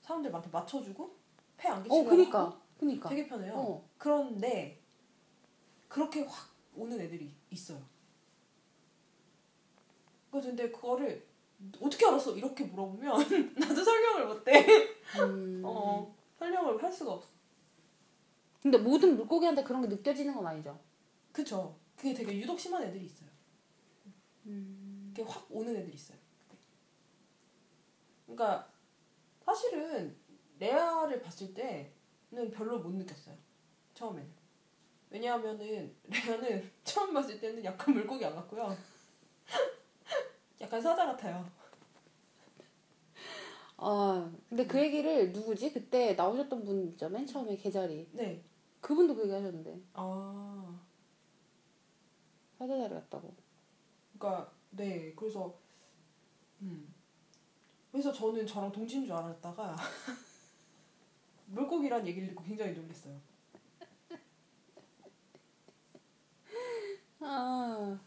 사람들 0.02 0.32
많다 0.32 0.50
맞춰주고 0.52 1.16
폐안 1.58 1.86
어, 1.90 2.04
그니까. 2.04 2.60
그니까. 2.80 3.10
되게 3.10 3.28
편해요. 3.28 3.54
어. 3.56 3.90
그런데 3.98 4.82
그렇게 5.88 6.24
확 6.24 6.50
오는 6.76 7.00
애들이 7.00 7.34
있어요. 7.52 7.82
근데 10.42 10.70
그거를 10.72 11.26
어떻게 11.80 12.06
알았어? 12.06 12.36
이렇게 12.36 12.64
물어보면 12.66 13.54
나도 13.58 13.84
설명을 13.84 14.28
못해. 14.28 14.66
음. 15.20 15.62
어, 15.66 16.16
설명을 16.38 16.82
할 16.82 16.92
수가 16.92 17.14
없어. 17.14 17.30
근데 18.62 18.78
모든 18.78 19.16
물고기한테 19.18 19.64
그런 19.64 19.82
게 19.82 19.88
느껴지는 19.88 20.34
건 20.34 20.48
아니죠. 20.48 20.80
그쵸. 21.32 21.76
그게 21.96 22.14
되게 22.14 22.38
유독 22.40 22.60
심한 22.60 22.84
애들이 22.84 23.06
있어요. 23.06 23.30
음. 24.46 25.12
그게 25.16 25.30
확 25.30 25.46
오는 25.50 25.76
애들이 25.76 25.94
있어요. 25.94 26.18
그러니까 28.26 28.70
사실은 29.46 30.16
레아를 30.60 31.22
봤을 31.22 31.54
때는 31.54 32.52
별로 32.52 32.80
못 32.80 32.92
느꼈어요. 32.94 33.36
처음에는. 33.94 34.32
왜냐하면은 35.10 35.94
레아는 36.08 36.72
처음 36.84 37.14
봤을 37.14 37.40
때는 37.40 37.64
약간 37.64 37.94
물고기 37.94 38.26
안 38.26 38.34
같고요. 38.36 38.76
약간 40.64 40.82
사자 40.82 41.06
같아요. 41.06 41.46
어, 43.76 44.32
근데 44.48 44.66
그 44.66 44.80
얘기를 44.80 45.34
누구지? 45.34 45.74
그때 45.74 46.14
나오셨던 46.14 46.64
분 46.64 46.88
있죠? 46.90 47.10
맨 47.10 47.28
처음에 47.28 47.58
계자리. 47.58 48.08
네. 48.14 48.42
그분도 48.80 49.14
그 49.14 49.24
얘기 49.24 49.34
하셨는데. 49.34 49.78
아. 49.94 50.80
사자 52.58 52.78
자리 52.78 52.94
같다고. 52.94 53.34
그러니까 54.18 54.54
네. 54.70 55.14
그래서 55.16 55.54
음. 56.62 56.94
그래서 57.92 58.14
저는 58.14 58.48
저랑 58.48 58.72
동지인 58.72 59.06
줄 59.06 59.14
알았다가 59.14 59.76
물고기란 61.48 62.08
얘기를 62.08 62.30
듣고 62.30 62.42
굉장히 62.46 62.72
놀랐어요. 62.72 63.20
아. 67.20 68.00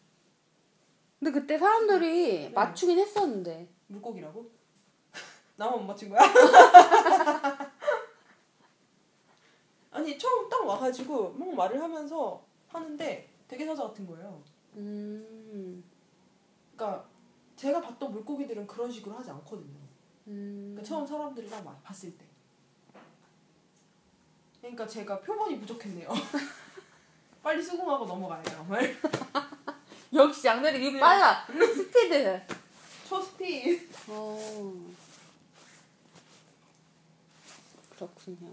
근데 1.27 1.41
그때 1.41 1.59
사람들이 1.59 2.43
네. 2.43 2.49
맞추긴 2.51 3.01
했었는데. 3.01 3.69
물고기라고? 3.89 4.49
나만 5.57 5.81
못 5.81 5.87
맞춘 5.87 6.09
거야? 6.09 6.21
아니 9.91 10.17
처음 10.17 10.49
딱 10.49 10.65
와가지고 10.65 11.33
막 11.33 11.53
말을 11.53 11.83
하면서 11.83 12.45
하는데 12.69 13.29
되게 13.49 13.67
사자 13.67 13.83
같은 13.83 14.07
거예요. 14.07 14.41
음. 14.77 15.83
그러니까 16.77 17.05
제가 17.57 17.81
봤던 17.81 18.13
물고기들은 18.13 18.65
그런 18.69 18.89
식으로 18.89 19.17
하지 19.17 19.29
않거든요. 19.33 19.81
음. 20.29 20.75
그러니까 20.75 20.83
처음 20.85 21.05
사람들이랑 21.05 21.65
막 21.65 21.83
봤을 21.83 22.17
때. 22.17 22.25
그러니까 24.61 24.87
제가 24.87 25.19
표본이 25.21 25.59
부족했네요. 25.59 26.09
빨리 27.43 27.61
수긍하고 27.61 28.05
넘어가야 28.05 28.45
말. 28.69 28.95
역시 30.17 30.47
양날이 30.47 30.87
이 30.87 30.93
네. 30.93 31.01
빨라. 31.01 31.47
스피드. 31.47 32.41
초스피. 33.09 33.89
어. 34.09 34.87
그렇군요. 37.95 38.51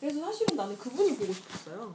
그래서 0.00 0.20
사실은 0.20 0.56
나는 0.56 0.76
그분이 0.78 1.16
보고 1.16 1.32
싶었어요. 1.32 1.94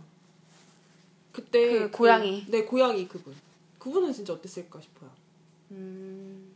그때 1.31 1.79
그 1.79 1.91
고양이. 1.91 2.45
네 2.49 2.63
고양이 2.65 3.07
그분. 3.07 3.35
그분은 3.79 4.13
진짜 4.13 4.33
어땠을까 4.33 4.79
싶어요. 4.81 5.09
음. 5.71 6.53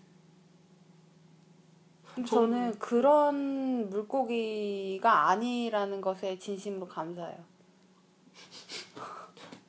저는- 2.15 2.27
저는 2.27 2.79
그런 2.79 3.89
물고기가 3.89 5.29
아니라는 5.29 6.01
것에 6.01 6.37
진심으로 6.39 6.87
감사해요. 6.87 7.43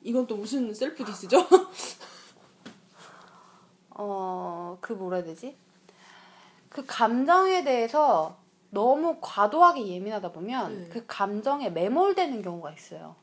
이건 0.01 0.25
또 0.27 0.35
무슨 0.37 0.73
셀프 0.73 1.03
디스죠? 1.05 1.37
어, 4.01 4.77
그 4.79 4.93
뭐라 4.93 5.17
해야 5.17 5.25
되지? 5.25 5.57
그 6.69 6.85
감정에 6.85 7.65
대해서 7.65 8.37
너무 8.69 9.17
과도하게 9.19 9.87
예민하다 9.87 10.31
보면 10.31 10.83
네. 10.83 10.89
그 10.89 11.03
감정에 11.05 11.69
매몰되는 11.69 12.41
경우가 12.41 12.71
있어요. 12.71 13.15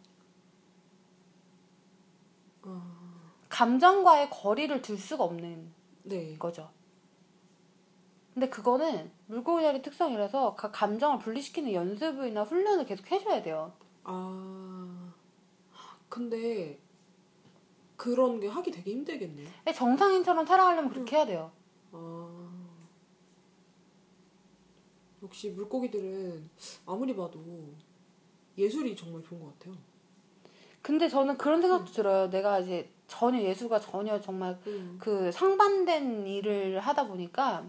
감정과의 3.48 4.28
거리를 4.28 4.82
둘 4.82 4.98
수가 4.98 5.24
없는 5.24 5.72
네. 6.02 6.36
거죠. 6.36 6.68
근데 8.34 8.50
그거는 8.50 9.10
물고기 9.28 9.62
자리 9.62 9.80
특성이라서 9.80 10.56
그 10.56 10.70
감정을 10.70 11.20
분리시키는 11.20 11.72
연습이나 11.72 12.42
훈련을 12.42 12.84
계속 12.84 13.10
해줘야 13.10 13.42
돼요. 13.42 13.72
아 14.04 15.12
근데 16.10 16.78
그런 17.96 18.40
게 18.40 18.48
하기 18.48 18.70
되게 18.70 18.92
힘들겠네요. 18.92 19.48
근데 19.64 19.72
정상인처럼 19.72 20.46
살아가려면 20.46 20.90
그렇게 20.90 21.16
해야 21.16 21.26
돼요. 21.26 21.50
아 21.92 22.46
역시 25.22 25.50
물고기들은 25.50 26.48
아무리 26.86 27.16
봐도 27.16 27.42
예술이 28.56 28.94
정말 28.94 29.22
좋은 29.22 29.40
것 29.40 29.58
같아요. 29.58 29.76
근데 30.82 31.08
저는 31.08 31.36
그런 31.36 31.60
생각도 31.60 31.90
들어요. 31.92 32.30
내가 32.30 32.60
이제 32.60 32.88
전혀 33.08 33.40
예술가 33.40 33.80
전혀 33.80 34.20
정말 34.20 34.58
음. 34.66 34.96
그 35.00 35.32
상반된 35.32 36.26
일을 36.26 36.78
하다 36.78 37.08
보니까 37.08 37.66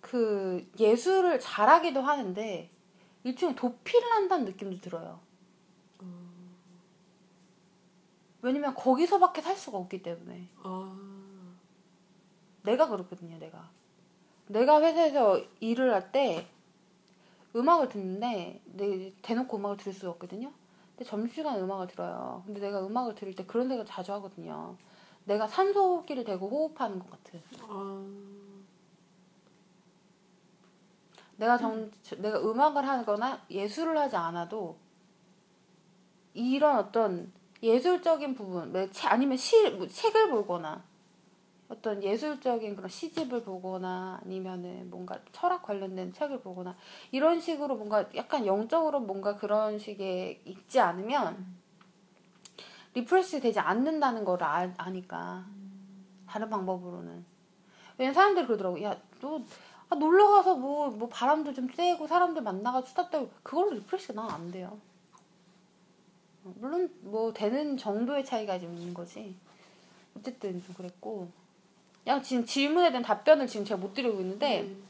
그 0.00 0.68
예술을 0.78 1.40
잘하기도 1.40 2.00
하는데 2.02 2.70
일종의 3.24 3.54
도피를 3.54 4.10
한다는 4.12 4.44
느낌도 4.46 4.80
들어요. 4.80 5.20
왜냐면 8.42 8.74
거기서밖에 8.74 9.40
살 9.42 9.56
수가 9.56 9.78
없기 9.78 10.02
때문에 10.02 10.48
아 10.62 10.96
내가 12.62 12.88
그렇거든요. 12.88 13.38
내가 13.38 13.68
내가 14.46 14.80
회사에서 14.80 15.40
일을 15.60 15.92
할 15.92 16.10
때 16.12 16.46
음악을 17.54 17.88
듣는데 17.88 18.60
내 18.64 19.12
대놓고 19.22 19.56
음악을 19.56 19.76
들을 19.76 19.92
수가 19.92 20.12
없거든요. 20.12 20.52
근데 20.96 21.08
점심시간에 21.08 21.60
음악을 21.60 21.88
들어요. 21.88 22.42
근데 22.46 22.60
내가 22.60 22.84
음악을 22.86 23.14
들을 23.14 23.34
때 23.34 23.44
그런 23.44 23.68
생각 23.68 23.84
자주 23.86 24.12
하거든요. 24.14 24.76
내가 25.24 25.46
산소호흡기를 25.48 26.24
대고 26.24 26.48
호흡하는 26.48 26.98
것 26.98 27.10
같은. 27.10 27.42
아. 27.68 28.04
내가 31.36 31.56
정 31.56 31.90
내가 32.18 32.38
음악을 32.40 32.86
하거나 32.86 33.40
예술을 33.50 33.96
하지 33.98 34.14
않아도 34.16 34.76
이런 36.34 36.76
어떤 36.76 37.32
예술적인 37.62 38.34
부분, 38.34 38.74
아니면 39.04 39.36
시, 39.36 39.70
뭐 39.70 39.86
책을 39.86 40.30
보거나 40.30 40.82
어떤 41.68 42.02
예술적인 42.02 42.74
그런 42.74 42.88
시집을 42.88 43.44
보거나 43.44 44.20
아니면은 44.24 44.90
뭔가 44.90 45.18
철학 45.32 45.62
관련된 45.62 46.12
책을 46.12 46.40
보거나 46.40 46.76
이런 47.12 47.40
식으로 47.40 47.76
뭔가 47.76 48.06
약간 48.16 48.44
영적으로 48.44 48.98
뭔가 49.00 49.36
그런 49.36 49.78
식의 49.78 50.42
읽지 50.44 50.80
않으면 50.80 51.46
refresh 52.94 53.40
되지 53.40 53.60
않는다는 53.60 54.24
걸 54.24 54.42
아, 54.42 54.68
아니까. 54.78 55.44
다른 56.26 56.50
방법으로는. 56.50 57.24
왜냐면 57.98 58.14
사람들이 58.14 58.46
그러더라고. 58.46 58.82
야 58.82 59.06
너 59.06 59.42
아, 59.90 59.94
놀러 59.96 60.28
가서 60.30 60.56
뭐, 60.56 60.88
뭐 60.90 61.08
바람도 61.08 61.52
좀 61.54 61.68
쐬고 61.68 62.06
사람들 62.06 62.42
만나가 62.42 62.82
수다 62.82 63.10
떨고 63.10 63.30
그걸로 63.42 63.70
refresh가 63.72 64.14
난 64.14 64.30
안 64.30 64.50
돼요. 64.50 64.78
어, 66.44 66.54
물론 66.58 66.90
뭐 67.02 67.32
되는 67.32 67.76
정도의 67.76 68.24
차이가 68.24 68.58
좀 68.58 68.74
있는 68.76 68.94
거지. 68.94 69.34
어쨌든 70.16 70.62
좀 70.64 70.74
그랬고. 70.74 71.28
야 72.06 72.20
지금 72.22 72.44
질문에 72.44 72.90
대한 72.90 73.02
답변을 73.02 73.46
지금 73.46 73.64
제가 73.64 73.80
못 73.80 73.92
드리고 73.94 74.20
있는데 74.20 74.62
음. 74.62 74.82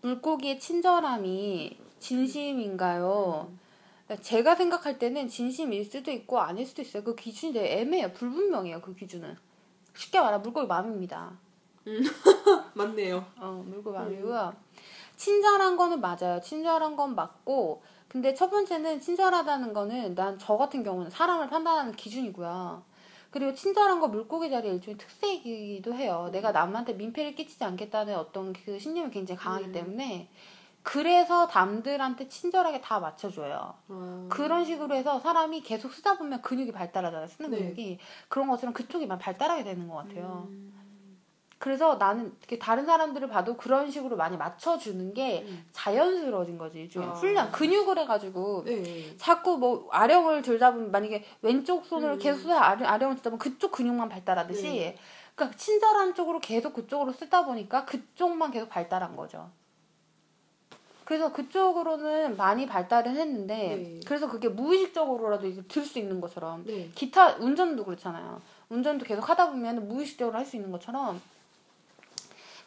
물고기의 0.00 0.58
친절함이 0.58 1.76
진심인가요? 1.98 3.50
그러니까 4.06 4.22
제가 4.22 4.54
생각할 4.54 4.98
때는 4.98 5.28
진심일 5.28 5.84
수도 5.84 6.10
있고 6.10 6.40
아닐 6.40 6.66
수도 6.66 6.82
있어요. 6.82 7.04
그 7.04 7.14
기준이 7.14 7.52
되게 7.52 7.80
애매해요. 7.80 8.12
불분명해요. 8.12 8.80
그 8.80 8.94
기준은. 8.94 9.36
쉽게 9.94 10.18
말하면 10.20 10.42
물고기 10.42 10.66
마음입니다. 10.66 11.32
맞네요. 12.74 13.24
어, 13.38 13.62
물고기 13.66 13.96
마음이고요. 13.96 14.54
친절한 15.16 15.76
거는 15.76 16.00
맞아요. 16.00 16.40
친절한 16.42 16.96
건 16.96 17.14
맞고 17.14 17.82
근데 18.14 18.32
첫 18.32 18.48
번째는 18.48 19.00
친절하다는 19.00 19.72
거는 19.72 20.14
난 20.14 20.38
저 20.38 20.56
같은 20.56 20.84
경우는 20.84 21.10
사람을 21.10 21.48
판단하는 21.48 21.90
기준이고요. 21.96 22.80
그리고 23.32 23.52
친절한 23.52 23.98
거 23.98 24.06
물고기 24.06 24.48
자리의 24.50 24.76
일종의 24.76 24.96
특색이기도 24.98 25.92
해요. 25.94 26.28
내가 26.30 26.52
남한테 26.52 26.92
민폐를 26.92 27.34
끼치지 27.34 27.64
않겠다는 27.64 28.14
어떤 28.16 28.52
그 28.52 28.78
신념이 28.78 29.10
굉장히 29.10 29.40
강하기 29.40 29.64
음. 29.64 29.72
때문에 29.72 30.28
그래서 30.84 31.48
남들한테 31.52 32.28
친절하게 32.28 32.80
다 32.80 33.00
맞춰줘요. 33.00 33.74
아. 33.88 34.26
그런 34.30 34.64
식으로 34.64 34.94
해서 34.94 35.18
사람이 35.18 35.62
계속 35.62 35.92
쓰다 35.92 36.16
보면 36.16 36.40
근육이 36.40 36.70
발달하잖아요. 36.70 37.26
쓰는 37.26 37.50
네. 37.50 37.58
근육이. 37.58 37.98
그런 38.28 38.46
것처럼 38.48 38.74
그쪽이 38.74 39.06
막 39.06 39.18
발달하게 39.18 39.64
되는 39.64 39.88
것 39.88 39.96
같아요. 39.96 40.46
음. 41.64 41.74
그래서 41.74 41.94
나는 41.96 42.36
다른 42.60 42.84
사람들을 42.84 43.28
봐도 43.28 43.56
그런 43.56 43.90
식으로 43.90 44.16
많이 44.16 44.36
맞춰주는 44.36 45.14
게 45.14 45.44
음. 45.48 45.64
자연스러워진 45.72 46.58
거지. 46.58 46.80
일종의 46.80 47.08
아. 47.08 47.12
훈련, 47.12 47.50
근육을 47.50 47.98
해가지고 47.98 48.64
네. 48.66 49.16
자꾸 49.16 49.56
뭐 49.56 49.88
아령을 49.90 50.42
들다 50.42 50.72
보면 50.72 50.90
만약에 50.90 51.24
왼쪽 51.40 51.86
손으로 51.86 52.14
음. 52.14 52.18
계속 52.18 52.50
아령, 52.50 52.86
아령을 52.86 53.16
쓰다 53.16 53.30
보면 53.30 53.38
그쪽 53.38 53.72
근육만 53.72 54.10
발달하듯이 54.10 54.62
네. 54.64 54.98
그러니까 55.34 55.56
친절한 55.56 56.14
쪽으로 56.14 56.38
계속 56.38 56.74
그쪽으로 56.74 57.12
쓰다 57.12 57.46
보니까 57.46 57.86
그쪽만 57.86 58.50
계속 58.50 58.68
발달한 58.68 59.16
거죠. 59.16 59.48
그래서 61.06 61.32
그쪽으로는 61.32 62.36
많이 62.36 62.66
발달은 62.66 63.16
했는데 63.16 63.54
네. 63.54 64.00
그래서 64.06 64.28
그게 64.28 64.48
무의식적으로라도 64.48 65.46
이제 65.46 65.62
들 65.68 65.84
수 65.84 65.98
있는 65.98 66.20
것처럼 66.20 66.64
네. 66.66 66.90
기타 66.94 67.36
운전도 67.36 67.84
그렇잖아요. 67.84 68.40
운전도 68.68 69.04
계속 69.04 69.28
하다 69.28 69.50
보면 69.50 69.88
무의식적으로 69.88 70.36
할 70.36 70.44
수 70.46 70.56
있는 70.56 70.70
것처럼 70.70 71.20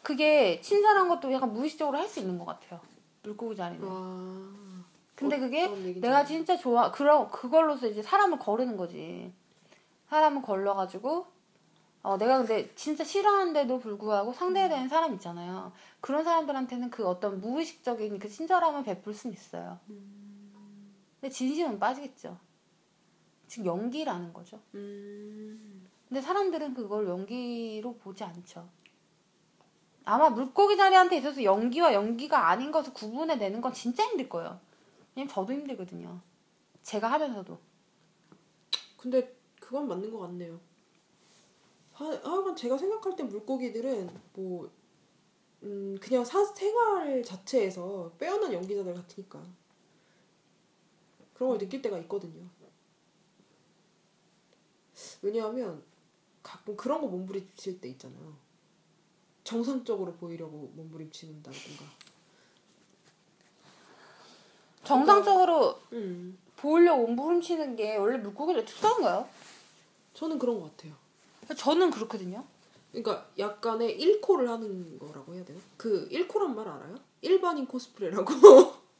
그게 0.08 0.58
친절한 0.62 1.06
것도 1.06 1.30
약간 1.34 1.52
무의식적으로 1.52 1.98
할 1.98 2.08
수 2.08 2.20
있는 2.20 2.38
것 2.38 2.46
같아요. 2.46 2.80
물고기 3.22 3.54
자리는. 3.54 3.86
아. 3.86 4.82
근데 5.14 5.38
그게 5.38 5.64
어떤 5.66 5.78
얘기인지 5.80 6.00
내가. 6.00 6.24
진짜 6.24 6.56
좋아 6.56 6.90
그런 6.90 7.28
그걸로서 7.30 7.86
이제 7.86 8.00
사람을 8.00 8.38
거르는 8.38 8.78
거지. 8.78 9.30
사람을 10.08 10.40
걸러가지고 10.40 11.26
어, 12.02 12.16
내가 12.16 12.38
근데 12.38 12.74
진짜 12.74 13.04
싫어하는데도 13.04 13.80
불구하고 13.80 14.32
상대해야 14.32 14.70
되는 14.70 14.88
사람 14.88 15.12
있잖아요. 15.12 15.72
그런 16.00 16.24
사람들한테는 16.24 16.88
그 16.88 17.06
어떤 17.06 17.42
무의식적인 17.42 18.18
그 18.18 18.30
친절함을 18.30 18.84
베풀 18.84 19.12
수는 19.12 19.34
있어요. 19.34 19.78
근데 21.20 21.30
진심은 21.30 21.78
빠지겠죠. 21.78 22.38
지금 23.46 23.66
연기라는 23.66 24.32
거죠. 24.32 24.58
음. 24.74 25.86
근데 26.08 26.22
사람들은 26.22 26.72
그걸 26.72 27.08
연기로 27.08 27.96
보지 27.96 28.24
않죠. 28.24 28.66
아마 30.08 30.30
물고기 30.30 30.74
자리한테 30.74 31.18
있어서 31.18 31.44
연기와 31.44 31.92
연기가 31.92 32.48
아닌 32.48 32.72
것을 32.72 32.94
구분해내는 32.94 33.60
건 33.60 33.74
진짜 33.74 34.02
힘들 34.04 34.26
거예요. 34.26 34.58
왜냐면 35.14 35.30
저도 35.30 35.52
힘들거든요. 35.52 36.18
제가 36.82 37.12
하면서도. 37.12 37.58
근데 38.96 39.36
그건 39.60 39.86
맞는 39.86 40.10
것 40.10 40.20
같네요. 40.20 40.58
하, 41.92 42.06
하여간 42.06 42.56
제가 42.56 42.78
생각할 42.78 43.16
때 43.16 43.22
물고기들은 43.22 44.08
뭐 44.32 44.70
음, 45.64 45.98
그냥 46.00 46.24
사, 46.24 46.42
생활 46.42 47.22
자체에서 47.22 48.10
빼어난 48.16 48.50
연기자들 48.50 48.94
같으니까 48.94 49.44
그런 51.34 51.50
걸 51.50 51.58
느낄 51.58 51.82
때가 51.82 51.98
있거든요. 51.98 52.48
왜냐하면 55.20 55.82
가끔 56.42 56.74
그런 56.78 57.02
거 57.02 57.08
몸부림칠 57.08 57.78
때 57.82 57.90
있잖아요. 57.90 58.47
정상적으로 59.48 60.12
보이려고 60.12 60.70
몸부림치는다든가. 60.76 61.84
정상적으로 64.84 65.78
음, 65.94 66.36
보이려고 66.56 67.06
몸부림치는 67.06 67.74
게 67.74 67.96
원래 67.96 68.18
물고기의 68.18 68.66
특성인가요? 68.66 69.26
저는 70.12 70.38
그런 70.38 70.60
것 70.60 70.76
같아요. 70.76 70.92
저는 71.56 71.90
그렇거든요. 71.90 72.44
그러니까 72.92 73.26
약간의 73.38 73.98
일코를 73.98 74.50
하는 74.50 74.98
거라고 74.98 75.32
해야 75.32 75.42
되나? 75.42 75.58
그 75.78 76.06
일코란 76.10 76.54
말 76.54 76.68
알아요? 76.68 76.96
일반인 77.22 77.66
코스프레라고. 77.66 78.30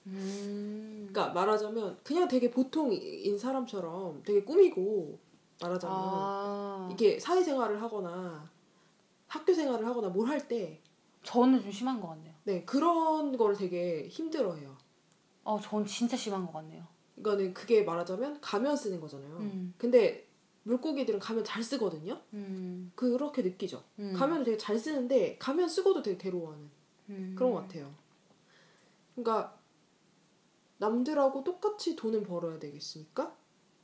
음. 0.07 1.09
그러니까 1.13 1.35
말하자면 1.35 1.99
그냥 2.03 2.27
되게 2.27 2.51
보통인 2.51 3.39
사람처럼 3.39 4.23
되게 4.25 4.43
꾸미고 4.43 5.19
말하자면 5.61 5.97
아. 5.99 6.89
이게 6.91 7.21
사회생활을 7.21 7.83
하거나 7.83 8.49
학교 9.29 9.55
생활을 9.55 9.87
하거나 9.87 10.09
뭘 10.09 10.29
할 10.29 10.49
때 10.49 10.81
저는 11.23 11.61
좀 11.63 11.71
심한 11.71 12.01
것 12.01 12.09
같네요. 12.09 12.35
네, 12.45 12.65
그런 12.65 13.37
걸 13.37 13.55
되게 13.57 14.09
힘들어해요. 14.09 14.77
어, 15.45 15.61
전 15.61 15.85
진짜 15.85 16.17
심한 16.17 16.47
것 16.47 16.53
같네요. 16.53 16.87
그러니까는 17.17 17.53
그게 17.55 17.83
말하자면 17.83 18.41
가면 18.41 18.77
쓰는 18.77 19.01
거잖아요. 19.01 19.37
음. 19.39 19.75
근데 19.77 20.27
물고기들은 20.63 21.19
가면 21.19 21.45
잘 21.45 21.63
쓰거든요. 21.63 22.21
음. 22.35 22.93
그렇게 22.95 23.43
느끼죠. 23.43 23.83
음. 23.99 24.13
가면을 24.15 24.45
되게 24.45 24.57
잘 24.57 24.79
쓰는데 24.79 25.37
가면 25.39 25.69
쓰고도 25.69 26.03
되게 26.03 26.17
괴로워하는 26.19 26.71
음. 27.11 27.35
그런 27.37 27.53
것 27.53 27.63
같아요. 27.63 27.93
그러니까 29.15 29.59
남들하고 30.79 31.43
똑같이 31.45 31.97
돈은 31.97 32.23
벌어야 32.23 32.59
되겠으니까 32.59 33.37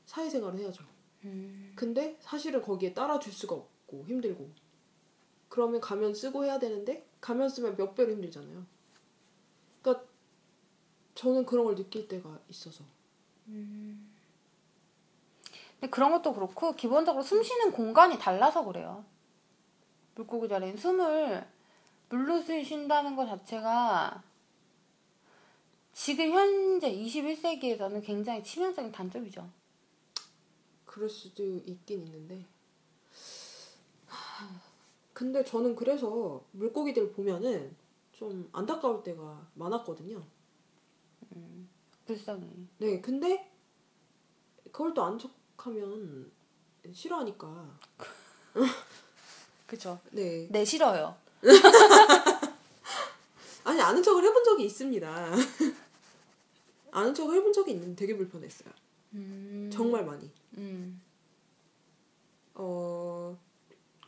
사회생활을 0.06 0.60
해야죠. 0.60 0.84
음. 1.24 1.72
근데 1.74 2.16
사실은 2.20 2.62
거기에 2.62 2.94
따라줄 2.94 3.32
수가 3.32 3.54
없고 3.56 4.04
힘들고 4.06 4.48
그러면 5.54 5.80
가면 5.80 6.14
쓰고 6.14 6.44
해야 6.44 6.58
되는데 6.58 7.06
가면 7.20 7.48
쓰면 7.48 7.76
몇 7.76 7.94
배로 7.94 8.10
힘들잖아요. 8.10 8.66
그러니까 9.80 10.04
저는 11.14 11.46
그런 11.46 11.64
걸 11.66 11.76
느낄 11.76 12.08
때가 12.08 12.40
있어서 12.48 12.82
근데 15.78 15.88
그런 15.92 16.10
것도 16.10 16.34
그렇고 16.34 16.72
기본적으로 16.72 17.22
숨 17.22 17.40
쉬는 17.44 17.70
공간이 17.70 18.18
달라서 18.18 18.64
그래요. 18.64 19.04
물고기 20.16 20.48
자리는 20.48 20.76
숨을 20.76 21.46
물로 22.08 22.42
쉰다는 22.42 23.14
것 23.14 23.26
자체가 23.28 24.24
지금 25.92 26.32
현재 26.32 26.92
21세기에서는 26.92 28.04
굉장히 28.04 28.42
치명적인 28.42 28.90
단점이죠. 28.90 29.48
그럴 30.84 31.08
수도 31.08 31.44
있긴 31.44 32.02
있는데 32.06 32.38
하, 32.38 32.53
근데 35.14 35.44
저는 35.44 35.74
그래서 35.76 36.44
물고기들 36.52 37.12
보면은 37.12 37.74
좀 38.12 38.48
안타까울 38.52 39.02
때가 39.02 39.48
많았거든요. 39.54 40.22
불쌍해. 42.06 42.46
네, 42.78 43.00
근데 43.00 43.50
그걸 44.70 44.92
또 44.92 45.02
안 45.04 45.18
척하면 45.18 46.30
싫어하니까. 46.92 47.78
그죠. 49.66 49.98
네. 50.10 50.46
네, 50.50 50.64
싫어요. 50.64 51.16
아니 53.64 53.80
아는 53.80 54.02
척을 54.02 54.22
해본 54.22 54.44
적이 54.44 54.64
있습니다. 54.66 55.32
아는 56.92 57.14
척을 57.14 57.36
해본 57.36 57.52
적이 57.52 57.72
있는데 57.72 57.96
되게 57.96 58.16
불편했어요. 58.16 58.68
음. 59.14 59.70
정말 59.72 60.04
많이. 60.04 60.30
음. 60.58 61.00
어 62.54 63.36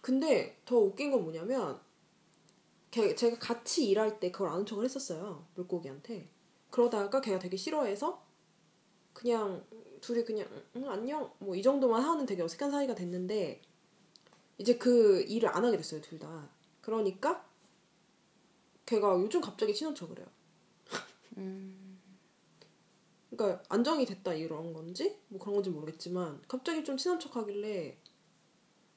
근데 0.06 0.56
더 0.64 0.76
웃긴 0.76 1.10
건 1.10 1.24
뭐냐면 1.24 1.80
걔, 2.92 3.12
제가 3.16 3.40
같이 3.40 3.88
일할 3.88 4.20
때 4.20 4.30
그걸 4.30 4.50
아는 4.50 4.64
척을 4.64 4.84
했었어요 4.84 5.44
물고기한테. 5.56 6.28
그러다가 6.70 7.20
걔가 7.20 7.40
되게 7.40 7.56
싫어해서 7.56 8.22
그냥 9.12 9.64
둘이 10.00 10.24
그냥 10.24 10.46
응, 10.76 10.88
안녕 10.88 11.32
뭐 11.40 11.56
이 11.56 11.60
정도만 11.62 12.00
하는 12.00 12.24
되게 12.24 12.40
어색한 12.40 12.70
사이가 12.70 12.94
됐는데 12.94 13.60
이제 14.58 14.76
그 14.78 15.22
일을 15.22 15.48
안 15.48 15.64
하게 15.64 15.76
됐어요 15.76 16.00
둘 16.00 16.20
다. 16.20 16.48
그러니까 16.80 17.44
걔가 18.86 19.18
요즘 19.20 19.40
갑자기 19.40 19.74
친한 19.74 19.92
척을 19.92 20.20
해요. 20.20 20.26
음. 21.38 21.98
그러니까 23.30 23.60
안정이 23.68 24.06
됐다 24.06 24.34
이런 24.34 24.72
건지 24.72 25.18
뭐 25.26 25.40
그런 25.40 25.56
건지 25.56 25.70
모르겠지만 25.70 26.40
갑자기 26.46 26.84
좀 26.84 26.96
친한 26.96 27.18
척 27.18 27.34
하길래 27.34 27.98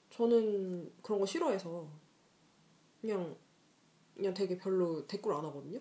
저는 0.10 0.92
그런 1.02 1.20
거 1.20 1.26
싫어해서 1.26 1.88
그냥 3.02 3.36
그냥 4.16 4.34
되게 4.34 4.58
별로 4.58 5.06
대꾸를 5.08 5.38
안 5.38 5.46
하거든요. 5.46 5.80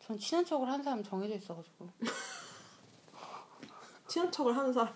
전 0.00 0.18
친한 0.18 0.44
척을 0.44 0.68
하는 0.68 0.82
사람 0.82 1.02
정해져 1.04 1.36
있어가지고. 1.36 1.88
친한 4.08 4.32
척을 4.32 4.56
하는 4.56 4.72
사람 4.72 4.92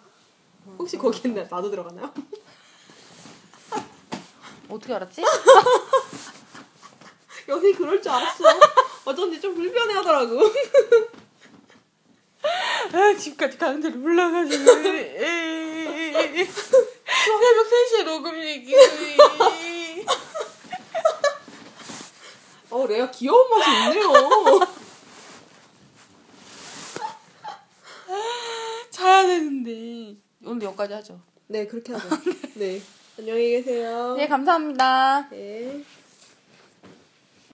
혹시 0.76 0.98
거기에 0.98 1.32
나- 1.32 1.44
나도 1.44 1.70
들어가나요? 1.70 2.12
어떻게 4.68 4.92
알았지? 4.94 5.22
여기 7.48 7.72
그럴 7.74 8.02
줄 8.02 8.10
알았어. 8.10 8.44
어쩐지 9.04 9.40
좀 9.40 9.54
불편해 9.54 9.94
하더라고. 9.94 10.40
아, 12.92 13.14
집까지 13.18 13.56
강제로 13.58 14.00
올라가지고. 14.02 14.64
새벽 14.64 14.84
3시에 17.70 18.04
녹음 18.04 18.42
얘기. 18.42 18.74
어 22.70 22.86
레아 22.86 23.10
귀여운 23.12 23.48
맛이 23.50 23.70
있네요. 23.70 24.12
자야 28.90 29.26
되는데. 29.26 30.16
오늘 30.44 30.62
여기까지 30.66 30.92
하죠. 30.94 31.20
네 31.46 31.66
그렇게 31.66 31.92
하죠. 31.92 32.08
네 32.54 32.80
안녕히 33.18 33.50
계세요. 33.50 34.14
네, 34.16 34.26
감사합니다. 34.26 35.28
네. 35.30 35.84